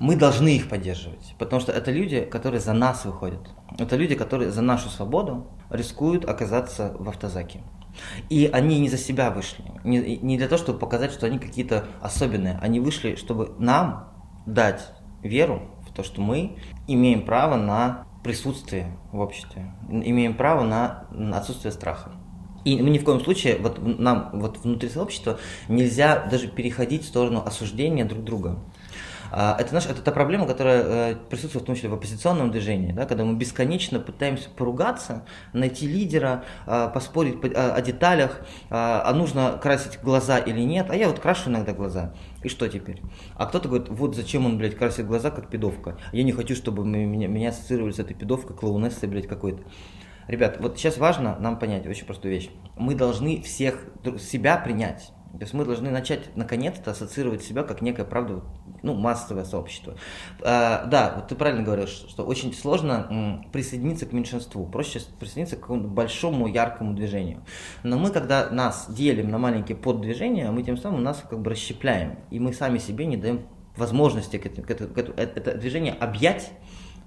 Мы 0.00 0.14
должны 0.14 0.56
их 0.56 0.68
поддерживать, 0.68 1.34
потому 1.38 1.60
что 1.60 1.72
это 1.72 1.90
люди, 1.90 2.20
которые 2.20 2.60
за 2.60 2.72
нас 2.72 3.04
выходят. 3.04 3.40
Это 3.78 3.96
люди, 3.96 4.14
которые 4.14 4.50
за 4.50 4.62
нашу 4.62 4.88
свободу 4.88 5.48
рискуют 5.70 6.24
оказаться 6.24 6.94
в 6.98 7.08
автозаке. 7.08 7.62
И 8.28 8.48
они 8.52 8.78
не 8.78 8.88
за 8.88 8.96
себя 8.96 9.30
вышли, 9.30 9.64
не, 9.82 10.36
для 10.36 10.46
того, 10.46 10.58
чтобы 10.58 10.78
показать, 10.78 11.12
что 11.12 11.26
они 11.26 11.38
какие-то 11.38 11.86
особенные. 12.00 12.58
Они 12.62 12.78
вышли, 12.78 13.16
чтобы 13.16 13.54
нам 13.58 14.12
дать 14.46 14.92
веру 15.22 15.62
в 15.88 15.92
то, 15.92 16.04
что 16.04 16.20
мы 16.20 16.58
имеем 16.86 17.24
право 17.24 17.56
на 17.56 18.06
присутствие 18.22 18.96
в 19.10 19.18
обществе, 19.18 19.72
имеем 19.90 20.34
право 20.34 20.62
на 20.62 21.06
отсутствие 21.36 21.72
страха. 21.72 22.12
И 22.64 22.80
мы 22.82 22.90
ни 22.90 22.98
в 22.98 23.04
коем 23.04 23.20
случае, 23.20 23.56
вот 23.58 23.78
нам 23.80 24.30
вот 24.34 24.58
внутри 24.58 24.88
сообщества 24.88 25.38
нельзя 25.68 26.26
даже 26.26 26.48
переходить 26.48 27.04
в 27.04 27.08
сторону 27.08 27.42
осуждения 27.44 28.04
друг 28.04 28.24
друга. 28.24 28.58
А, 29.30 29.56
это, 29.58 29.70
знаешь, 29.70 29.86
это 29.86 30.02
та 30.02 30.12
проблема, 30.12 30.46
которая 30.46 30.82
э, 30.82 31.16
присутствует 31.28 31.64
в 31.64 31.66
том 31.66 31.74
числе 31.74 31.88
в 31.88 31.94
оппозиционном 31.94 32.50
движении, 32.50 32.92
да, 32.92 33.06
когда 33.06 33.24
мы 33.24 33.34
бесконечно 33.34 34.00
пытаемся 34.00 34.50
поругаться, 34.50 35.24
найти 35.52 35.86
лидера, 35.86 36.44
а, 36.66 36.88
поспорить 36.88 37.36
о 37.54 37.80
деталях, 37.80 38.40
а, 38.70 39.02
а 39.04 39.12
нужно 39.12 39.58
красить 39.62 39.98
глаза 40.02 40.38
или 40.38 40.60
нет, 40.60 40.86
а 40.90 40.96
я 40.96 41.08
вот 41.08 41.18
крашу 41.18 41.50
иногда 41.50 41.72
глаза. 41.72 42.14
И 42.42 42.48
что 42.48 42.68
теперь? 42.68 43.02
А 43.34 43.46
кто-то 43.46 43.68
говорит, 43.68 43.88
вот 43.88 44.14
зачем 44.14 44.46
он, 44.46 44.58
блядь, 44.58 44.76
красит 44.76 45.06
глаза, 45.06 45.30
как 45.30 45.50
пидовка. 45.50 45.98
Я 46.12 46.22
не 46.22 46.32
хочу, 46.32 46.54
чтобы 46.54 46.84
меня, 46.84 47.28
меня 47.28 47.50
ассоциировали 47.50 47.92
с 47.92 47.98
этой 47.98 48.14
пидовкой, 48.14 48.56
клоунессой, 48.56 49.08
блядь, 49.08 49.26
какой-то. 49.26 49.62
Ребят, 50.28 50.58
вот 50.60 50.76
сейчас 50.76 50.98
важно 50.98 51.38
нам 51.40 51.58
понять 51.58 51.86
очень 51.86 52.04
простую 52.04 52.34
вещь. 52.34 52.50
Мы 52.76 52.94
должны 52.94 53.40
всех 53.40 53.86
себя 54.18 54.58
принять. 54.58 55.10
То 55.32 55.42
есть 55.42 55.52
мы 55.52 55.64
должны 55.64 55.90
начать 55.90 56.34
наконец-то 56.36 56.90
ассоциировать 56.90 57.42
себя 57.42 57.62
как 57.62 57.82
некое, 57.82 58.04
правда, 58.04 58.42
ну, 58.82 58.94
массовое 58.94 59.44
сообщество. 59.44 59.94
А, 60.42 60.86
да, 60.86 61.12
вот 61.16 61.28
ты 61.28 61.34
правильно 61.34 61.62
говоришь, 61.62 62.06
что 62.08 62.24
очень 62.24 62.54
сложно 62.54 63.44
присоединиться 63.52 64.06
к 64.06 64.12
меньшинству, 64.12 64.66
проще 64.66 65.00
присоединиться 65.20 65.56
к 65.56 65.60
какому-то 65.60 65.88
большому 65.88 66.46
яркому 66.46 66.94
движению. 66.94 67.44
Но 67.82 67.98
мы, 67.98 68.10
когда 68.10 68.48
нас 68.50 68.86
делим 68.88 69.30
на 69.30 69.38
маленькие 69.38 69.76
поддвижения, 69.76 70.50
мы 70.50 70.62
тем 70.62 70.76
самым 70.76 71.02
нас 71.02 71.22
как 71.28 71.40
бы 71.40 71.50
расщепляем, 71.50 72.18
и 72.30 72.40
мы 72.40 72.52
сами 72.52 72.78
себе 72.78 73.06
не 73.06 73.16
даем 73.16 73.46
возможности 73.76 74.38
к 74.38 74.46
этому, 74.46 74.66
к 74.66 74.70
этому, 74.70 74.94
к 74.94 74.98
этому, 74.98 75.18
это, 75.18 75.40
это 75.40 75.58
движение 75.58 75.92
объять, 75.92 76.50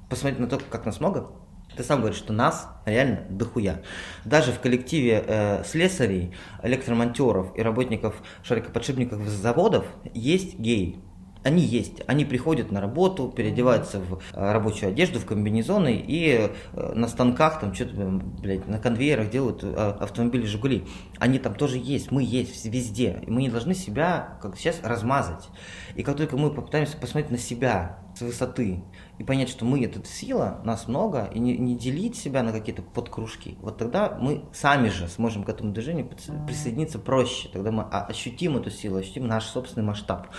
посмотреть 0.10 0.40
на 0.40 0.48
то, 0.48 0.60
как 0.70 0.86
нас 0.86 1.00
много, 1.00 1.32
ты 1.76 1.84
сам 1.84 2.00
говоришь, 2.00 2.18
что 2.18 2.34
нас 2.34 2.70
реально 2.86 3.26
дохуя. 3.30 3.82
Даже 4.26 4.52
в 4.52 4.60
коллективе 4.60 5.24
э, 5.26 5.64
слесарей, 5.66 6.34
электромонтеров 6.64 7.58
и 7.58 7.62
работников 7.62 8.16
шарикоподшипников 8.44 9.28
заводов 9.28 9.86
есть 10.14 10.60
геи. 10.60 11.00
Они 11.44 11.64
есть. 11.64 12.04
Они 12.06 12.24
приходят 12.24 12.72
на 12.72 12.82
работу, 12.82 13.28
переодеваются 13.36 14.00
в 14.00 14.22
э, 14.34 14.52
рабочую 14.52 14.92
одежду, 14.92 15.20
в 15.20 15.26
комбинезоны 15.26 15.96
и 15.96 16.52
э, 16.74 16.92
на 16.94 17.08
станках 17.08 17.60
там 17.60 17.74
что-то, 17.74 17.94
блядь, 17.96 18.68
на 18.68 18.78
конвейерах 18.78 19.32
делают 19.32 19.64
э, 19.64 19.74
автомобили 20.00 20.46
«Жигули». 20.46 20.86
Они 21.18 21.40
там 21.40 21.56
тоже 21.56 21.80
есть, 21.80 22.12
мы 22.12 22.24
есть 22.24 22.64
везде. 22.66 23.24
И 23.26 23.32
мы 23.32 23.42
не 23.42 23.50
должны 23.50 23.74
себя, 23.74 24.38
как 24.40 24.56
сейчас, 24.56 24.82
размазать. 24.84 25.50
И 25.96 26.04
как 26.04 26.18
только 26.18 26.38
мы 26.38 26.52
попытаемся 26.52 26.96
посмотреть 26.98 27.32
на 27.32 27.40
себя 27.40 27.98
с 28.16 28.22
высоты 28.22 28.84
и 29.22 29.24
понять, 29.24 29.50
что 29.50 29.66
мы 29.66 29.86
это 29.86 30.04
сила, 30.04 30.62
нас 30.64 30.88
много, 30.88 31.30
и 31.32 31.38
не, 31.38 31.56
не 31.56 31.76
делить 31.76 32.16
себя 32.16 32.42
на 32.42 32.52
какие-то 32.52 32.82
подкружки, 32.82 33.56
вот 33.62 33.78
тогда 33.78 34.18
мы 34.20 34.46
сами 34.52 34.90
же 34.90 35.08
сможем 35.08 35.44
к 35.44 35.50
этому 35.50 35.72
движению 35.72 36.10
присоединиться 36.48 36.98
проще. 36.98 37.48
Тогда 37.54 37.72
мы 37.72 37.84
ощутим 37.84 38.58
эту 38.58 38.72
силу, 38.72 38.98
ощутим 38.98 39.28
наш 39.28 39.46
собственный 39.46 39.86
масштаб. 39.86 40.30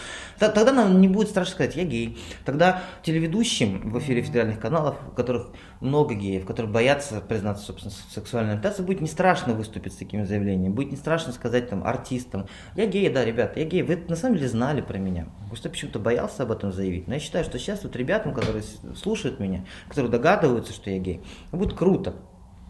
Тогда 0.41 0.72
нам 0.72 1.01
не 1.01 1.07
будет 1.07 1.28
страшно 1.28 1.53
сказать, 1.53 1.76
я 1.76 1.85
гей. 1.85 2.18
Тогда 2.45 2.83
телеведущим 3.05 3.89
в 3.89 3.99
эфире 4.01 4.22
федеральных 4.22 4.59
каналов, 4.59 4.97
у 5.07 5.14
которых 5.14 5.51
много 5.78 6.14
геев, 6.14 6.45
которые 6.45 6.72
боятся 6.72 7.20
признаться, 7.20 7.64
собственно, 7.66 7.95
в 7.95 8.12
сексуальной 8.12 8.55
ориентации, 8.55 8.83
будет 8.83 9.01
не 9.01 9.07
страшно 9.07 9.55
выступить 9.55 9.93
с 9.93 9.97
такими 9.97 10.24
заявлениями, 10.24 10.72
будет 10.72 10.91
не 10.91 10.97
страшно 10.97 11.33
сказать 11.33 11.70
там 11.70 11.85
артистам, 11.85 12.49
я 12.74 12.87
гей, 12.87 13.09
да, 13.11 13.24
ребята, 13.24 13.61
я 13.61 13.66
гей, 13.66 13.83
вы 13.83 14.05
на 14.09 14.16
самом 14.16 14.35
деле 14.35 14.49
знали 14.49 14.80
про 14.80 14.99
меня. 14.99 15.28
Просто 15.47 15.70
почему-то 15.70 16.01
боялся 16.01 16.43
об 16.43 16.51
этом 16.51 16.72
заявить. 16.72 17.07
Но 17.07 17.14
я 17.14 17.20
считаю, 17.20 17.45
что 17.45 17.61
сейчас 17.61 17.85
вот 17.85 17.95
ребятам, 17.95 18.35
которые 18.35 18.64
слушают 18.96 19.40
меня, 19.40 19.64
которые 19.88 20.10
догадываются, 20.10 20.72
что 20.72 20.90
я 20.90 20.98
гей, 20.98 21.22
будет 21.50 21.74
круто. 21.74 22.14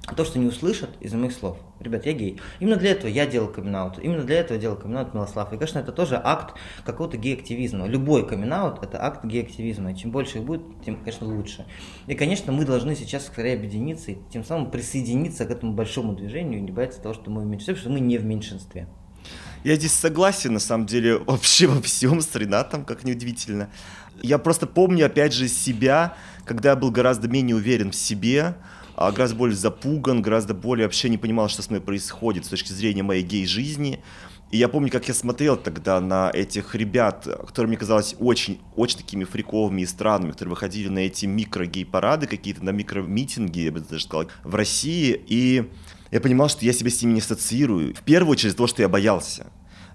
А 0.05 0.15
то, 0.17 0.25
что 0.25 0.41
не 0.41 0.47
услышат 0.47 0.91
из 0.99 1.13
моих 1.13 1.33
слов. 1.33 1.59
Ребят, 1.79 2.07
я 2.07 2.13
гей. 2.13 2.41
Именно 2.59 2.77
для 2.77 2.91
этого 2.91 3.09
я 3.09 3.25
делал 3.25 3.47
камин 3.47 3.77
-аут. 3.77 4.01
Именно 4.03 4.25
для 4.25 4.41
этого 4.41 4.59
делал 4.59 4.77
камин 4.77 5.07
Милослав. 5.13 5.53
И, 5.53 5.57
конечно, 5.57 5.79
это 5.79 5.93
тоже 5.93 6.21
акт 6.23 6.57
какого-то 6.85 7.17
гей-активизма. 7.17 7.87
Любой 7.87 8.27
камин 8.27 8.53
это 8.53 9.01
акт 9.01 9.25
гей-активизма. 9.25 9.93
И 9.93 9.97
чем 9.97 10.11
больше 10.11 10.39
их 10.39 10.45
будет, 10.45 10.63
тем, 10.85 10.97
конечно, 10.97 11.29
лучше. 11.29 11.67
И, 12.09 12.15
конечно, 12.17 12.51
мы 12.51 12.65
должны 12.65 12.97
сейчас 12.97 13.27
скорее 13.27 13.55
объединиться 13.55 14.11
и 14.11 14.19
тем 14.33 14.45
самым 14.45 14.73
присоединиться 14.73 15.47
к 15.47 15.53
этому 15.53 15.73
большому 15.73 16.15
движению 16.15 16.59
и 16.59 16.63
не 16.63 16.73
бояться 16.73 17.01
того, 17.01 17.15
что 17.15 17.31
мы 17.31 17.43
в 17.43 17.47
меньшинстве, 17.47 17.75
потому 17.75 17.95
что 17.95 18.03
мы 18.03 18.09
не 18.09 18.19
в 18.19 18.25
меньшинстве. 18.25 18.89
Я 19.65 19.77
здесь 19.77 19.93
согласен, 19.93 20.55
на 20.55 20.59
самом 20.59 20.87
деле, 20.87 21.19
вообще 21.27 21.69
во 21.69 21.81
всем 21.81 22.21
с 22.21 22.35
Ренатом, 22.35 22.85
как 22.85 23.05
неудивительно. 23.05 23.71
Я 24.23 24.39
просто 24.39 24.69
помню, 24.69 25.07
опять 25.07 25.33
же, 25.33 25.49
себя, 25.49 26.17
когда 26.45 26.71
я 26.71 26.77
был 26.77 26.93
гораздо 26.93 27.29
менее 27.29 27.57
уверен 27.57 27.91
в 27.91 27.97
себе, 27.97 28.55
а 28.95 29.11
гораздо 29.11 29.37
более 29.37 29.57
запуган, 29.57 30.23
гораздо 30.23 30.55
более 30.55 30.87
вообще 30.87 31.09
не 31.09 31.19
понимал, 31.19 31.49
что 31.49 31.61
с 31.61 31.71
мной 31.71 31.81
происходит 31.81 32.47
с 32.47 32.49
точки 32.49 32.73
зрения 32.73 33.03
моей 33.03 33.25
гей-жизни. 33.25 34.01
И 34.53 34.59
я 34.59 34.69
помню, 34.69 34.91
как 34.91 35.09
я 35.09 35.15
смотрел 35.15 35.57
тогда 35.57 35.99
на 36.01 36.31
этих 36.33 36.75
ребят, 36.77 37.27
которые 37.47 37.69
мне 37.69 37.77
казалось 37.79 38.15
очень, 38.21 38.61
очень 38.77 38.99
такими 38.99 39.25
фриковыми 39.25 39.81
и 39.81 39.87
странными, 39.87 40.31
которые 40.33 40.51
выходили 40.51 40.89
на 40.89 41.01
эти 41.01 41.27
микро-гей-парады 41.27 42.27
какие-то, 42.27 42.63
на 42.63 42.71
микро-митинги, 42.71 43.61
я 43.61 43.73
бы 43.73 43.81
даже 43.81 44.05
сказал, 44.05 44.29
в 44.45 44.55
России. 44.55 45.21
И 45.27 45.69
я 46.13 46.21
понимал, 46.21 46.49
что 46.49 46.65
я 46.65 46.73
себя 46.73 46.91
с 46.91 47.03
ними 47.03 47.15
не 47.15 47.21
ассоциирую. 47.21 47.95
В 47.95 48.03
первую 48.03 48.33
очередь, 48.33 48.57
то, 48.57 48.67
что 48.67 48.83
я 48.83 48.89
боялся 48.89 49.47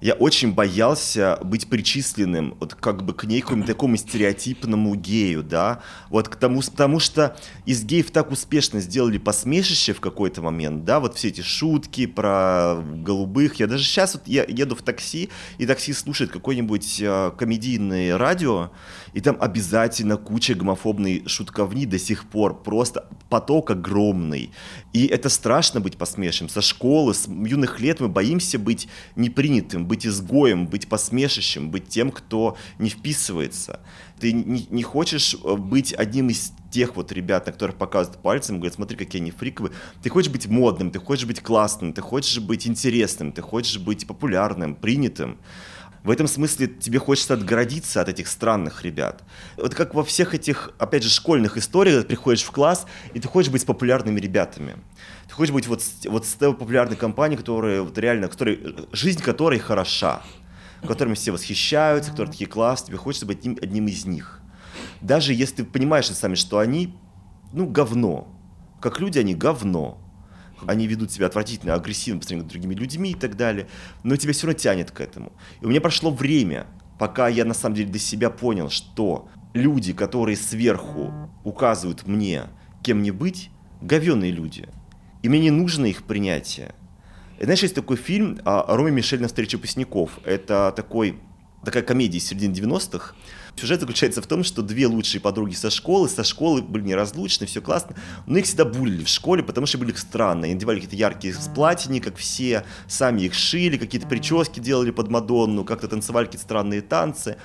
я 0.01 0.13
очень 0.13 0.53
боялся 0.53 1.39
быть 1.43 1.67
причисленным 1.67 2.55
вот 2.59 2.75
как 2.75 3.03
бы 3.03 3.13
к 3.13 3.23
некому 3.23 3.63
такому 3.63 3.97
стереотипному 3.97 4.95
гею, 4.95 5.43
да, 5.43 5.81
вот 6.09 6.29
к 6.29 6.35
тому, 6.35 6.61
потому 6.61 6.99
что 6.99 7.35
из 7.65 7.83
геев 7.83 8.11
так 8.11 8.31
успешно 8.31 8.79
сделали 8.79 9.17
посмешище 9.17 9.93
в 9.93 9.99
какой-то 9.99 10.41
момент, 10.41 10.85
да, 10.85 10.99
вот 10.99 11.15
все 11.15 11.29
эти 11.29 11.41
шутки 11.41 12.05
про 12.05 12.81
голубых, 12.81 13.55
я 13.55 13.67
даже 13.67 13.83
сейчас 13.83 14.15
вот 14.15 14.27
я 14.27 14.43
еду 14.47 14.75
в 14.75 14.81
такси, 14.81 15.29
и 15.57 15.65
такси 15.65 15.93
слушает 15.93 16.31
какое-нибудь 16.31 16.99
э, 17.01 17.31
комедийное 17.37 18.17
радио, 18.17 18.71
и 19.13 19.21
там 19.21 19.37
обязательно 19.39 20.17
куча 20.17 20.53
гомофобной 20.55 21.23
шутковни 21.25 21.85
до 21.85 21.99
сих 21.99 22.25
пор, 22.25 22.61
просто 22.61 23.07
поток 23.29 23.71
огромный, 23.71 24.51
и 24.93 25.05
это 25.07 25.29
страшно 25.29 25.79
быть 25.79 25.97
посмешищем, 25.97 26.49
со 26.49 26.61
школы, 26.61 27.13
с 27.13 27.27
юных 27.27 27.79
лет 27.79 27.99
мы 27.99 28.07
боимся 28.07 28.59
быть 28.59 28.87
непринятым, 29.15 29.85
быть 29.85 30.05
изгоем, 30.05 30.67
быть 30.67 30.87
посмешищем, 30.87 31.69
быть 31.69 31.87
тем, 31.87 32.11
кто 32.11 32.57
не 32.79 32.89
вписывается. 32.89 33.79
Ты 34.19 34.33
не, 34.33 34.67
не 34.69 34.83
хочешь 34.83 35.35
э, 35.35 35.55
быть 35.55 35.93
одним 35.93 36.29
из 36.29 36.51
тех 36.71 36.95
вот 36.95 37.11
ребят, 37.11 37.45
на 37.45 37.51
которых 37.51 37.75
показывают 37.75 38.21
пальцем, 38.21 38.57
говорят, 38.57 38.75
смотри, 38.75 38.97
какие 38.97 39.21
они 39.21 39.31
фриковые. 39.31 39.73
Ты 40.01 40.09
хочешь 40.09 40.31
быть 40.31 40.47
модным, 40.47 40.91
ты 40.91 40.99
хочешь 40.99 41.25
быть 41.25 41.41
классным, 41.41 41.93
ты 41.93 42.01
хочешь 42.01 42.39
быть 42.39 42.67
интересным, 42.67 43.31
ты 43.31 43.41
хочешь 43.41 43.79
быть 43.79 44.07
популярным, 44.07 44.75
принятым. 44.75 45.37
В 46.07 46.09
этом 46.09 46.25
смысле 46.27 46.67
тебе 46.67 46.99
хочется 46.99 47.33
отгородиться 47.33 47.99
от 47.99 48.07
этих 48.07 48.29
странных 48.29 48.85
ребят. 48.85 49.25
Вот 49.57 49.75
как 49.75 49.93
во 49.93 50.05
всех 50.05 50.33
этих, 50.33 50.71
опять 50.79 51.03
же, 51.03 51.09
школьных 51.09 51.57
историях, 51.57 52.03
ты 52.03 52.07
приходишь 52.07 52.43
в 52.43 52.51
класс, 52.51 52.85
и 53.13 53.19
ты 53.19 53.27
хочешь 53.27 53.51
быть 53.51 53.63
с 53.63 53.65
популярными 53.65 54.17
ребятами. 54.17 54.77
Ты 55.27 55.33
хочешь 55.33 55.53
быть 55.53 55.67
вот, 55.67 55.83
вот 56.05 56.25
с 56.25 56.35
той 56.35 56.53
популярной 56.53 56.95
компанией, 56.95 57.37
которая 57.37 57.81
вот 57.81 57.97
реально, 57.97 58.29
которой, 58.29 58.73
жизнь 58.93 59.21
которой 59.21 59.59
хороша, 59.59 60.21
которыми 60.87 61.13
все 61.15 61.33
восхищаются, 61.33 62.11
которые 62.11 62.31
такие 62.31 62.49
классные, 62.49 62.87
тебе 62.87 62.99
хочется 62.99 63.25
быть 63.25 63.39
одним, 63.39 63.57
одним 63.61 63.87
из 63.89 64.05
них. 64.05 64.39
Даже 65.01 65.33
если 65.33 65.55
ты 65.55 65.63
понимаешь 65.65 66.09
сами, 66.09 66.35
что 66.35 66.59
они, 66.59 66.95
ну, 67.51 67.67
говно. 67.67 68.33
Как 68.79 69.01
люди 69.01 69.19
они 69.19 69.35
говно 69.35 70.01
они 70.65 70.87
ведут 70.87 71.11
себя 71.11 71.27
отвратительно, 71.27 71.73
агрессивно 71.73 72.19
по 72.19 72.25
сравнению 72.25 72.49
с 72.49 72.51
другими 72.51 72.73
людьми 72.73 73.11
и 73.11 73.15
так 73.15 73.37
далее, 73.37 73.67
но 74.03 74.15
тебя 74.15 74.33
все 74.33 74.47
равно 74.47 74.59
тянет 74.59 74.91
к 74.91 75.01
этому. 75.01 75.31
И 75.61 75.65
у 75.65 75.69
меня 75.69 75.81
прошло 75.81 76.11
время, 76.11 76.67
пока 76.97 77.27
я 77.27 77.45
на 77.45 77.53
самом 77.53 77.75
деле 77.75 77.89
для 77.89 77.99
себя 77.99 78.29
понял, 78.29 78.69
что 78.69 79.29
люди, 79.53 79.93
которые 79.93 80.35
сверху 80.35 81.13
указывают 81.43 82.07
мне, 82.07 82.43
кем 82.83 82.99
мне 82.99 83.11
быть, 83.11 83.49
говенные 83.81 84.31
люди. 84.31 84.67
И 85.23 85.29
мне 85.29 85.39
не 85.39 85.51
нужно 85.51 85.85
их 85.85 86.03
принятие. 86.03 86.73
И 87.39 87.43
знаешь, 87.43 87.61
есть 87.61 87.75
такой 87.75 87.97
фильм 87.97 88.39
а, 88.45 88.65
«Роми 88.75 88.91
Мишель 88.91 89.21
на 89.21 89.27
встрече 89.27 89.57
выпускников». 89.57 90.19
Это 90.25 90.73
такой, 90.75 91.19
такая 91.63 91.83
комедия 91.83 92.17
из 92.17 92.25
середины 92.25 92.53
90-х, 92.53 93.13
Сюжет 93.59 93.79
заключается 93.79 94.21
в 94.21 94.27
том, 94.27 94.43
что 94.43 94.61
две 94.61 94.85
лучшие 94.85 95.19
подруги 95.19 95.55
со 95.55 95.71
школы, 95.71 96.07
со 96.07 96.23
школы 96.23 96.61
были 96.61 96.83
неразлучны, 96.83 97.47
все 97.47 97.59
классно, 97.59 97.95
но 98.27 98.37
их 98.37 98.45
всегда 98.45 98.65
булили 98.65 99.03
в 99.03 99.09
школе, 99.09 99.41
потому 99.41 99.65
что 99.65 99.79
были 99.79 99.91
странные. 99.93 100.45
Они 100.45 100.53
надевали 100.53 100.75
какие-то 100.75 100.95
яркие 100.95 101.33
платья, 101.55 101.99
как 101.99 102.17
все, 102.17 102.65
сами 102.87 103.23
их 103.23 103.33
шили, 103.33 103.77
какие-то 103.77 104.07
прически 104.07 104.59
делали 104.59 104.91
под 104.91 105.09
Мадонну, 105.09 105.63
как-то 105.63 105.87
танцевали 105.87 106.25
какие-то 106.25 106.45
странные 106.45 106.81
танцы. 106.81 107.37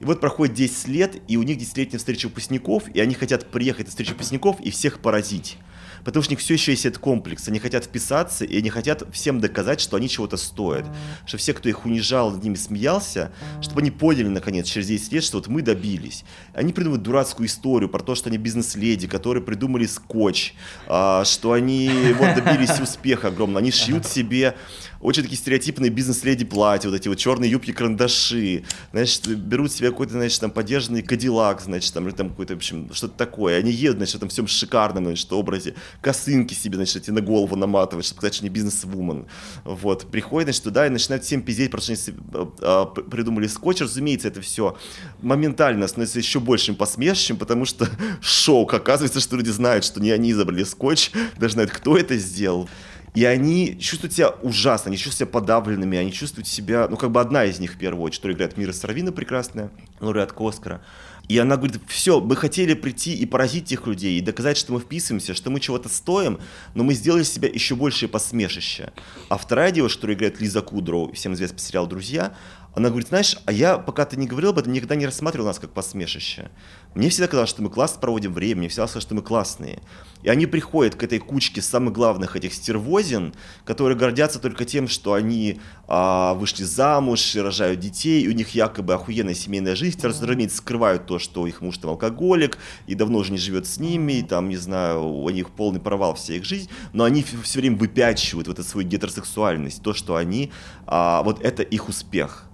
И 0.00 0.04
вот 0.04 0.20
проходит 0.20 0.56
10 0.56 0.88
лет, 0.88 1.22
и 1.28 1.36
у 1.36 1.44
них 1.44 1.58
десятилетняя 1.58 1.98
встреча 1.98 2.26
выпускников, 2.26 2.88
и 2.92 2.98
они 2.98 3.14
хотят 3.14 3.48
приехать 3.50 3.86
на 3.86 3.90
встречу 3.90 4.12
выпускников 4.12 4.58
и 4.60 4.70
всех 4.72 4.98
поразить 4.98 5.56
потому 6.04 6.22
что 6.22 6.30
у 6.30 6.34
них 6.34 6.40
все 6.40 6.54
еще 6.54 6.72
есть 6.72 6.86
этот 6.86 7.00
комплекс. 7.00 7.48
Они 7.48 7.58
хотят 7.58 7.84
вписаться, 7.84 8.44
и 8.44 8.56
они 8.58 8.70
хотят 8.70 9.02
всем 9.12 9.40
доказать, 9.40 9.80
что 9.80 9.96
они 9.96 10.08
чего-то 10.08 10.36
стоят. 10.36 10.86
Что 11.26 11.36
все, 11.38 11.54
кто 11.54 11.68
их 11.68 11.84
унижал, 11.84 12.30
над 12.30 12.42
ними 12.42 12.54
смеялся, 12.54 13.32
чтобы 13.60 13.80
они 13.80 13.90
поняли, 13.90 14.28
наконец, 14.28 14.66
через 14.66 14.86
10 14.88 15.12
лет, 15.12 15.24
что 15.24 15.38
вот 15.38 15.48
мы 15.48 15.62
добились. 15.62 16.24
Они 16.54 16.72
придумывают 16.72 17.02
дурацкую 17.02 17.46
историю 17.46 17.88
про 17.88 18.00
то, 18.00 18.14
что 18.14 18.28
они 18.28 18.38
бизнес-леди, 18.38 19.06
которые 19.06 19.42
придумали 19.42 19.86
скотч, 19.86 20.54
а, 20.86 21.24
что 21.24 21.52
они 21.52 21.90
вот 22.18 22.34
добились 22.34 22.78
успеха 22.80 23.28
огромного. 23.28 23.60
Они 23.60 23.70
шьют 23.70 24.06
себе 24.06 24.54
очень 25.00 25.22
такие 25.22 25.38
стереотипные 25.38 25.90
бизнес-леди 25.90 26.44
платья, 26.44 26.88
вот 26.88 26.96
эти 26.96 27.08
вот 27.08 27.16
черные 27.16 27.50
юбки-карандаши, 27.50 28.64
значит, 28.92 29.26
берут 29.38 29.72
себе 29.72 29.90
какой-то, 29.90 30.12
значит, 30.12 30.40
там, 30.40 30.50
подержанный 30.50 31.02
кадиллак, 31.02 31.62
значит, 31.62 31.92
там, 31.94 32.06
или 32.06 32.14
там 32.14 32.28
какой-то, 32.28 32.54
в 32.54 32.56
общем, 32.58 32.92
что-то 32.92 33.16
такое. 33.16 33.58
Они 33.58 33.70
едут, 33.70 33.98
значит, 33.98 34.16
этом 34.16 34.28
всем 34.28 34.46
шикарном, 34.46 35.04
значит, 35.04 35.32
образе, 35.32 35.74
косынки 36.00 36.54
себе, 36.54 36.76
значит, 36.76 36.96
эти 36.96 37.10
на 37.10 37.20
голову 37.20 37.56
наматывать, 37.56 38.04
чтобы 38.04 38.18
сказать, 38.18 38.34
что 38.34 38.44
не 38.44 38.50
бизнес-вумен. 38.50 39.26
Вот, 39.64 40.10
приходят, 40.10 40.46
значит, 40.46 40.64
туда 40.64 40.86
и 40.86 40.90
начинают 40.90 41.24
всем 41.24 41.42
пиздеть, 41.42 41.70
потому 41.70 41.96
что 41.96 42.10
они 42.10 42.18
а, 42.32 42.52
а, 42.62 42.86
придумали 42.86 43.46
скотч, 43.46 43.80
разумеется, 43.80 44.28
это 44.28 44.40
все 44.40 44.76
моментально 45.20 45.86
становится 45.88 46.18
еще 46.18 46.40
большим 46.40 46.76
посмешищем, 46.76 47.36
потому 47.36 47.64
что 47.64 47.88
шок, 48.20 48.74
оказывается, 48.74 49.20
что 49.20 49.36
люди 49.36 49.50
знают, 49.50 49.84
что 49.84 50.00
не 50.00 50.10
они 50.10 50.32
изобрели 50.32 50.64
скотч, 50.64 51.10
даже 51.36 51.54
знают, 51.54 51.70
кто 51.70 51.96
это 51.96 52.16
сделал. 52.16 52.68
И 53.14 53.24
они 53.24 53.76
чувствуют 53.80 54.12
себя 54.14 54.28
ужасно, 54.42 54.88
они 54.88 54.96
чувствуют 54.96 55.16
себя 55.16 55.40
подавленными, 55.40 55.98
они 55.98 56.12
чувствуют 56.12 56.46
себя, 56.46 56.86
ну, 56.88 56.96
как 56.96 57.10
бы 57.10 57.20
одна 57.20 57.44
из 57.44 57.58
них 57.58 57.74
в 57.74 57.78
первую 57.78 58.04
очередь, 58.04 58.18
которая 58.18 58.36
играет 58.36 58.56
Мира 58.56 58.72
Саравина 58.72 59.10
прекрасная, 59.10 59.70
лауреатка 59.98 60.48
Оскара. 60.48 60.84
И 61.30 61.38
она 61.38 61.56
говорит, 61.56 61.80
все, 61.86 62.20
мы 62.20 62.34
хотели 62.34 62.74
прийти 62.74 63.14
и 63.14 63.24
поразить 63.24 63.66
тех 63.66 63.86
людей, 63.86 64.18
и 64.18 64.20
доказать, 64.20 64.56
что 64.56 64.72
мы 64.72 64.80
вписываемся, 64.80 65.32
что 65.32 65.48
мы 65.48 65.60
чего-то 65.60 65.88
стоим, 65.88 66.40
но 66.74 66.82
мы 66.82 66.92
сделали 66.92 67.22
себя 67.22 67.48
еще 67.48 67.76
большее 67.76 68.08
посмешище. 68.08 68.92
А 69.28 69.38
вторая 69.38 69.70
девушка, 69.70 69.98
которая 69.98 70.16
играет 70.16 70.40
Лиза 70.40 70.60
Кудроу, 70.60 71.12
всем 71.12 71.34
известный 71.34 71.60
сериал 71.60 71.86
«Друзья», 71.86 72.34
Она 72.80 72.88
говорит, 72.88 73.08
знаешь, 73.08 73.36
а 73.44 73.52
я, 73.52 73.76
пока 73.76 74.06
ты 74.06 74.16
не 74.16 74.26
говорил 74.26 74.50
об 74.50 74.58
этом, 74.58 74.72
никогда 74.72 74.94
не 74.94 75.04
рассматривал 75.04 75.48
нас 75.48 75.58
как 75.58 75.70
посмешище. 75.70 76.50
Мне 76.94 77.10
всегда 77.10 77.28
казалось, 77.28 77.50
что 77.50 77.60
мы 77.60 77.68
классно 77.68 78.00
проводим 78.00 78.32
время, 78.32 78.60
мне 78.60 78.68
всегда 78.68 78.84
казалось, 78.84 79.02
что 79.02 79.14
мы 79.14 79.20
классные. 79.20 79.80
И 80.22 80.30
они 80.30 80.46
приходят 80.46 80.94
к 80.94 81.02
этой 81.02 81.18
кучке 81.18 81.60
самых 81.60 81.92
главных 81.92 82.36
этих 82.36 82.54
стервозин, 82.54 83.34
которые 83.66 83.98
гордятся 83.98 84.38
только 84.38 84.64
тем, 84.64 84.88
что 84.88 85.12
они 85.12 85.60
а, 85.88 86.32
вышли 86.32 86.64
замуж, 86.64 87.36
рожают 87.36 87.80
детей, 87.80 88.22
и 88.22 88.28
у 88.28 88.32
них 88.32 88.54
якобы 88.54 88.94
охуенная 88.94 89.34
семейная 89.34 89.76
жизнь. 89.76 90.00
Разумеется, 90.02 90.56
скрывают 90.56 91.04
то, 91.04 91.18
что 91.18 91.46
их 91.46 91.60
муж 91.60 91.76
там 91.76 91.90
алкоголик, 91.90 92.56
и 92.86 92.94
давно 92.94 93.18
уже 93.18 93.30
не 93.30 93.38
живет 93.38 93.66
с 93.66 93.78
ними, 93.78 94.14
и 94.14 94.22
там, 94.22 94.48
не 94.48 94.56
знаю, 94.56 95.04
у 95.04 95.28
них 95.28 95.50
полный 95.50 95.80
провал 95.80 96.14
вся 96.14 96.32
их 96.32 96.46
жизнь, 96.46 96.70
но 96.94 97.04
они 97.04 97.26
все 97.42 97.60
время 97.60 97.76
выпячивают 97.76 98.48
вот 98.48 98.58
эту 98.58 98.66
свою 98.66 98.88
гетеросексуальность, 98.88 99.82
то, 99.82 99.92
что 99.92 100.16
они, 100.16 100.50
а, 100.86 101.22
вот 101.24 101.42
это 101.42 101.62
их 101.62 101.90
успех. 101.90 102.46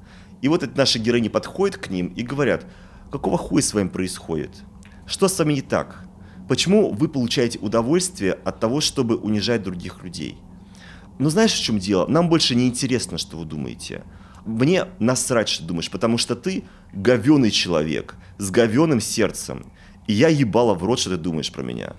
И 0.42 0.48
вот 0.48 0.62
эти 0.62 0.76
наши 0.76 0.98
героини 0.98 1.28
подходят 1.28 1.76
к 1.76 1.90
ним 1.90 2.08
и 2.08 2.22
говорят, 2.22 2.66
какого 3.10 3.38
хуя 3.38 3.62
с 3.62 3.74
вами 3.74 3.88
происходит? 3.88 4.50
Что 5.06 5.28
с 5.28 5.38
вами 5.38 5.54
не 5.54 5.62
так? 5.62 6.04
Почему 6.48 6.92
вы 6.92 7.08
получаете 7.08 7.58
удовольствие 7.58 8.32
от 8.32 8.60
того, 8.60 8.80
чтобы 8.80 9.16
унижать 9.16 9.62
других 9.62 10.02
людей? 10.02 10.38
Ну 11.18 11.30
знаешь, 11.30 11.52
в 11.52 11.62
чем 11.62 11.78
дело? 11.78 12.06
Нам 12.06 12.28
больше 12.28 12.54
не 12.54 12.66
интересно, 12.68 13.18
что 13.18 13.38
вы 13.38 13.44
думаете. 13.44 14.04
Мне 14.44 14.86
насрать, 15.00 15.48
что 15.48 15.64
думаешь, 15.64 15.90
потому 15.90 16.18
что 16.18 16.36
ты 16.36 16.64
говеный 16.92 17.50
человек 17.50 18.14
с 18.38 18.50
говеным 18.50 19.00
сердцем. 19.00 19.66
И 20.06 20.12
я 20.12 20.28
ебала 20.28 20.74
в 20.74 20.84
рот, 20.84 21.00
что 21.00 21.10
ты 21.10 21.16
думаешь 21.16 21.50
про 21.50 21.62
меня. 21.62 21.94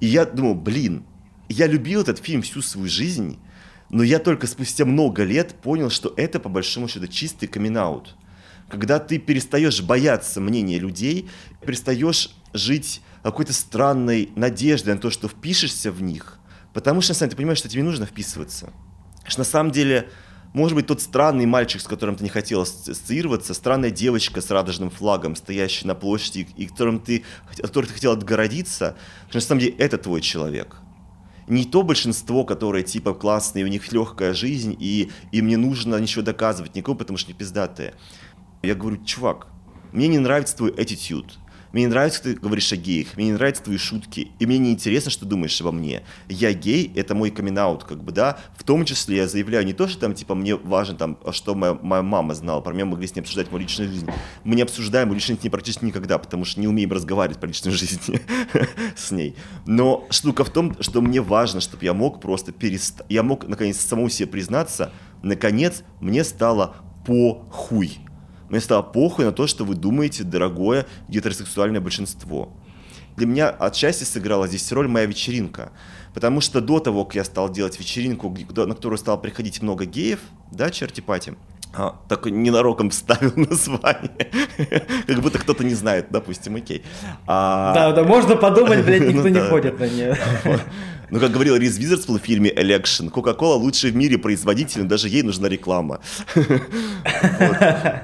И 0.00 0.06
я 0.06 0.24
думаю, 0.24 0.54
блин, 0.54 1.04
я 1.48 1.66
любил 1.66 2.00
этот 2.00 2.18
фильм 2.18 2.40
всю 2.40 2.62
свою 2.62 2.88
жизнь, 2.88 3.38
но 3.90 4.02
я 4.02 4.18
только 4.18 4.46
спустя 4.46 4.84
много 4.84 5.24
лет 5.24 5.54
понял, 5.54 5.90
что 5.90 6.12
это 6.16 6.40
по 6.40 6.48
большому 6.48 6.88
счету 6.88 7.06
чистый 7.06 7.46
камин 7.46 7.76
-аут. 7.76 8.08
Когда 8.68 8.98
ты 8.98 9.18
перестаешь 9.18 9.82
бояться 9.82 10.40
мнения 10.40 10.78
людей, 10.78 11.28
перестаешь 11.64 12.34
жить 12.52 13.02
какой-то 13.22 13.52
странной 13.52 14.30
надеждой 14.36 14.94
на 14.94 15.00
то, 15.00 15.10
что 15.10 15.28
впишешься 15.28 15.92
в 15.92 16.02
них, 16.02 16.38
потому 16.72 17.00
что 17.00 17.12
на 17.12 17.14
самом 17.14 17.28
деле 17.28 17.30
ты 17.30 17.36
понимаешь, 17.36 17.58
что 17.58 17.68
тебе 17.68 17.82
нужно 17.82 18.06
вписываться. 18.06 18.72
Что 19.26 19.40
на 19.40 19.44
самом 19.44 19.70
деле, 19.70 20.08
может 20.54 20.74
быть, 20.74 20.86
тот 20.86 21.00
странный 21.00 21.46
мальчик, 21.46 21.80
с 21.80 21.86
которым 21.86 22.16
ты 22.16 22.24
не 22.24 22.30
хотел 22.30 22.62
ассоциироваться, 22.62 23.54
странная 23.54 23.90
девочка 23.90 24.40
с 24.40 24.50
радужным 24.50 24.90
флагом, 24.90 25.36
стоящая 25.36 25.88
на 25.88 25.94
площади, 25.94 26.48
и 26.56 26.66
которым 26.66 27.00
ты, 27.00 27.24
от 27.50 27.60
которой 27.60 27.86
ты 27.86 27.92
хотел 27.92 28.12
отгородиться, 28.12 28.96
что 29.28 29.36
на 29.38 29.42
самом 29.42 29.60
деле 29.60 29.74
это 29.76 29.98
твой 29.98 30.20
человек 30.20 30.76
не 31.46 31.64
то 31.64 31.82
большинство, 31.82 32.44
которое 32.44 32.82
типа 32.82 33.14
классные, 33.14 33.64
у 33.64 33.68
них 33.68 33.92
легкая 33.92 34.34
жизнь, 34.34 34.76
и 34.78 35.10
им 35.32 35.46
не 35.46 35.56
нужно 35.56 35.96
ничего 35.96 36.22
доказывать 36.22 36.74
никому, 36.74 36.96
потому 36.96 37.18
что 37.18 37.30
они 37.30 37.38
пиздатые. 37.38 37.94
Я 38.62 38.74
говорю, 38.74 39.04
чувак, 39.04 39.48
мне 39.92 40.08
не 40.08 40.18
нравится 40.18 40.56
твой 40.56 40.70
attitude. 40.72 41.32
Мне 41.74 41.86
не 41.86 41.88
нравится, 41.88 42.20
что 42.20 42.32
ты 42.32 42.38
говоришь 42.38 42.72
о 42.72 42.76
геях, 42.76 43.16
мне 43.16 43.26
не 43.26 43.32
нравятся 43.32 43.64
твои 43.64 43.78
шутки, 43.78 44.30
и 44.38 44.46
мне 44.46 44.58
не 44.58 44.70
интересно, 44.70 45.10
что 45.10 45.26
думаешь 45.26 45.60
обо 45.60 45.72
мне. 45.72 46.04
Я 46.28 46.52
гей, 46.52 46.92
это 46.94 47.16
мой 47.16 47.32
камин 47.32 47.56
как 47.56 48.04
бы, 48.04 48.12
да, 48.12 48.38
в 48.56 48.62
том 48.62 48.84
числе 48.84 49.16
я 49.16 49.26
заявляю 49.26 49.66
не 49.66 49.72
то, 49.72 49.88
что 49.88 49.98
там, 49.98 50.14
типа, 50.14 50.36
мне 50.36 50.54
важно, 50.54 50.94
там, 50.94 51.18
что 51.32 51.56
моя, 51.56 51.76
моя 51.82 52.02
мама 52.02 52.36
знала, 52.36 52.60
про 52.60 52.72
меня 52.72 52.84
могли 52.84 53.08
с 53.08 53.16
ней 53.16 53.22
обсуждать 53.22 53.50
мою 53.50 53.62
личную 53.64 53.90
жизнь. 53.90 54.08
Мы 54.44 54.54
не 54.54 54.62
обсуждаем 54.62 55.08
мою 55.08 55.16
личную 55.16 55.36
жизнь 55.36 55.50
практически 55.50 55.84
никогда, 55.84 56.18
потому 56.18 56.44
что 56.44 56.60
не 56.60 56.68
умеем 56.68 56.92
разговаривать 56.92 57.40
про 57.40 57.48
личную 57.48 57.76
жизнь 57.76 58.20
с 58.96 59.10
ней. 59.10 59.34
Но 59.66 60.06
штука 60.10 60.44
в 60.44 60.50
том, 60.50 60.76
что 60.80 61.00
мне 61.00 61.20
важно, 61.20 61.60
чтобы 61.60 61.84
я 61.84 61.92
мог 61.92 62.20
просто 62.20 62.52
перестать, 62.52 63.04
я 63.08 63.24
мог, 63.24 63.48
наконец, 63.48 63.80
самому 63.80 64.10
себе 64.10 64.28
признаться, 64.28 64.92
наконец, 65.24 65.82
мне 66.00 66.22
стало 66.22 66.76
похуй 67.04 67.98
мне 68.54 68.60
стало 68.60 68.82
похуй 68.82 69.24
на 69.24 69.32
то, 69.32 69.48
что 69.48 69.64
вы 69.64 69.74
думаете, 69.74 70.22
дорогое 70.22 70.86
гетеросексуальное 71.08 71.80
большинство. 71.80 72.52
Для 73.16 73.26
меня 73.26 73.50
отчасти 73.50 74.04
сыграла 74.04 74.46
здесь 74.46 74.70
роль 74.70 74.86
моя 74.86 75.06
вечеринка. 75.06 75.72
Потому 76.14 76.40
что 76.40 76.60
до 76.60 76.78
того, 76.78 77.04
как 77.04 77.16
я 77.16 77.24
стал 77.24 77.50
делать 77.50 77.80
вечеринку, 77.80 78.32
на 78.54 78.74
которую 78.76 78.98
стало 78.98 79.16
приходить 79.16 79.60
много 79.60 79.86
геев, 79.86 80.20
да, 80.52 80.70
черти 80.70 81.00
пати, 81.00 81.34
а, 81.74 81.96
так 82.08 82.26
ненароком 82.26 82.90
вставил 82.90 83.32
название. 83.36 84.30
как 85.04 85.20
будто 85.20 85.40
кто-то 85.40 85.64
не 85.64 85.74
знает, 85.74 86.06
допустим, 86.10 86.54
окей. 86.54 86.84
А... 87.26 87.74
Да, 87.74 87.92
да, 87.92 88.04
можно 88.04 88.36
подумать, 88.36 88.84
блядь, 88.84 89.02
никто 89.08 89.22
ну, 89.22 89.28
не 89.30 89.40
ходит 89.40 89.80
на 89.80 89.88
нее. 89.88 90.16
Ну, 91.10 91.20
как 91.20 91.32
говорил 91.32 91.56
Риз 91.56 91.78
Визерспул 91.78 92.18
в 92.18 92.22
фильме 92.22 92.50
«Election», 92.50 93.10
Кока-кола 93.10 93.56
лучший 93.56 93.90
в 93.90 93.96
мире 93.96 94.18
производитель, 94.18 94.84
даже 94.84 95.08
ей 95.08 95.22
нужна 95.22 95.48
реклама. 95.48 96.00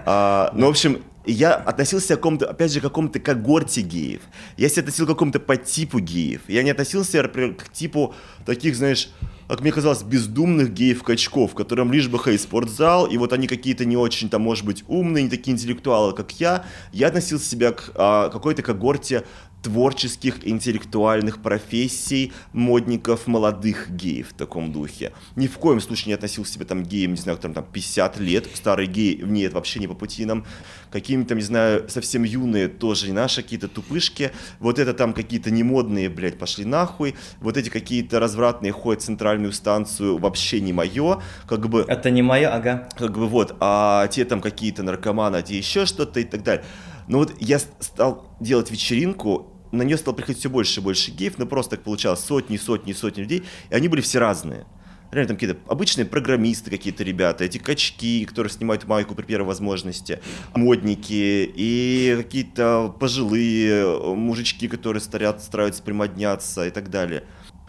А, 0.06 0.50
ну, 0.54 0.66
в 0.66 0.70
общем, 0.70 0.98
я 1.26 1.54
относился 1.54 2.14
к 2.14 2.18
какому-то, 2.18 2.48
опять 2.48 2.72
же, 2.72 2.80
к 2.80 2.82
какому-то 2.82 3.20
когорте 3.20 3.82
геев. 3.82 4.22
Я 4.56 4.68
себя 4.68 4.82
относил 4.82 5.06
к 5.06 5.10
какому-то 5.10 5.38
подтипу 5.38 5.98
геев. 5.98 6.42
Я 6.48 6.62
не 6.62 6.70
относился, 6.70 7.22
например, 7.22 7.54
к 7.54 7.70
типу 7.70 8.14
таких, 8.46 8.74
знаешь, 8.76 9.10
как 9.48 9.60
мне 9.62 9.72
казалось, 9.72 10.02
бездумных 10.02 10.72
геев-качков, 10.72 11.54
которым 11.54 11.92
лишь 11.92 12.08
бы 12.08 12.18
хей 12.18 12.38
спортзал, 12.38 13.06
и 13.06 13.16
вот 13.18 13.32
они 13.32 13.48
какие-то 13.48 13.84
не 13.84 13.96
очень, 13.96 14.28
там, 14.28 14.42
может 14.42 14.64
быть, 14.64 14.84
умные, 14.86 15.24
не 15.24 15.30
такие 15.30 15.54
интеллектуалы, 15.54 16.14
как 16.14 16.32
я. 16.40 16.64
Я 16.92 17.08
относил 17.08 17.40
себя 17.40 17.72
к 17.72 17.90
а, 17.96 18.28
какой-то 18.28 18.62
когорте 18.62 19.24
творческих, 19.62 20.46
интеллектуальных 20.46 21.42
профессий 21.42 22.32
модников 22.52 23.26
молодых 23.26 23.90
геев 23.90 24.30
в 24.30 24.34
таком 24.34 24.72
духе. 24.72 25.12
Ни 25.36 25.46
в 25.46 25.58
коем 25.58 25.80
случае 25.80 26.08
не 26.08 26.14
относил 26.14 26.44
себя 26.44 26.64
там 26.64 26.82
геем, 26.82 27.12
не 27.12 27.16
знаю, 27.16 27.36
которым 27.36 27.54
там 27.54 27.64
50 27.70 28.18
лет, 28.20 28.46
старый 28.54 28.86
гей, 28.86 29.20
нет, 29.22 29.52
вообще 29.52 29.80
не 29.80 29.86
по 29.86 29.94
пути 29.94 30.24
нам. 30.24 30.46
Какими-то, 30.90 31.34
не 31.34 31.42
знаю, 31.42 31.88
совсем 31.88 32.24
юные 32.24 32.68
тоже 32.68 33.06
не 33.06 33.12
наши, 33.12 33.42
какие-то 33.42 33.68
тупышки. 33.68 34.32
Вот 34.58 34.78
это 34.78 34.94
там 34.94 35.12
какие-то 35.12 35.50
немодные, 35.50 36.08
блядь, 36.08 36.38
пошли 36.38 36.64
нахуй. 36.64 37.14
Вот 37.40 37.56
эти 37.56 37.68
какие-то 37.68 38.18
развратные 38.18 38.72
ходят 38.72 39.02
в 39.02 39.06
центральную 39.06 39.52
станцию, 39.52 40.18
вообще 40.18 40.60
не 40.60 40.72
мое. 40.72 41.22
Как 41.46 41.68
бы... 41.68 41.84
Это 41.86 42.10
не 42.10 42.22
мое, 42.22 42.48
ага. 42.48 42.88
Как 42.96 43.12
бы 43.12 43.28
вот, 43.28 43.56
а 43.60 44.08
те 44.08 44.24
там 44.24 44.40
какие-то 44.40 44.82
наркоманы, 44.82 45.36
а 45.36 45.42
те 45.42 45.56
еще 45.56 45.86
что-то 45.86 46.20
и 46.20 46.24
так 46.24 46.42
далее. 46.42 46.64
Но 47.10 47.18
вот 47.18 47.34
я 47.40 47.58
стал 47.58 48.36
делать 48.38 48.70
вечеринку, 48.70 49.52
на 49.72 49.82
нее 49.82 49.98
стало 49.98 50.14
приходить 50.14 50.38
все 50.38 50.48
больше 50.48 50.78
и 50.78 50.82
больше 50.82 51.10
геев, 51.10 51.38
но 51.38 51.46
просто 51.46 51.74
так 51.74 51.84
получалось 51.84 52.20
сотни, 52.20 52.56
сотни, 52.56 52.92
сотни 52.92 53.22
людей, 53.22 53.42
и 53.68 53.74
они 53.74 53.88
были 53.88 54.00
все 54.00 54.20
разные. 54.20 54.64
Реально 55.10 55.26
там 55.26 55.36
какие-то 55.36 55.58
обычные 55.66 56.04
программисты 56.04 56.70
какие-то 56.70 57.02
ребята, 57.02 57.42
эти 57.42 57.58
качки, 57.58 58.24
которые 58.26 58.52
снимают 58.52 58.86
майку 58.86 59.16
при 59.16 59.24
первой 59.24 59.46
возможности, 59.46 60.20
модники 60.54 61.52
и 61.52 62.14
какие-то 62.16 62.94
пожилые 63.00 64.14
мужички, 64.14 64.68
которые 64.68 65.00
старят, 65.00 65.42
стараются 65.42 65.82
примодняться 65.82 66.64
и 66.64 66.70
так 66.70 66.90
далее. 66.90 67.24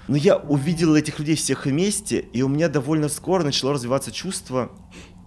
Но 0.07 0.17
я 0.17 0.37
увидел 0.37 0.95
этих 0.95 1.17
людей 1.17 1.35
всех 1.35 1.65
вместе, 1.65 2.19
и 2.19 2.43
у 2.43 2.47
меня 2.47 2.69
довольно 2.69 3.09
скоро 3.09 3.43
начало 3.43 3.73
развиваться 3.73 4.11
чувство 4.11 4.71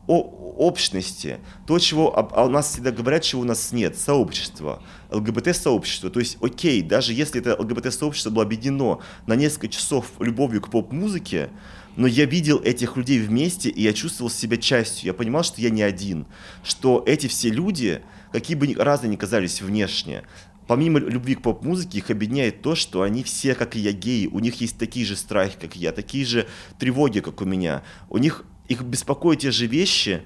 общности, 0.07 1.39
то, 1.67 1.79
чего 1.79 2.17
а 2.17 2.45
у 2.45 2.49
нас 2.49 2.71
всегда 2.71 2.91
говорят, 2.91 3.23
чего 3.23 3.43
у 3.43 3.45
нас 3.45 3.73
нет, 3.73 3.97
сообщество, 3.97 4.83
ЛГБТ-сообщество. 5.11 6.11
То 6.11 6.21
есть, 6.21 6.39
окей, 6.41 6.83
даже 6.83 7.13
если 7.13 7.41
это 7.41 7.61
ЛГБТ-сообщество 7.61 8.31
было 8.31 8.45
объединено 8.45 9.01
на 9.27 9.35
несколько 9.35 9.69
часов 9.69 10.13
любовью 10.21 10.61
к 10.61 10.71
поп-музыке, 10.71 11.51
но 11.97 12.07
я 12.07 12.25
видел 12.25 12.61
этих 12.61 12.97
людей 12.97 13.21
вместе, 13.21 13.71
и 13.71 13.83
я 13.83 13.93
чувствовал 13.93 14.31
себя 14.31 14.57
частью. 14.57 15.07
Я 15.07 15.15
понимал, 15.15 15.45
что 15.45 15.61
я 15.61 15.71
не 15.71 15.83
один, 15.83 16.27
что 16.63 17.03
эти 17.07 17.29
все 17.29 17.51
люди, 17.51 18.03
какие 18.33 18.57
бы 18.57 18.73
разные 18.75 19.11
ни 19.11 19.17
казались 19.17 19.63
внешне, 19.63 20.25
помимо 20.67 20.99
любви 20.99 21.35
к 21.35 21.43
поп-музыке, 21.43 21.99
их 21.99 22.11
объединяет 22.11 22.63
то, 22.63 22.75
что 22.75 23.03
они 23.03 23.23
все, 23.23 23.55
как 23.55 23.77
и 23.77 23.81
я, 23.81 23.93
геи. 23.93 24.27
У 24.27 24.41
них 24.41 24.61
есть 24.61 24.79
такие 24.79 25.07
же 25.07 25.17
страхи, 25.17 25.57
как 25.61 25.77
я, 25.77 25.93
такие 25.93 26.25
же 26.25 26.47
тревоги, 26.79 27.21
как 27.21 27.41
у 27.41 27.45
меня. 27.45 27.83
У 28.09 28.19
них 28.19 28.45
их 28.69 28.83
беспокоят 28.83 29.41
те 29.41 29.51
же 29.51 29.67
вещи, 29.67 30.23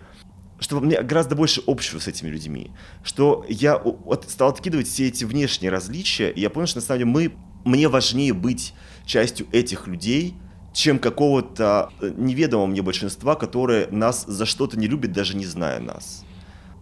что 0.61 0.80
мне 0.80 1.01
гораздо 1.03 1.36
больше 1.36 1.62
общего 1.66 1.99
с 1.99 2.09
этими 2.09 2.28
людьми, 2.28 2.70
что 3.05 3.45
я 3.49 3.80
стал 4.28 4.51
откидывать 4.51 4.89
все 4.89 5.09
эти 5.09 5.24
внешние 5.24 5.70
различия, 5.70 6.30
и 6.30 6.41
я 6.41 6.51
понял, 6.51 6.66
что 6.66 6.78
на 6.78 6.82
самом 6.82 6.99
деле 6.99 7.11
мы, 7.11 7.32
мне 7.64 7.89
важнее 7.89 8.32
быть 8.32 8.74
частью 9.07 9.47
этих 9.53 9.86
людей, 9.86 10.34
чем 10.72 10.99
какого-то 10.99 11.91
э, 12.01 12.12
неведомого 12.16 12.66
мне 12.66 12.82
большинства, 12.82 13.34
которое 13.34 13.89
нас 13.91 14.24
за 14.26 14.47
что-то 14.47 14.78
не 14.78 14.86
любит, 14.86 15.12
даже 15.12 15.36
не 15.36 15.47
зная 15.47 15.80
нас 15.80 16.24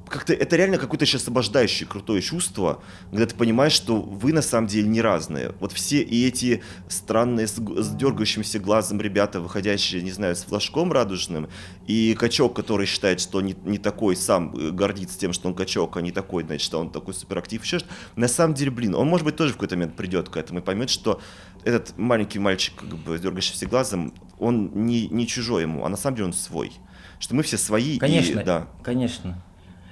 как-то 0.08 0.32
это 0.32 0.56
реально 0.56 0.78
какое-то 0.78 1.04
сейчас 1.04 1.22
освобождающее 1.22 1.88
крутое 1.88 2.22
чувство, 2.22 2.82
когда 3.10 3.26
ты 3.26 3.34
понимаешь, 3.34 3.72
что 3.72 4.00
вы 4.00 4.32
на 4.32 4.42
самом 4.42 4.68
деле 4.68 4.88
не 4.88 5.00
разные. 5.00 5.52
Вот 5.60 5.72
все 5.72 6.00
и 6.02 6.26
эти 6.26 6.62
странные 6.88 7.46
с, 7.46 7.56
с 7.56 7.88
дергающимся 7.94 8.58
глазом 8.58 9.00
ребята, 9.00 9.40
выходящие, 9.40 10.02
не 10.02 10.12
знаю, 10.12 10.36
с 10.36 10.44
флажком 10.44 10.92
радужным, 10.92 11.48
и 11.86 12.14
качок, 12.18 12.54
который 12.54 12.86
считает, 12.86 13.20
что 13.20 13.40
не, 13.40 13.56
не 13.64 13.78
такой, 13.78 14.16
сам 14.16 14.54
э, 14.56 14.70
гордится 14.70 15.18
тем, 15.18 15.32
что 15.32 15.48
он 15.48 15.54
качок, 15.54 15.96
а 15.96 16.02
не 16.02 16.12
такой, 16.12 16.44
значит, 16.44 16.64
что 16.64 16.78
он 16.78 16.90
такой 16.90 17.14
суперактив, 17.14 17.64
еще 17.64 17.80
что 17.80 17.88
На 18.14 18.28
самом 18.28 18.54
деле, 18.54 18.70
блин, 18.70 18.94
он, 18.94 19.08
может 19.08 19.24
быть, 19.24 19.36
тоже 19.36 19.52
в 19.52 19.56
какой-то 19.56 19.76
момент 19.76 19.96
придет 19.96 20.28
к 20.28 20.36
этому 20.36 20.60
и 20.60 20.62
поймет, 20.62 20.90
что 20.90 21.20
этот 21.64 21.98
маленький 21.98 22.38
мальчик, 22.38 22.74
как 22.76 22.88
бы, 22.88 23.18
с 23.18 23.20
дергающимся 23.20 23.66
глазом, 23.66 24.14
он 24.38 24.70
не, 24.86 25.08
не 25.08 25.26
чужой 25.26 25.62
ему, 25.62 25.84
а 25.84 25.88
на 25.88 25.96
самом 25.96 26.16
деле 26.16 26.26
он 26.26 26.32
свой 26.32 26.72
что 27.18 27.34
мы 27.34 27.42
все 27.42 27.56
свои. 27.56 27.98
Конечно, 27.98 28.40
и, 28.40 28.44
да. 28.44 28.68
конечно. 28.82 29.42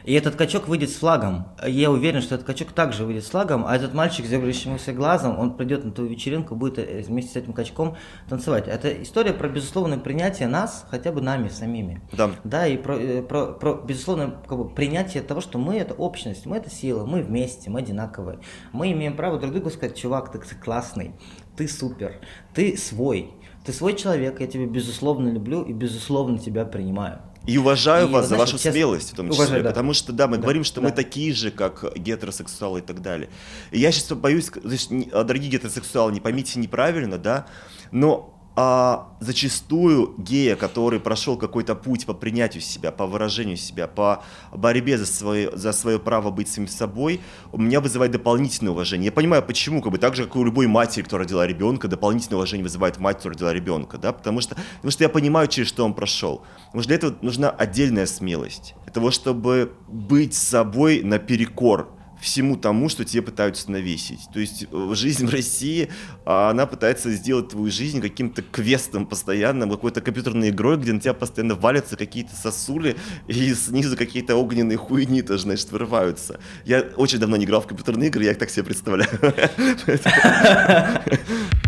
И 0.04 0.12
этот 0.12 0.36
качок 0.36 0.68
выйдет 0.68 0.90
с 0.90 0.96
флагом. 0.96 1.48
Я 1.66 1.90
уверен, 1.90 2.20
что 2.20 2.34
этот 2.34 2.46
качок 2.46 2.72
также 2.72 3.04
выйдет 3.06 3.24
с 3.24 3.30
флагом, 3.30 3.64
а 3.66 3.74
этот 3.74 3.94
мальчик 3.94 4.26
с 4.26 4.28
зебрящимся 4.28 4.92
глазом, 4.92 5.38
он 5.38 5.56
придет 5.56 5.84
на 5.84 5.92
ту 5.92 6.04
вечеринку, 6.04 6.54
будет 6.54 6.78
э, 6.78 7.02
вместе 7.06 7.32
с 7.32 7.36
этим 7.36 7.54
качком 7.54 7.96
танцевать. 8.28 8.68
Это 8.68 9.02
история 9.02 9.32
про 9.32 9.48
безусловное 9.48 9.98
принятие 9.98 10.46
нас, 10.46 10.86
хотя 10.90 11.10
бы 11.10 11.22
нами 11.22 11.48
самими. 11.48 12.02
Да. 12.12 12.30
Да, 12.44 12.66
и 12.66 12.76
про, 12.76 12.98
э, 12.98 13.22
про, 13.22 13.46
про 13.46 13.74
безусловное 13.74 14.34
как 14.46 14.58
бы, 14.58 14.68
принятие 14.68 15.22
того, 15.22 15.40
что 15.40 15.58
мы 15.58 15.76
это 15.76 15.94
общность, 15.94 16.44
мы 16.44 16.58
это 16.58 16.68
сила, 16.68 17.06
мы 17.06 17.22
вместе, 17.22 17.70
мы 17.70 17.80
одинаковые. 17.80 18.40
Мы 18.72 18.92
имеем 18.92 19.16
право 19.16 19.38
друг 19.38 19.52
другу 19.52 19.70
сказать, 19.70 19.96
чувак, 19.96 20.30
ты 20.30 20.38
классный, 20.56 21.12
ты 21.56 21.66
супер, 21.66 22.20
ты 22.52 22.76
свой. 22.76 23.30
Ты 23.64 23.72
свой 23.72 23.96
человек, 23.96 24.40
я 24.40 24.46
тебя 24.46 24.66
безусловно 24.66 25.30
люблю 25.30 25.62
и 25.62 25.72
безусловно 25.72 26.38
тебя 26.38 26.66
принимаю. 26.66 27.22
И 27.46 27.58
уважаю 27.58 28.08
И, 28.08 28.10
вас 28.10 28.22
за 28.24 28.28
знаешь, 28.36 28.40
вашу 28.52 28.52
честно- 28.56 28.72
смелость, 28.72 29.12
в 29.12 29.16
том 29.16 29.28
числе. 29.28 29.42
Уважаю, 29.44 29.62
да. 29.62 29.68
Потому 29.70 29.92
что, 29.92 30.12
да, 30.12 30.26
мы 30.28 30.36
Да, 30.36 30.42
говорим, 30.44 30.64
что 30.64 30.80
да. 30.80 30.88
мы 30.88 30.92
такие 30.94 31.32
же, 31.34 31.50
как 31.50 31.96
гетеросексуалы 31.96 32.78
и 32.78 32.82
так 32.82 33.02
далее. 33.02 33.28
И 33.70 33.78
я 33.78 33.92
сейчас 33.92 34.16
боюсь, 34.16 34.50
значит, 34.62 34.88
дорогие 35.10 35.50
гетеросексуалы, 35.50 36.12
не 36.12 36.20
поймите 36.20 36.58
неправильно, 36.58 37.18
да, 37.18 37.46
но 37.90 38.33
а, 38.56 39.08
зачастую 39.18 40.14
гея, 40.16 40.54
который 40.54 41.00
прошел 41.00 41.36
какой-то 41.36 41.74
путь 41.74 42.06
по 42.06 42.14
принятию 42.14 42.62
себя, 42.62 42.92
по 42.92 43.06
выражению 43.06 43.56
себя, 43.56 43.88
по 43.88 44.22
борьбе 44.52 44.96
за 44.96 45.06
свое, 45.06 45.50
за 45.56 45.72
свое 45.72 45.98
право 45.98 46.30
быть 46.30 46.48
самим 46.48 46.68
собой, 46.68 47.20
у 47.52 47.60
меня 47.60 47.80
вызывает 47.80 48.12
дополнительное 48.12 48.72
уважение. 48.72 49.06
Я 49.06 49.12
понимаю, 49.12 49.42
почему, 49.42 49.82
как 49.82 49.90
бы 49.90 49.98
так 49.98 50.14
же, 50.14 50.24
как 50.24 50.36
и 50.36 50.38
у 50.38 50.44
любой 50.44 50.68
матери, 50.68 51.02
которая 51.02 51.26
родила 51.26 51.46
ребенка, 51.46 51.88
дополнительное 51.88 52.36
уважение 52.36 52.62
вызывает 52.62 52.98
мать, 52.98 53.16
которая 53.16 53.34
родила 53.34 53.52
ребенка, 53.52 53.98
да, 53.98 54.12
потому 54.12 54.40
что, 54.40 54.54
потому 54.76 54.90
что 54.92 55.02
я 55.02 55.08
понимаю, 55.08 55.48
через 55.48 55.68
что 55.68 55.84
он 55.84 55.92
прошел. 55.92 56.42
Потому 56.66 56.82
что 56.82 56.88
для 56.88 56.96
этого 56.96 57.16
нужна 57.22 57.50
отдельная 57.50 58.06
смелость. 58.06 58.74
Для 58.84 58.92
того, 58.92 59.10
чтобы 59.10 59.72
быть 59.88 60.34
собой 60.34 61.02
наперекор 61.02 61.90
всему 62.24 62.56
тому, 62.56 62.88
что 62.88 63.04
тебе 63.04 63.22
пытаются 63.22 63.70
навесить. 63.70 64.20
То 64.32 64.40
есть 64.40 64.66
э, 64.70 64.94
жизнь 64.94 65.26
в 65.26 65.30
России, 65.30 65.90
а, 66.24 66.50
она 66.50 66.66
пытается 66.66 67.12
сделать 67.12 67.50
твою 67.50 67.70
жизнь 67.70 68.00
каким-то 68.00 68.42
квестом 68.42 69.06
постоянным, 69.06 69.70
какой-то 69.70 70.00
компьютерной 70.00 70.48
игрой, 70.48 70.78
где 70.78 70.94
на 70.94 71.00
тебя 71.00 71.12
постоянно 71.12 71.54
валятся 71.54 71.96
какие-то 71.96 72.34
сосули, 72.34 72.96
и 73.28 73.54
снизу 73.54 73.96
какие-то 73.96 74.36
огненные 74.36 74.78
хуйни 74.78 75.20
тоже, 75.20 75.42
значит, 75.42 75.70
вырываются. 75.70 76.40
Я 76.64 76.80
очень 76.96 77.18
давно 77.18 77.36
не 77.36 77.44
играл 77.44 77.60
в 77.60 77.66
компьютерные 77.66 78.08
игры, 78.08 78.24
я 78.24 78.30
их 78.30 78.38
так 78.38 78.48
себе 78.48 78.64
представляю. 78.64 79.10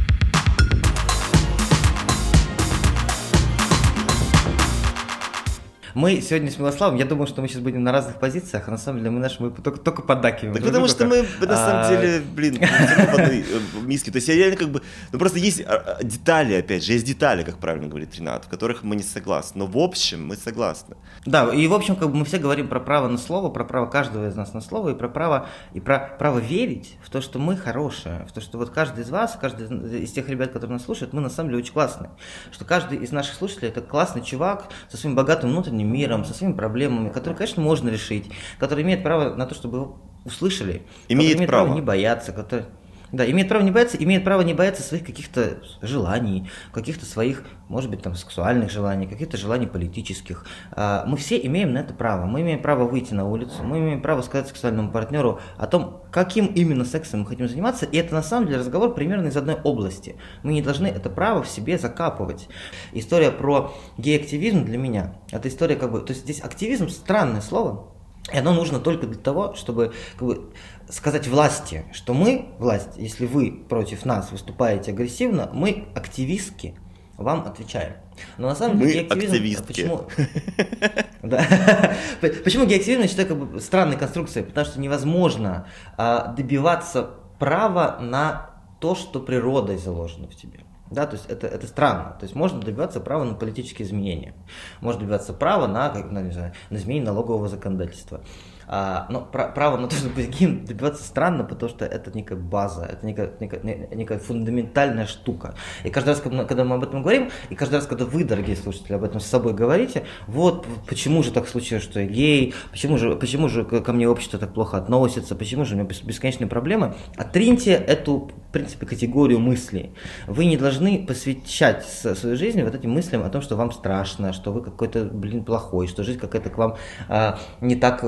Мы 5.97 6.21
сегодня 6.21 6.51
с 6.51 6.59
Милославом, 6.59 6.97
я 6.99 7.07
думал, 7.07 7.27
что 7.27 7.41
мы 7.41 7.49
сейчас 7.49 7.63
будем 7.63 7.83
на 7.83 7.91
разных 7.91 8.21
позициях, 8.21 8.69
а 8.69 8.71
на 8.71 8.77
самом 8.77 8.99
деле 8.99 9.13
мы 9.13 9.19
наши, 9.19 9.43
мы 9.43 9.51
только, 9.51 9.81
только 9.81 10.03
поддакиваем. 10.03 10.53
Так 10.53 10.63
друг 10.63 10.75
потому 10.75 10.89
что 10.89 11.07
мы, 11.07 11.23
на 11.41 11.57
самом 11.57 11.85
а, 11.85 11.89
деле, 11.89 12.21
блин, 12.21 12.59
в 12.61 13.15
одной 13.15 13.39
э, 13.39 13.45
миске. 13.81 14.11
То 14.11 14.17
есть 14.17 14.29
я 14.29 14.35
реально 14.35 14.57
как 14.59 14.69
бы... 14.69 14.83
Ну 15.11 15.19
просто 15.19 15.39
есть 15.39 15.63
а, 15.63 15.97
а, 15.99 16.05
детали, 16.05 16.53
опять 16.53 16.85
же, 16.85 16.93
есть 16.93 17.07
детали, 17.07 17.45
как 17.45 17.57
правильно 17.57 17.89
говорит 17.89 18.15
Ренат, 18.15 18.45
в 18.45 18.49
которых 18.49 18.83
мы 18.83 18.95
не 18.95 19.03
согласны. 19.03 19.61
Но 19.61 19.67
в 19.67 19.79
общем 19.79 20.27
мы 20.27 20.37
согласны. 20.37 20.99
Да, 21.25 21.47
и 21.47 21.67
в 21.67 21.73
общем, 21.73 21.97
как 21.97 22.11
бы 22.11 22.17
мы 22.17 22.27
все 22.27 22.37
говорим 22.37 22.69
про 22.69 22.79
право 22.79 23.09
на 23.09 23.17
слово, 23.17 23.49
про 23.49 23.65
право 23.65 23.87
каждого 23.87 24.29
из 24.29 24.37
нас 24.37 24.53
на 24.53 24.61
слово, 24.61 24.91
и 24.91 24.95
про 24.95 25.09
право, 25.09 25.49
и 25.73 25.81
про 25.81 26.15
право 26.19 26.41
верить 26.41 26.99
в 27.03 27.09
то, 27.09 27.23
что 27.23 27.39
мы 27.39 27.57
хорошие, 27.57 28.27
в 28.29 28.33
то, 28.33 28.43
что 28.43 28.59
вот 28.59 28.69
каждый 28.69 29.03
из 29.03 29.09
вас, 29.09 29.39
каждый 29.41 30.03
из 30.03 30.13
тех 30.13 30.29
ребят, 30.29 30.53
которые 30.53 30.75
нас 30.75 30.85
слушают, 30.85 31.15
мы 31.15 31.23
на 31.23 31.31
самом 31.31 31.49
деле 31.49 31.63
очень 31.63 31.73
классные. 31.73 32.11
Что 32.53 32.67
каждый 32.67 32.99
из 32.99 33.13
наших 33.13 33.37
слушателей 33.37 33.69
это 33.69 33.81
классный 33.81 34.23
чувак 34.23 34.67
со 34.91 34.99
своим 34.99 35.17
богатым 35.17 35.49
внутренним 35.49 35.86
миром, 35.87 36.25
со 36.25 36.35
своими 36.35 36.55
проблемами, 36.55 37.09
которые, 37.11 37.37
конечно, 37.37 37.63
можно 37.63 37.89
решить, 37.89 38.31
который 38.59 38.83
имеет 38.85 39.03
право 39.03 39.35
на 39.35 39.47
то, 39.47 39.55
чтобы 39.55 39.79
его 39.79 39.99
услышали, 40.25 40.83
Имеет 41.09 41.33
который 41.33 41.37
имеет 41.39 41.51
право. 41.51 41.75
не 41.75 41.81
бояться, 41.81 42.33
который... 42.33 42.65
Да, 43.13 43.29
имеет 43.31 43.49
право 43.49 43.63
не 43.63 43.71
бояться, 43.71 43.97
имеет 43.97 44.25
право 44.25 44.43
не 44.43 44.53
бояться 44.53 44.83
своих 44.83 45.05
каких-то 45.05 45.59
желаний, 45.81 46.51
каких-то 46.73 47.07
своих, 47.07 47.45
может 47.69 47.89
быть, 47.89 48.03
там, 48.03 48.17
сексуальных 48.17 48.71
желаний, 48.71 49.07
каких-то 49.07 49.37
желаний 49.37 49.67
политических. 49.67 50.45
А, 50.73 51.05
Мы 51.07 51.17
все 51.17 51.39
имеем 51.47 51.73
на 51.73 51.79
это 51.79 51.95
право. 51.95 52.27
Мы 52.27 52.41
имеем 52.41 52.61
право 52.61 52.85
выйти 52.85 53.15
на 53.15 53.25
улицу, 53.25 53.63
мы 53.63 53.79
имеем 53.79 54.03
право 54.03 54.23
сказать 54.23 54.49
сексуальному 54.49 54.91
партнеру 54.91 55.41
о 55.57 55.67
том, 55.67 56.03
каким 56.11 56.47
именно 56.47 56.85
сексом 56.85 57.21
мы 57.21 57.27
хотим 57.27 57.49
заниматься, 57.49 57.87
и 57.87 57.97
это 57.97 58.13
на 58.15 58.23
самом 58.23 58.49
деле 58.49 58.59
разговор 58.59 58.95
примерно 58.95 59.29
из 59.29 59.37
одной 59.37 59.57
области. 59.63 60.17
Мы 60.43 60.55
не 60.55 60.63
должны 60.63 60.89
это 60.89 61.09
право 61.09 61.43
в 61.43 61.49
себе 61.49 61.79
закапывать. 61.79 62.49
История 62.93 63.31
про 63.31 63.73
гей-активизм 63.99 64.65
для 64.65 64.79
меня, 64.79 65.15
это 65.31 65.49
история 65.49 65.77
как 65.77 65.93
бы, 65.93 66.01
то 66.01 66.13
есть 66.13 66.25
здесь 66.25 66.41
активизм 66.41 66.89
странное 66.89 67.41
слово, 67.41 67.93
и 68.33 68.39
оно 68.39 68.53
нужно 68.53 68.81
только 68.81 69.07
для 69.07 69.21
того, 69.21 69.55
чтобы 69.55 69.93
как 70.19 70.27
бы, 70.27 70.51
сказать 70.89 71.27
власти, 71.27 71.85
что 71.93 72.15
мы, 72.15 72.51
власть, 72.59 72.97
если 72.97 73.27
вы 73.27 73.53
против 73.69 74.05
нас 74.05 74.31
выступаете 74.31 74.93
агрессивно, 74.93 75.51
мы 75.53 75.89
активистки 75.95 76.77
вам 77.17 77.47
отвечаем. 77.47 77.95
Но 78.39 78.49
на 78.49 78.55
самом 78.55 78.79
Мы 78.79 78.87
деле 78.87 79.07
геоактивизм- 79.07 79.27
активистки. 79.27 79.67
Почему? 79.67 80.05
Почему 82.45 82.67
геоактивизм 82.67 83.03
я 83.03 83.09
считаю 83.09 83.29
как 83.29 83.39
бы 83.39 83.61
странной 83.61 83.97
конструкцией? 83.97 84.45
Потому 84.47 84.67
что 84.67 84.81
невозможно 84.81 85.67
а, 85.97 86.33
добиваться 86.33 87.11
права 87.39 87.99
на 88.01 88.51
то, 88.81 88.95
что 88.95 89.21
природой 89.21 89.79
заложено 89.79 90.29
в 90.29 90.37
тебе. 90.37 90.61
Да, 90.91 91.07
то 91.07 91.17
есть 91.17 91.27
это, 91.29 91.47
это 91.49 91.67
странно. 91.67 92.17
То 92.21 92.25
есть 92.25 92.35
можно 92.35 92.61
добиваться 92.61 93.01
права 93.01 93.25
на 93.25 93.35
политические 93.35 93.89
изменения. 93.89 94.35
Можно 94.81 95.01
добиваться 95.01 95.33
права 95.33 95.67
на, 95.67 95.89
как, 95.91 96.11
ну, 96.11 96.21
не 96.21 96.31
знаю, 96.31 96.53
на 96.71 96.77
изменение 96.77 97.07
налогового 97.07 97.49
законодательства. 97.49 98.23
А, 98.69 99.07
но 99.11 99.21
пра- 99.21 99.49
право 99.49 99.77
на 99.77 99.89
то, 99.89 99.97
чтобы 99.97 100.15
быть 100.17 100.29
геем, 100.39 100.65
добиваться 100.65 101.03
странно, 101.05 101.45
потому 101.45 101.71
что 101.71 101.85
это 101.85 102.11
некая 102.17 102.37
база, 102.37 102.85
это 102.85 103.07
некая, 103.07 103.33
некая, 103.41 103.61
не- 103.63 103.89
некая 103.95 104.19
фундаментальная 104.19 105.07
штука. 105.07 105.55
И 105.85 105.91
каждый 105.91 106.11
раз, 106.11 106.21
когда 106.21 106.65
мы- 106.65 106.77
об 106.77 106.83
этом 106.83 107.03
говорим, 107.03 107.31
и 107.51 107.55
каждый 107.55 107.77
раз, 107.77 107.87
когда 107.87 108.05
вы, 108.05 108.25
дорогие 108.25 108.57
слушатели, 108.57 108.95
об 108.95 109.05
этом 109.05 109.21
с 109.21 109.27
собой 109.27 109.55
говорите, 109.55 110.05
вот 110.27 110.67
почему 110.89 111.23
же 111.23 111.31
так 111.33 111.49
случилось, 111.49 111.85
что 111.85 112.01
я 112.01 112.07
гей, 112.07 112.55
почему 112.71 112.99
же, 112.99 113.17
почему 113.17 113.49
же 113.49 113.65
ко 113.65 113.93
мне 113.93 114.09
общество 114.09 114.39
так 114.39 114.53
плохо 114.55 114.77
относится, 114.79 115.35
почему 115.35 115.65
же 115.65 115.75
у 115.75 115.79
меня 115.79 115.87
бес- 115.89 116.03
бесконечные 116.03 116.49
проблемы, 116.49 116.95
отриньте 117.17 117.73
эту, 117.73 118.31
в 118.49 118.53
принципе, 118.53 118.87
категорию 118.87 119.39
мыслей. 119.39 119.95
Вы 120.27 120.47
не 120.47 120.57
должны 120.57 121.07
посвящать 121.07 121.85
свою 121.85 122.37
жизнь 122.37 122.63
вот 122.63 122.75
этим 122.75 122.91
мыслям 122.91 123.23
о 123.25 123.29
том, 123.29 123.43
что 123.43 123.57
вам 123.57 123.71
страшно, 123.73 124.33
что 124.33 124.53
вы 124.53 124.63
какой-то, 124.63 125.05
блин, 125.05 125.45
плохой, 125.45 125.87
что 125.89 126.03
жизнь 126.03 126.19
какая-то 126.19 126.51
к 126.51 126.59
вам 126.59 126.77
а, 127.09 127.39
не 127.61 127.77
так 127.77 128.03
э, 128.03 128.07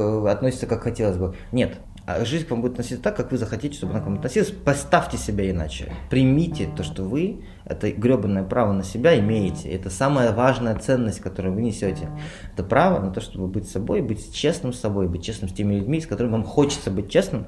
относится, 0.49 0.67
как 0.67 0.83
хотелось 0.83 1.17
бы. 1.17 1.35
Нет. 1.53 1.79
А 2.07 2.25
жизнь 2.25 2.47
к 2.47 2.51
вам 2.51 2.63
будет 2.63 2.73
относиться 2.73 3.03
так, 3.03 3.17
как 3.17 3.31
вы 3.33 3.37
захотите, 3.37 3.77
чтобы 3.77 3.93
она 3.93 4.01
к 4.01 4.07
вам 4.07 4.15
относилась. 4.15 4.51
Поставьте 4.51 5.19
себя 5.19 5.51
иначе. 5.51 5.93
Примите 6.09 6.71
то, 6.75 6.83
что 6.83 7.05
вы 7.05 7.45
это 7.67 7.93
гребанное 7.93 8.45
право 8.45 8.73
на 8.73 8.83
себя 8.83 9.19
имеете. 9.19 9.69
Это 9.69 9.91
самая 9.91 10.33
важная 10.33 10.75
ценность, 10.77 11.21
которую 11.21 11.55
вы 11.55 11.61
несете. 11.61 12.09
Это 12.55 12.65
право 12.65 12.99
на 12.99 13.13
то, 13.13 13.21
чтобы 13.21 13.47
быть 13.49 13.69
собой, 13.69 14.01
быть 14.01 14.35
честным 14.35 14.73
с 14.73 14.81
собой, 14.81 15.07
быть 15.07 15.23
честным 15.23 15.51
с 15.51 15.53
теми 15.53 15.75
людьми, 15.75 16.01
с 16.01 16.07
которыми 16.07 16.33
вам 16.33 16.45
хочется 16.45 16.91
быть 16.91 17.11
честным. 17.11 17.47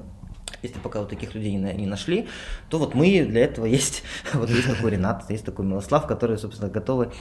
Если 0.61 0.77
пока 0.77 0.99
вот 0.99 1.09
таких 1.09 1.33
людей 1.33 1.55
не, 1.55 1.73
не 1.73 1.87
нашли, 1.87 2.27
то 2.69 2.77
вот 2.77 2.93
мы 2.93 3.25
для 3.25 3.45
этого 3.45 3.65
есть. 3.65 4.03
Вот 4.33 4.49
есть 4.49 4.67
такой 4.67 4.91
Ренат, 4.91 5.27
есть 5.31 5.45
такой 5.45 5.65
Милослав, 5.65 6.05
которые, 6.05 6.37
собственно, 6.37 6.69
готовы 6.69 7.11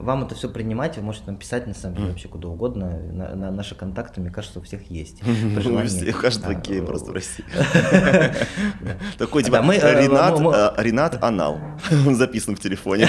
вам 0.00 0.24
это 0.24 0.34
все 0.34 0.48
принимать. 0.48 0.96
Вы 0.96 1.02
можете 1.02 1.26
нам 1.26 1.36
писать, 1.36 1.66
на 1.66 1.74
самом 1.74 1.96
деле, 1.96 2.08
вообще 2.08 2.28
куда 2.28 2.48
угодно. 2.48 2.98
На, 3.12 3.34
на 3.34 3.50
наши 3.50 3.74
контакты, 3.74 4.20
мне 4.20 4.30
кажется, 4.30 4.58
у 4.58 4.62
всех 4.62 4.90
есть. 4.90 5.20
При 5.20 5.58
У 5.58 5.60
желании. 5.60 6.10
у 6.10 6.14
каждого 6.20 6.52
А, 6.52 6.54
гея 6.54 6.82
просто 6.82 7.10
в 7.10 7.14
России. 7.14 7.44
Такой 9.18 9.42
типа 9.42 9.62
мы, 9.62 9.74
э, 9.76 10.02
Ренат, 10.02 10.40
э, 10.40 10.82
Ренат 10.82 11.22
Анал. 11.22 11.58
Он 12.06 12.14
записан 12.16 12.56
в 12.56 12.60
телефоне. 12.60 13.08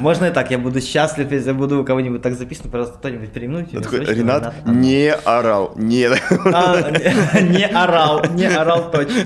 Можно 0.00 0.26
и 0.26 0.30
так, 0.30 0.50
я 0.50 0.58
буду 0.58 0.80
счастлив, 0.80 1.30
если 1.30 1.52
буду 1.52 1.80
у 1.80 1.84
кого-нибудь 1.84 2.22
так 2.22 2.34
записано, 2.34 2.70
пожалуйста, 2.70 2.98
кто-нибудь 2.98 3.30
переименуйте. 3.32 3.80
Такой, 3.80 4.04
Ренат 4.04 4.66
не 4.66 5.12
орал. 5.12 5.72
Нет. 5.76 6.20
А, 6.30 6.90
не, 6.90 7.58
не 7.58 7.66
орал, 7.66 8.24
не 8.30 8.46
орал 8.46 8.90
точно. 8.90 9.24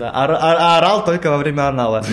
Орал 0.00 1.04
только 1.04 1.30
во 1.30 1.38
время 1.38 1.68
анала. 1.68 2.04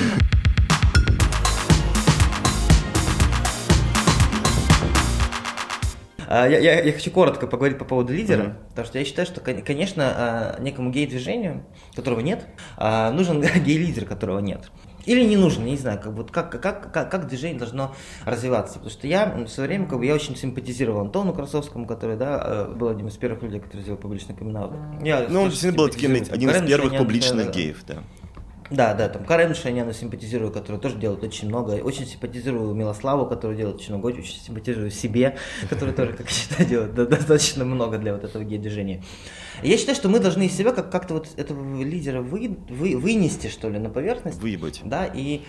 Я, 6.47 6.59
я- 6.59 6.81
я 6.81 6.91
хочу 6.93 7.11
коротко 7.11 7.47
поговорить 7.47 7.77
по 7.77 7.85
поводу 7.85 8.13
лидера, 8.13 8.43
Мгм. 8.43 8.57
потому 8.69 8.87
что 8.87 8.99
я 8.99 9.05
считаю, 9.05 9.25
что, 9.25 9.41
кон- 9.41 9.61
конечно, 9.61 10.03
а, 10.15 10.59
некому 10.61 10.91
гей-движению, 10.91 11.63
которого 11.95 12.19
нет, 12.21 12.45
а, 12.77 13.11
нужен 13.11 13.41
гей-лидер, 13.65 14.05
которого 14.05 14.39
нет. 14.39 14.71
Или 15.05 15.23
не 15.23 15.35
нужен, 15.35 15.65
я 15.65 15.71
не 15.71 15.77
знаю, 15.77 15.99
как, 15.99 16.13
вот, 16.13 16.29
как, 16.31 16.51
как, 16.61 16.93
как, 16.93 17.09
как 17.09 17.27
движение 17.27 17.57
должно 17.57 17.95
развиваться. 18.23 18.73
Потому 18.75 18.91
что 18.91 19.07
я 19.07 19.25
в 19.25 19.47
свое 19.47 19.67
время, 19.67 19.87
как 19.87 19.97
бы, 19.97 20.05
я 20.05 20.13
очень 20.13 20.35
симпатизировал 20.35 21.01
Антону 21.01 21.33
Красовскому, 21.33 21.87
который, 21.87 22.17
да, 22.17 22.67
э, 22.69 22.73
был 22.75 22.87
одним 22.89 23.07
из 23.07 23.17
первых 23.17 23.41
людей, 23.41 23.59
который 23.59 23.81
сделал 23.81 23.97
публичный 23.97 24.35
камин 24.35 24.55
Я 25.03 25.25
Ну, 25.27 25.41
он 25.41 25.49
действительно 25.49 25.77
был 25.83 25.89
таким 25.89 26.11
один 26.13 26.49
из 26.51 26.61
первых 26.67 26.95
публичных 26.97 27.51
геев, 27.51 27.83
да. 27.87 28.03
Да, 28.71 28.93
да, 28.93 29.09
там 29.09 29.25
Карен 29.25 29.53
Шаняна 29.53 29.93
симпатизирую, 29.93 30.49
который 30.49 30.79
тоже 30.79 30.95
делает 30.95 31.21
очень 31.23 31.49
много. 31.49 31.71
Очень 31.73 32.05
симпатизирую 32.05 32.73
Милославу, 32.73 33.25
который 33.25 33.57
делает 33.57 33.75
очень 33.75 33.93
много. 33.93 34.07
Очень 34.07 34.23
симпатизирую 34.23 34.89
себе, 34.91 35.37
который 35.69 35.93
тоже, 35.93 36.13
как 36.13 36.27
я 36.29 36.33
считаю, 36.33 36.69
делает 36.69 36.93
достаточно 36.93 37.65
много 37.65 37.97
для 37.97 38.13
вот 38.13 38.23
этого 38.23 38.43
гей-движения. 38.43 39.03
Я 39.63 39.77
считаю, 39.77 39.95
что 39.95 40.09
мы 40.09 40.19
должны 40.19 40.47
из 40.47 40.55
себя 40.55 40.71
как- 40.71 40.91
как-то 40.91 41.15
вот 41.15 41.27
этого 41.37 41.81
лидера 41.83 42.21
вы, 42.21 42.57
вы, 42.69 42.97
вынести, 42.97 43.47
что 43.47 43.69
ли, 43.69 43.79
на 43.79 43.89
поверхность. 43.89 44.39
Выебать. 44.41 44.81
Да, 44.83 45.05
и... 45.05 45.41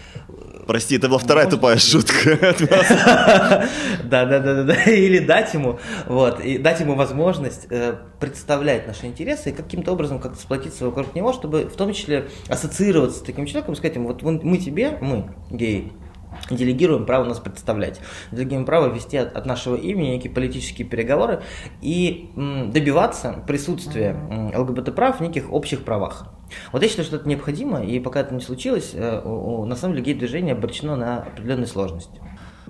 Прости, 0.67 0.97
это 0.97 1.09
была 1.09 1.19
вторая 1.19 1.47
Может 1.47 1.59
тупая 1.59 1.79
шутка. 1.79 2.33
от 2.49 2.61
нас. 2.61 2.89
Да, 4.05 4.25
да, 4.27 4.39
да, 4.41 4.63
да, 4.65 4.75
или 4.85 5.19
дать 5.19 5.55
ему, 5.55 5.79
вот, 6.07 6.41
и 6.41 6.59
дать 6.59 6.81
ему 6.81 6.95
возможность 6.95 7.67
э, 7.71 7.95
представлять 8.21 8.87
наши 8.87 9.07
интересы 9.07 9.51
и 9.51 9.53
каким-то 9.53 9.93
образом 9.93 10.19
как-то 10.19 10.41
сплотиться 10.41 10.85
вокруг 10.85 11.15
него, 11.15 11.33
чтобы 11.33 11.65
в 11.65 11.77
том 11.77 11.93
числе 11.93 12.29
ассоциироваться 12.49 13.19
с 13.19 13.23
таким 13.23 13.47
человеком, 13.47 13.75
и 13.75 13.77
сказать 13.77 13.97
ему, 13.97 14.09
вот 14.09 14.23
мы 14.23 14.41
мы 14.43 14.59
тебе, 14.59 14.99
мы, 15.01 15.31
геи, 15.51 15.93
делегируем 16.51 17.07
право 17.07 17.25
нас 17.25 17.39
представлять, 17.39 18.01
делегируем 18.31 18.67
право 18.67 18.93
вести 18.93 19.17
от, 19.17 19.37
от 19.37 19.47
нашего 19.47 19.77
имени 19.77 20.09
некие 20.09 20.33
политические 20.33 20.87
переговоры 20.87 21.43
и 21.81 22.31
м, 22.37 22.71
добиваться 22.71 23.43
присутствия 23.47 24.11
м, 24.31 24.53
ЛГБТ-прав 24.55 25.19
в 25.19 25.21
неких 25.21 25.53
общих 25.53 25.85
правах. 25.85 26.33
Вот 26.73 26.83
я 26.83 26.89
считаю, 26.89 27.07
что 27.07 27.17
это 27.17 27.29
необходимо, 27.29 27.83
и 27.83 27.99
пока 27.99 28.21
это 28.21 28.35
не 28.35 28.41
случилось, 28.41 28.93
э, 28.95 29.23
на 29.25 29.77
самом 29.77 29.95
деле 29.95 30.07
гей-движение 30.07 30.55
обречено 30.55 30.97
на 30.97 31.19
определенные 31.23 31.67
сложности. 31.67 32.21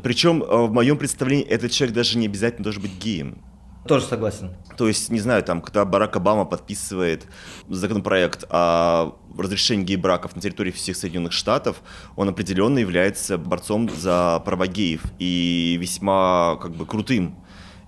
Причем 0.02 0.42
э, 0.42 0.66
в 0.66 0.72
моем 0.72 0.96
представлении 0.96 1.44
этот 1.44 1.70
человек 1.70 1.94
даже 1.94 2.18
не 2.18 2.26
обязательно 2.26 2.64
должен 2.64 2.82
быть 2.82 2.96
геем. 2.98 3.38
Тоже 3.86 4.06
согласен. 4.06 4.54
То 4.76 4.86
есть, 4.86 5.10
не 5.10 5.18
знаю, 5.18 5.42
там, 5.42 5.60
когда 5.60 5.84
Барак 5.84 6.16
Обама 6.16 6.44
подписывает 6.44 7.26
законопроект 7.68 8.44
о 8.48 9.16
разрешении 9.36 9.84
гей-браков 9.84 10.36
на 10.36 10.42
территории 10.42 10.70
всех 10.70 10.96
Соединенных 10.96 11.32
Штатов, 11.32 11.82
он 12.14 12.28
определенно 12.28 12.78
является 12.78 13.38
борцом 13.38 13.90
за 13.90 14.40
права 14.44 14.68
геев 14.68 15.02
и 15.18 15.76
весьма, 15.80 16.58
как 16.62 16.72
бы, 16.76 16.86
крутым. 16.86 17.36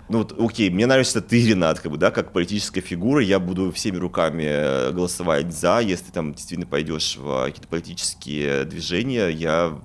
Ну 0.09 0.19
вот, 0.19 0.35
окей, 0.39 0.69
мне 0.69 0.87
нравится 0.87 1.23
ты, 1.23 1.47
Ренат, 1.49 1.81
как 1.81 1.91
бы, 1.91 1.97
да, 1.97 2.11
как 2.11 2.33
политическая 2.33 2.83
фигура, 2.83 3.23
я 3.23 3.39
буду 3.39 3.73
всеми 3.73 3.97
руками 3.97 4.45
э, 4.45 4.93
голосовать 4.93 5.51
за, 5.55 5.81
если 5.81 6.11
там 6.11 6.35
действительно 6.35 6.67
пойдешь 6.67 7.17
в 7.17 7.47
какие-то 7.47 7.69
политические 7.69 8.65
движения, 8.65 9.29
я, 9.29 9.79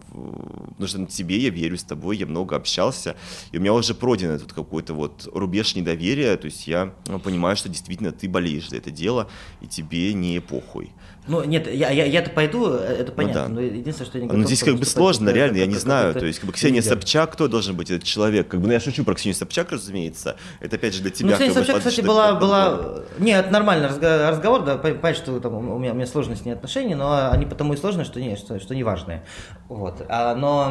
потому 0.79 1.05
что 1.07 1.13
тебе 1.13 1.37
я 1.37 1.49
верю, 1.49 1.77
с 1.77 1.83
тобой 1.83 2.17
я 2.17 2.25
много 2.25 2.55
общался, 2.55 3.15
и 3.51 3.57
у 3.57 3.61
меня 3.61 3.73
уже 3.73 3.93
пройден 3.93 4.29
этот 4.29 4.53
какой-то 4.53 4.93
вот 4.93 5.27
рубеж 5.33 5.75
недоверия, 5.75 6.37
то 6.37 6.45
есть 6.45 6.67
я 6.67 6.93
ну, 7.07 7.19
понимаю, 7.19 7.57
что 7.57 7.67
действительно 7.69 8.11
ты 8.11 8.29
болеешь 8.29 8.69
за 8.69 8.77
это 8.77 8.91
дело, 8.91 9.29
и 9.61 9.67
тебе 9.67 10.13
не 10.13 10.39
похуй. 10.39 10.91
Ну, 11.27 11.43
нет, 11.43 11.71
я, 11.71 11.91
я, 11.91 12.05
я-то 12.05 12.31
пойду, 12.31 12.73
э, 12.73 13.01
это 13.01 13.11
понятно, 13.11 13.43
да. 13.43 13.49
но 13.49 13.61
единственное, 13.61 14.09
что 14.09 14.17
я 14.17 14.23
не 14.23 14.27
Ну, 14.29 14.33
готов 14.33 14.47
здесь 14.47 14.63
как 14.63 14.73
бы 14.73 14.79
выступать 14.79 15.15
сложно, 15.15 15.29
реально, 15.29 15.57
я 15.57 15.67
не 15.67 15.75
знаю. 15.75 16.15
То 16.15 16.25
есть, 16.25 16.39
как 16.39 16.47
бы 16.47 16.53
Ксения 16.53 16.81
лидер. 16.81 16.89
Собчак, 16.89 17.33
кто 17.33 17.47
должен 17.47 17.75
быть 17.75 17.91
этот 17.91 18.03
человек? 18.03 18.47
Как 18.47 18.59
бы, 18.59 18.65
ну, 18.65 18.73
я 18.73 18.79
шучу 18.79 19.03
про 19.03 19.13
Ксению 19.13 19.35
Собчак, 19.35 19.71
разумеется. 19.71 20.37
Это 20.59 20.77
опять 20.77 20.95
же 20.95 21.03
для 21.03 21.11
тебя. 21.11 21.29
Ну, 21.29 21.35
Ксения 21.35 21.51
бы, 21.51 21.59
Собчак, 21.59 21.75
под- 21.75 21.83
кстати, 21.85 22.03
была, 22.03 22.33
была... 22.33 23.03
Нет, 23.19 23.51
нормальный 23.51 23.87
разго- 23.89 24.29
разговор, 24.29 24.63
да, 24.63 24.77
пон- 24.77 24.97
понять, 24.97 25.17
что 25.17 25.39
там 25.39 25.53
у 25.53 25.77
меня, 25.77 25.91
у 25.91 25.95
меня 25.95 26.07
сложные 26.07 26.35
с 26.35 26.45
ней 26.45 26.53
отношения, 26.53 26.95
но 26.95 27.29
они 27.31 27.45
потому 27.45 27.73
и 27.73 27.77
сложные, 27.77 28.05
что 28.05 28.19
не, 28.19 28.35
что, 28.35 28.59
что 28.59 28.73
не 28.73 28.83
важные. 28.83 29.23
Вот. 29.67 30.03
А, 30.09 30.33
но 30.33 30.68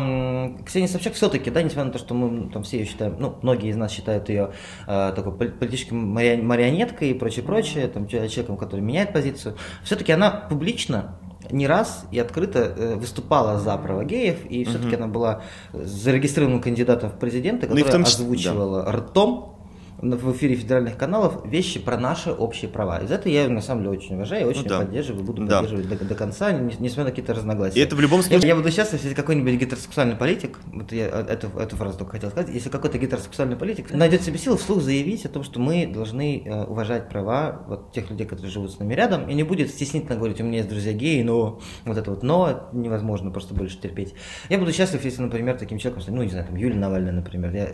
Ксения 0.64 0.88
Собчак 0.88 1.14
все-таки, 1.14 1.50
да, 1.50 1.62
несмотря 1.62 1.84
на 1.86 1.90
то, 1.92 1.98
что 1.98 2.14
мы 2.14 2.50
там 2.50 2.62
все 2.62 2.78
ее 2.78 2.84
считаем, 2.86 3.16
ну, 3.18 3.36
многие 3.42 3.70
из 3.70 3.76
нас 3.76 3.90
считают 3.92 4.28
ее 4.28 4.52
э, 4.86 5.12
такой 5.14 5.32
пол- 5.32 5.50
политической 5.58 5.94
мари- 5.94 6.40
марионеткой 6.40 7.10
и 7.10 7.14
прочее-прочее, 7.14 7.88
там, 7.88 8.06
че- 8.06 8.28
человеком, 8.28 8.56
который 8.56 8.80
меняет 8.80 9.12
позицию, 9.12 9.56
все-таки 9.84 10.12
она 10.12 10.30
публично 10.30 11.18
не 11.50 11.66
раз 11.66 12.04
и 12.12 12.18
открыто 12.18 12.58
э, 12.76 12.94
выступала 12.96 13.58
за 13.58 13.76
права 13.78 14.04
геев, 14.04 14.44
и 14.48 14.64
все-таки 14.64 14.96
она 14.96 15.06
была 15.06 15.42
зарегистрированным 15.72 16.60
кандидатом 16.60 17.10
в 17.10 17.18
президенты, 17.18 17.66
Ну 17.66 17.74
который 17.76 17.84
числе- 18.04 18.22
озвучивала 18.24 18.92
ртом 18.92 19.30
на- 19.30 19.57
в 20.00 20.32
эфире 20.32 20.54
федеральных 20.54 20.96
каналов 20.96 21.44
вещи 21.44 21.80
про 21.80 21.98
наши 21.98 22.30
общие 22.30 22.70
права. 22.70 22.98
Из 22.98 23.10
этого 23.10 23.32
я 23.32 23.42
ее 23.42 23.48
на 23.48 23.60
самом 23.60 23.82
деле 23.82 23.96
очень 23.98 24.14
уважаю, 24.14 24.46
очень 24.48 24.62
Ну 24.62 24.68
да. 24.68 24.78
поддерживаю, 24.80 25.24
буду 25.24 25.44
Да. 25.44 25.60
поддерживать 25.60 25.88
до, 25.88 26.04
до 26.04 26.14
конца, 26.14 26.52
не- 26.52 26.74
несмотря 26.78 27.04
на 27.04 27.10
какие-то 27.10 27.34
разногласия. 27.34 27.80
И 27.80 27.82
это 27.82 27.96
в 27.96 28.00
любом 28.00 28.20
Я, 28.20 28.26
случае... 28.26 28.48
я 28.48 28.54
буду 28.56 28.70
счастлив, 28.70 29.02
если 29.02 29.14
какой-нибудь 29.14 29.54
гетеросексуальный 29.54 30.14
политик, 30.14 30.58
вот 30.72 30.92
я 30.92 31.06
э, 31.08 31.24
эту, 31.28 31.48
эту 31.58 31.76
фразу 31.76 31.98
только 31.98 32.12
хотел 32.12 32.30
сказать, 32.30 32.54
если 32.54 32.68
какой-то 32.68 32.96
гетеросексуальный 32.98 33.56
политик 33.56 33.92
найдет 33.92 34.22
себе 34.22 34.38
силы 34.38 34.56
вслух 34.56 34.82
заявить 34.82 35.24
о 35.26 35.28
том, 35.28 35.42
что 35.42 35.58
мы 35.58 35.86
должны 35.86 36.42
э, 36.44 36.64
уважать 36.64 37.08
права 37.08 37.64
вот 37.68 37.92
тех 37.92 38.08
людей, 38.10 38.26
которые 38.26 38.52
живут 38.52 38.72
с 38.72 38.78
нами 38.78 38.94
рядом, 38.94 39.28
и 39.28 39.34
не 39.34 39.42
будет 39.42 39.68
стеснительно 39.70 40.16
говорить, 40.16 40.40
у 40.40 40.44
меня 40.44 40.58
есть 40.58 40.68
друзья 40.68 40.92
геи, 40.92 41.22
но 41.22 41.60
вот 41.84 41.98
это 41.98 42.10
вот 42.10 42.22
но 42.22 42.68
невозможно 42.72 43.30
просто 43.30 43.54
больше 43.54 43.80
терпеть. 43.80 44.14
Я 44.48 44.58
буду 44.58 44.72
счастлив, 44.72 45.04
если, 45.04 45.22
например, 45.22 45.58
таким 45.58 45.78
человеком, 45.78 46.14
ну, 46.14 46.22
не 46.22 46.28
знаю, 46.30 46.46
там, 46.46 46.56
Юлия 46.56 46.76
Навальная, 46.78 47.12
например. 47.12 47.52
Я, 47.54 47.68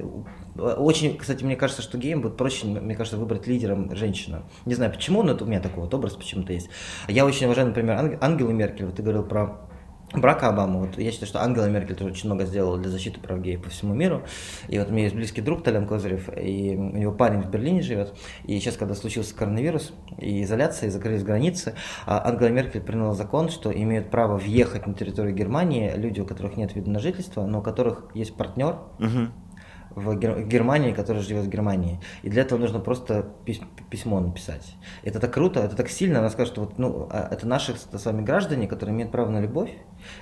очень, 0.57 1.17
кстати, 1.17 1.45
мне 1.45 1.57
кажется, 1.57 1.83
что 1.83 1.99
геям 1.99 2.21
будет 2.23 2.37
проще, 2.37 2.67
мне 2.67 2.95
кажется, 2.95 3.19
выбрать 3.19 3.47
лидером 3.47 3.95
женщину. 3.95 4.43
Не 4.67 4.75
знаю 4.75 4.93
почему, 4.93 5.23
но 5.23 5.33
это 5.33 5.45
у 5.45 5.47
меня 5.47 5.61
такой 5.61 5.85
вот 5.85 5.95
образ 5.95 6.15
почему-то 6.15 6.53
есть. 6.53 6.69
Я 7.09 7.27
очень 7.27 7.47
уважаю, 7.47 7.69
например, 7.69 7.97
Анг- 7.97 8.19
Ангелу 8.21 8.53
Меркель, 8.53 8.87
вот 8.87 8.97
ты 8.97 9.03
говорил 9.03 9.25
про 9.25 9.69
Барака 10.13 10.49
Обаму. 10.49 10.81
Вот 10.81 10.99
я 10.99 11.11
считаю, 11.11 11.27
что 11.27 11.43
Ангела 11.43 11.69
Меркель 11.69 11.97
тоже 11.97 12.13
очень 12.13 12.27
много 12.27 12.45
сделала 12.45 12.79
для 12.79 12.91
защиты 12.91 13.21
прав 13.21 13.41
геев 13.41 13.63
по 13.63 13.71
всему 13.71 13.95
миру. 13.95 14.23
И 14.69 14.79
вот 14.79 14.89
у 14.89 14.93
меня 14.93 15.05
есть 15.05 15.17
близкий 15.17 15.41
друг 15.41 15.65
Толян 15.65 15.87
Козырев, 15.87 16.29
и 16.37 16.77
у 16.77 16.97
него 16.97 17.13
парень 17.13 17.43
в 17.43 17.51
Берлине 17.51 17.83
живет. 17.83 18.15
И 18.45 18.59
сейчас, 18.59 18.77
когда 18.77 18.95
случился 18.95 19.35
коронавирус 19.35 19.93
и 20.19 20.43
изоляция, 20.45 20.89
и 20.89 20.91
закрылись 20.91 21.25
границы, 21.25 21.75
а 22.07 22.29
Ангела 22.29 22.49
Меркель 22.49 22.81
приняла 22.81 23.15
закон, 23.15 23.49
что 23.49 23.73
имеют 23.73 24.11
право 24.11 24.37
въехать 24.37 24.87
на 24.87 24.95
территорию 24.95 25.35
Германии 25.35 25.93
люди, 25.97 26.21
у 26.21 26.27
которых 26.27 26.57
нет 26.57 26.75
вида 26.75 26.91
на 26.91 27.01
жительство, 27.01 27.45
но 27.45 27.59
у 27.59 27.63
которых 27.63 28.07
есть 28.15 28.37
партнер, 28.37 28.79
Мгм. 28.99 29.33
В 29.95 30.17
Гер- 30.17 30.35
в 30.45 30.49
Германии, 30.49 30.93
который 30.93 31.23
живет 31.23 31.45
в 31.45 31.49
Германии. 31.49 32.01
И 32.23 32.29
для 32.31 32.43
этого 32.43 32.59
нужно 32.59 32.79
просто 32.81 33.27
пись- 33.47 33.63
письмо 33.91 34.21
написать. 34.21 34.75
Это 35.03 35.21
так 35.21 35.33
круто, 35.33 35.61
это 35.61 35.77
так 35.77 35.89
сильно. 35.89 36.19
Она 36.19 36.31
скажет, 36.31 36.53
что 36.53 36.63
вот, 36.63 36.79
ну, 36.79 37.09
а, 37.11 37.29
это 37.31 37.47
наши 37.47 37.75
с 37.77 38.05
вами 38.07 38.23
граждане, 38.23 38.67
которые 38.67 38.95
имеют 38.95 39.13
право 39.13 39.31
на 39.31 39.41
любовь, 39.41 39.71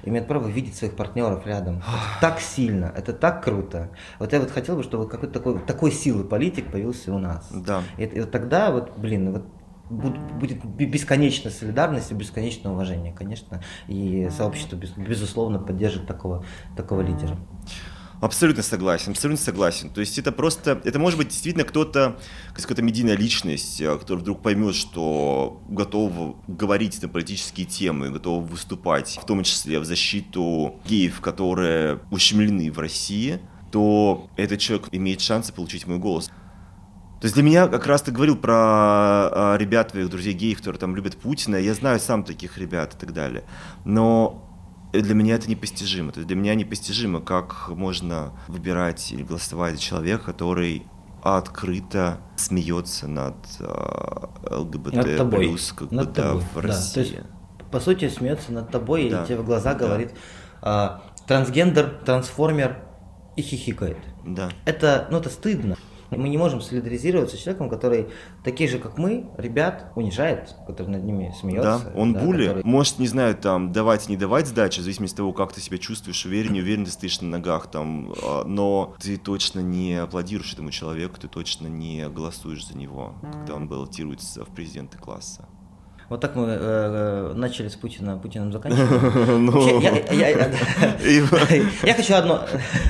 имеют 0.04 0.28
право 0.28 0.46
видеть 0.48 0.76
своих 0.76 0.94
партнеров 0.96 1.46
рядом. 1.46 1.76
Это 1.78 2.20
так 2.20 2.40
сильно, 2.40 2.92
это 2.96 3.12
так 3.12 3.42
круто. 3.44 3.90
Вот 4.18 4.32
я 4.32 4.40
вот 4.40 4.50
хотел 4.50 4.76
бы, 4.76 4.82
чтобы 4.82 5.08
какой-то 5.08 5.32
такой, 5.32 5.58
такой 5.60 5.90
силы 5.90 6.24
политик 6.24 6.70
появился 6.70 7.12
у 7.14 7.18
нас. 7.18 7.48
Да. 7.50 7.82
И, 7.98 8.04
и 8.04 8.20
вот 8.20 8.30
тогда 8.30 8.70
вот, 8.70 8.96
блин, 8.98 9.32
вот 9.32 9.44
буд- 9.90 10.32
будет 10.38 10.64
бе- 10.64 10.86
бесконечная 10.86 11.52
солидарность 11.52 12.10
и 12.10 12.14
бесконечное 12.14 12.72
уважение, 12.72 13.12
конечно, 13.12 13.62
и 13.88 14.28
сообщество, 14.30 14.76
без- 14.76 14.90
безусловно, 14.92 15.58
поддержит 15.58 16.06
такого, 16.06 16.44
такого 16.76 17.00
лидера. 17.02 17.36
Абсолютно 18.22 18.62
согласен, 18.62 19.10
абсолютно 19.10 19.44
согласен. 19.44 19.90
То 19.90 20.00
есть 20.00 20.16
это 20.16 20.30
просто, 20.30 20.80
это 20.84 21.00
может 21.00 21.18
быть 21.18 21.30
действительно 21.30 21.64
кто-то, 21.64 22.20
какая-то 22.54 22.80
медийная 22.80 23.16
личность, 23.16 23.80
э, 23.80 23.98
который 23.98 24.20
вдруг 24.20 24.42
поймет, 24.42 24.76
что 24.76 25.60
готов 25.68 26.36
говорить 26.46 27.02
на 27.02 27.08
политические 27.08 27.66
темы, 27.66 28.10
готов 28.10 28.48
выступать, 28.48 29.18
в 29.20 29.26
том 29.26 29.42
числе 29.42 29.80
в 29.80 29.84
защиту 29.84 30.76
геев, 30.86 31.20
которые 31.20 31.98
ущемлены 32.12 32.70
в 32.70 32.78
России, 32.78 33.40
то 33.72 34.30
этот 34.36 34.60
человек 34.60 34.86
имеет 34.92 35.20
шансы 35.20 35.52
получить 35.52 35.88
мой 35.88 35.98
голос. 35.98 36.26
То 36.26 37.24
есть 37.24 37.34
для 37.34 37.42
меня, 37.42 37.66
как 37.66 37.88
раз 37.88 38.02
ты 38.02 38.12
говорил 38.12 38.36
про 38.36 38.54
а, 38.54 39.56
ребят, 39.56 39.90
твоих 39.90 40.08
друзей 40.10 40.32
геев, 40.32 40.58
которые 40.58 40.78
там 40.78 40.94
любят 40.94 41.16
Путина, 41.16 41.56
я 41.56 41.74
знаю 41.74 41.98
сам 41.98 42.22
таких 42.22 42.56
ребят 42.56 42.94
и 42.94 42.98
так 42.98 43.12
далее. 43.12 43.42
Но 43.84 44.51
для 45.00 45.14
меня 45.14 45.36
это 45.36 45.48
непостижимо. 45.48 46.12
То 46.12 46.20
есть 46.20 46.28
для 46.28 46.36
меня 46.36 46.54
непостижимо, 46.54 47.20
как 47.20 47.68
можно 47.68 48.32
выбирать 48.48 49.10
или 49.12 49.22
голосовать 49.22 49.76
за 49.76 49.80
человека, 49.80 50.24
который 50.26 50.86
открыто 51.22 52.18
смеется 52.36 53.06
над 53.06 53.36
а, 53.60 54.30
ЛГБТ 54.50 54.94
Над 54.94 55.16
тобой. 55.16 55.46
плюс 55.46 55.72
как 55.72 55.88
бы, 55.88 55.94
Над 55.96 56.12
да, 56.12 56.22
тобой, 56.22 56.42
в 56.42 56.54
да. 56.54 56.60
России. 56.62 56.94
То 56.94 57.00
есть, 57.00 57.16
по 57.70 57.80
сути, 57.80 58.08
смеется 58.08 58.52
над 58.52 58.70
тобой 58.70 59.08
Да, 59.08 59.22
и 59.22 59.26
тебе 59.26 59.38
в 59.38 59.44
глаза 59.44 59.74
да. 59.74 59.78
говорит 59.86 60.14
а, 60.60 61.02
трансгендер, 61.26 62.00
трансформер 62.04 62.82
и 63.36 63.42
хихикает. 63.42 63.98
Да. 64.26 64.50
Это, 64.64 65.06
ну, 65.10 65.18
это 65.18 65.30
стыдно. 65.30 65.76
Мы 66.16 66.28
не 66.28 66.36
можем 66.38 66.60
солидаризироваться 66.60 67.36
с 67.36 67.40
человеком, 67.40 67.68
который 67.68 68.08
такие 68.44 68.68
же, 68.68 68.78
как 68.78 68.98
мы, 68.98 69.30
ребят 69.36 69.92
унижает, 69.96 70.54
который 70.66 70.88
над 70.88 71.04
ними 71.04 71.34
смеется. 71.38 71.80
Да, 71.94 72.00
он 72.00 72.12
були. 72.14 72.46
который- 72.48 72.64
Может, 72.64 72.98
не 72.98 73.06
знаю, 73.08 73.34
там, 73.34 73.72
давать, 73.72 74.08
не 74.08 74.16
давать 74.16 74.46
сдачи, 74.46 74.80
в 74.80 74.82
зависимости 74.82 75.14
от 75.14 75.18
того, 75.18 75.32
как 75.32 75.52
ты 75.52 75.60
себя 75.60 75.78
чувствуешь, 75.78 76.24
уверен, 76.26 76.52
не 76.52 76.60
уверен, 76.60 76.84
ты 76.84 76.90
стоишь 76.90 77.20
на 77.20 77.28
ногах, 77.28 77.70
там, 77.70 78.12
а, 78.22 78.44
но 78.44 78.94
ты 79.00 79.16
точно 79.16 79.60
не 79.60 79.94
аплодируешь 79.94 80.52
этому 80.52 80.70
человеку, 80.70 81.18
ты 81.18 81.28
точно 81.28 81.66
не 81.66 82.08
голосуешь 82.08 82.66
за 82.66 82.76
него, 82.76 83.14
когда 83.22 83.54
он 83.54 83.68
баллотируется 83.68 84.44
в 84.44 84.48
президенты 84.54 84.98
класса. 84.98 85.48
Вот 86.12 86.20
так 86.20 86.36
мы 86.36 86.44
э, 86.44 86.58
э, 86.60 87.32
начали 87.34 87.68
с 87.68 87.74
Путина, 87.74 88.18
Путиным 88.18 88.52
заканчиваем. 88.52 89.46
Ну, 89.50 89.80
я- 91.80 91.94
хочу 91.94 92.14
одно... 92.14 92.44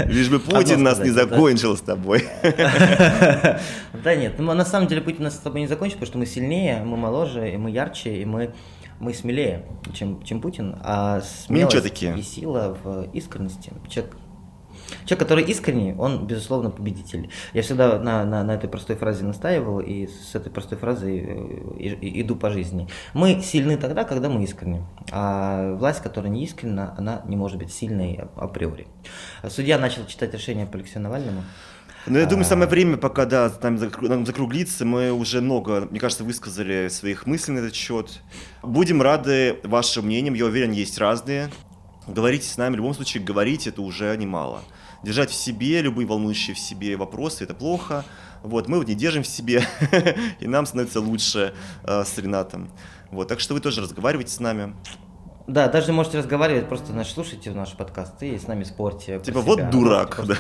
Лишь 0.06 0.28
бы 0.28 0.40
Путин 0.40 0.82
нас 0.82 0.98
не 0.98 1.10
закончил 1.10 1.76
с 1.76 1.82
тобой. 1.82 2.26
Да 2.42 3.60
нет, 4.16 4.34
ну, 4.38 4.52
на 4.54 4.64
самом 4.64 4.88
деле 4.88 5.02
Путин 5.02 5.22
нас 5.22 5.36
с 5.36 5.38
тобой 5.38 5.60
не 5.60 5.68
закончит, 5.68 5.98
потому 5.98 6.08
что 6.08 6.18
мы 6.18 6.26
сильнее, 6.26 6.82
мы 6.84 6.96
моложе, 6.96 7.52
и 7.52 7.56
мы 7.56 7.70
ярче, 7.70 8.16
и 8.16 8.24
мы 8.24 8.54
мы 8.98 9.14
смелее, 9.14 9.66
чем, 9.94 10.22
чем 10.24 10.40
Путин, 10.40 10.76
а 10.82 11.20
смелость 11.20 11.82
такие. 11.82 12.18
и 12.18 12.22
сила 12.22 12.76
в 12.82 13.06
искренности. 13.12 13.72
Человек 13.88 14.16
Человек, 15.04 15.18
который 15.18 15.44
искренний, 15.44 15.94
он, 15.98 16.26
безусловно, 16.26 16.70
победитель. 16.70 17.30
Я 17.52 17.62
всегда 17.62 17.98
на, 17.98 18.24
на, 18.24 18.44
на 18.44 18.54
этой 18.54 18.68
простой 18.68 18.96
фразе 18.96 19.24
настаивал, 19.24 19.80
и 19.80 20.06
с 20.06 20.34
этой 20.34 20.50
простой 20.50 20.78
фразой 20.78 21.18
э, 21.18 21.98
иду 22.00 22.36
по 22.36 22.50
жизни. 22.50 22.88
Мы 23.14 23.40
сильны 23.42 23.76
тогда, 23.76 24.04
когда 24.04 24.28
мы 24.28 24.44
искренни. 24.44 24.82
А 25.10 25.74
власть, 25.74 26.02
которая 26.02 26.30
не 26.30 26.44
искренна, 26.44 26.94
она 26.96 27.22
не 27.26 27.36
может 27.36 27.58
быть 27.58 27.72
сильной 27.72 28.20
априори. 28.36 28.86
Судья 29.48 29.78
начал 29.78 30.06
читать 30.06 30.32
решение 30.34 30.66
по 30.66 30.76
Алексею 30.76 31.02
Навальному. 31.02 31.42
Ну, 32.06 32.18
я 32.18 32.26
думаю, 32.26 32.44
самое 32.44 32.68
время, 32.68 32.96
пока, 32.96 33.26
да, 33.26 33.48
там 33.48 33.78
закруглиться, 33.78 34.84
мы 34.84 35.12
уже 35.12 35.40
много, 35.40 35.86
мне 35.88 36.00
кажется, 36.00 36.24
высказали 36.24 36.88
своих 36.88 37.26
мыслей 37.26 37.54
на 37.54 37.58
этот 37.60 37.76
счет. 37.76 38.22
Будем 38.62 39.00
рады 39.00 39.60
вашим 39.62 40.06
мнениям, 40.06 40.34
я 40.34 40.46
уверен, 40.46 40.72
есть 40.72 40.98
разные. 40.98 41.48
Говорите 42.06 42.48
с 42.48 42.56
нами, 42.56 42.74
в 42.74 42.76
любом 42.78 42.94
случае, 42.94 43.22
говорить 43.22 43.66
это 43.66 43.80
уже 43.80 44.16
немало. 44.16 44.62
Держать 45.04 45.30
в 45.30 45.34
себе 45.34 45.80
любые 45.82 46.06
волнующие 46.06 46.54
в 46.54 46.58
себе 46.58 46.96
вопросы– 46.96 47.44
это 47.44 47.54
плохо. 47.54 48.04
Вот, 48.42 48.66
мы 48.66 48.78
вот 48.78 48.88
не 48.88 48.94
держим 48.94 49.22
в 49.22 49.26
себе, 49.28 49.64
и 50.40 50.48
нам 50.48 50.66
становится 50.66 51.00
лучше 51.00 51.54
э, 51.84 52.04
с 52.04 52.18
Ренатом. 52.18 52.70
Вот, 53.12 53.28
так 53.28 53.38
что 53.38 53.54
вы 53.54 53.60
тоже 53.60 53.82
разговаривайте 53.82 54.32
с 54.32 54.40
нами. 54.40 54.74
Да, 55.46 55.68
даже 55.68 55.92
можете 55.92 56.18
разговаривать, 56.18 56.68
просто 56.68 56.92
значит, 56.92 57.14
слушайте 57.14 57.50
наш 57.50 57.72
подкаст 57.72 58.22
и 58.22 58.38
с 58.38 58.46
нами 58.46 58.64
спорьте. 58.64 59.18
Типа 59.20 59.40
вот 59.40 59.58
себя. 59.58 59.70
дурак, 59.70 60.20
да. 60.26 60.36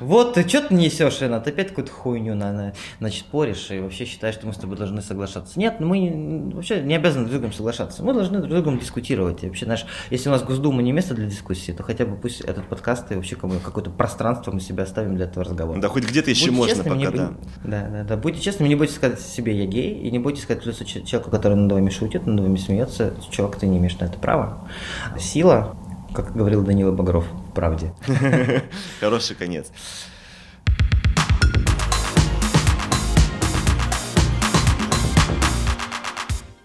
Вот 0.00 0.34
ты 0.34 0.48
что 0.48 0.62
ты 0.62 0.74
несешь, 0.74 1.20
Ренат, 1.20 1.46
опять 1.46 1.68
какую-то 1.68 1.92
хуйню, 1.92 2.34
на, 2.34 2.72
значит, 2.98 3.20
споришь 3.20 3.70
и 3.70 3.80
вообще 3.80 4.04
считаешь, 4.04 4.34
что 4.34 4.46
мы 4.46 4.52
с 4.52 4.56
тобой 4.56 4.76
должны 4.76 5.02
соглашаться. 5.02 5.58
Нет, 5.58 5.80
мы 5.80 6.50
вообще 6.54 6.82
не 6.82 6.94
обязаны 6.94 7.24
друг 7.24 7.30
с 7.30 7.32
другом 7.32 7.52
соглашаться. 7.52 8.02
Мы 8.02 8.12
должны 8.12 8.38
друг 8.38 8.50
с 8.50 8.54
другом 8.54 8.78
дискутировать. 8.78 9.44
И 9.44 9.46
вообще, 9.46 9.64
знаешь, 9.64 9.86
если 10.10 10.28
у 10.28 10.32
нас 10.32 10.42
Госдума 10.42 10.82
не 10.82 10.92
место 10.92 11.14
для 11.14 11.26
дискуссии, 11.26 11.72
то 11.72 11.82
хотя 11.82 12.04
бы 12.04 12.16
пусть 12.16 12.40
этот 12.40 12.68
подкаст 12.68 13.10
и 13.12 13.14
вообще 13.14 13.36
какое-то 13.36 13.90
пространство 13.90 14.50
мы 14.50 14.60
себе 14.60 14.82
оставим 14.82 15.16
для 15.16 15.26
этого 15.26 15.44
разговора. 15.44 15.80
Да, 15.80 15.88
хоть 15.88 16.04
где-то 16.04 16.30
еще 16.30 16.50
будьте 16.50 16.74
можно 16.76 16.84
пока, 16.84 17.10
да. 17.10 17.32
Да, 17.64 17.88
да, 17.88 18.04
да. 18.04 18.16
Будьте 18.16 18.40
честными, 18.40 18.68
не 18.68 18.74
будете 18.74 18.96
сказать 18.96 19.20
себе 19.20 19.56
«я 19.56 19.66
гей», 19.66 19.94
и 19.94 20.10
не 20.10 20.18
будете 20.18 20.42
сказать 20.42 20.66
лицу 20.66 20.84
человеку, 20.84 21.30
который 21.30 21.54
над 21.54 21.70
вами 21.70 21.90
шутит, 21.90 22.26
над 22.26 22.40
вами 22.40 22.56
смеется, 22.56 23.14
чувак, 23.30 23.56
ты 23.56 23.66
не 23.66 23.78
имеешь 23.78 23.98
на 23.98 24.07
это 24.08 24.18
права. 24.18 24.68
Сила, 25.18 25.76
как 26.14 26.34
говорил 26.34 26.62
Данила 26.62 26.92
Багров 26.92 27.26
«Правде». 27.54 27.92
Хороший 29.00 29.36
конец. 29.36 29.70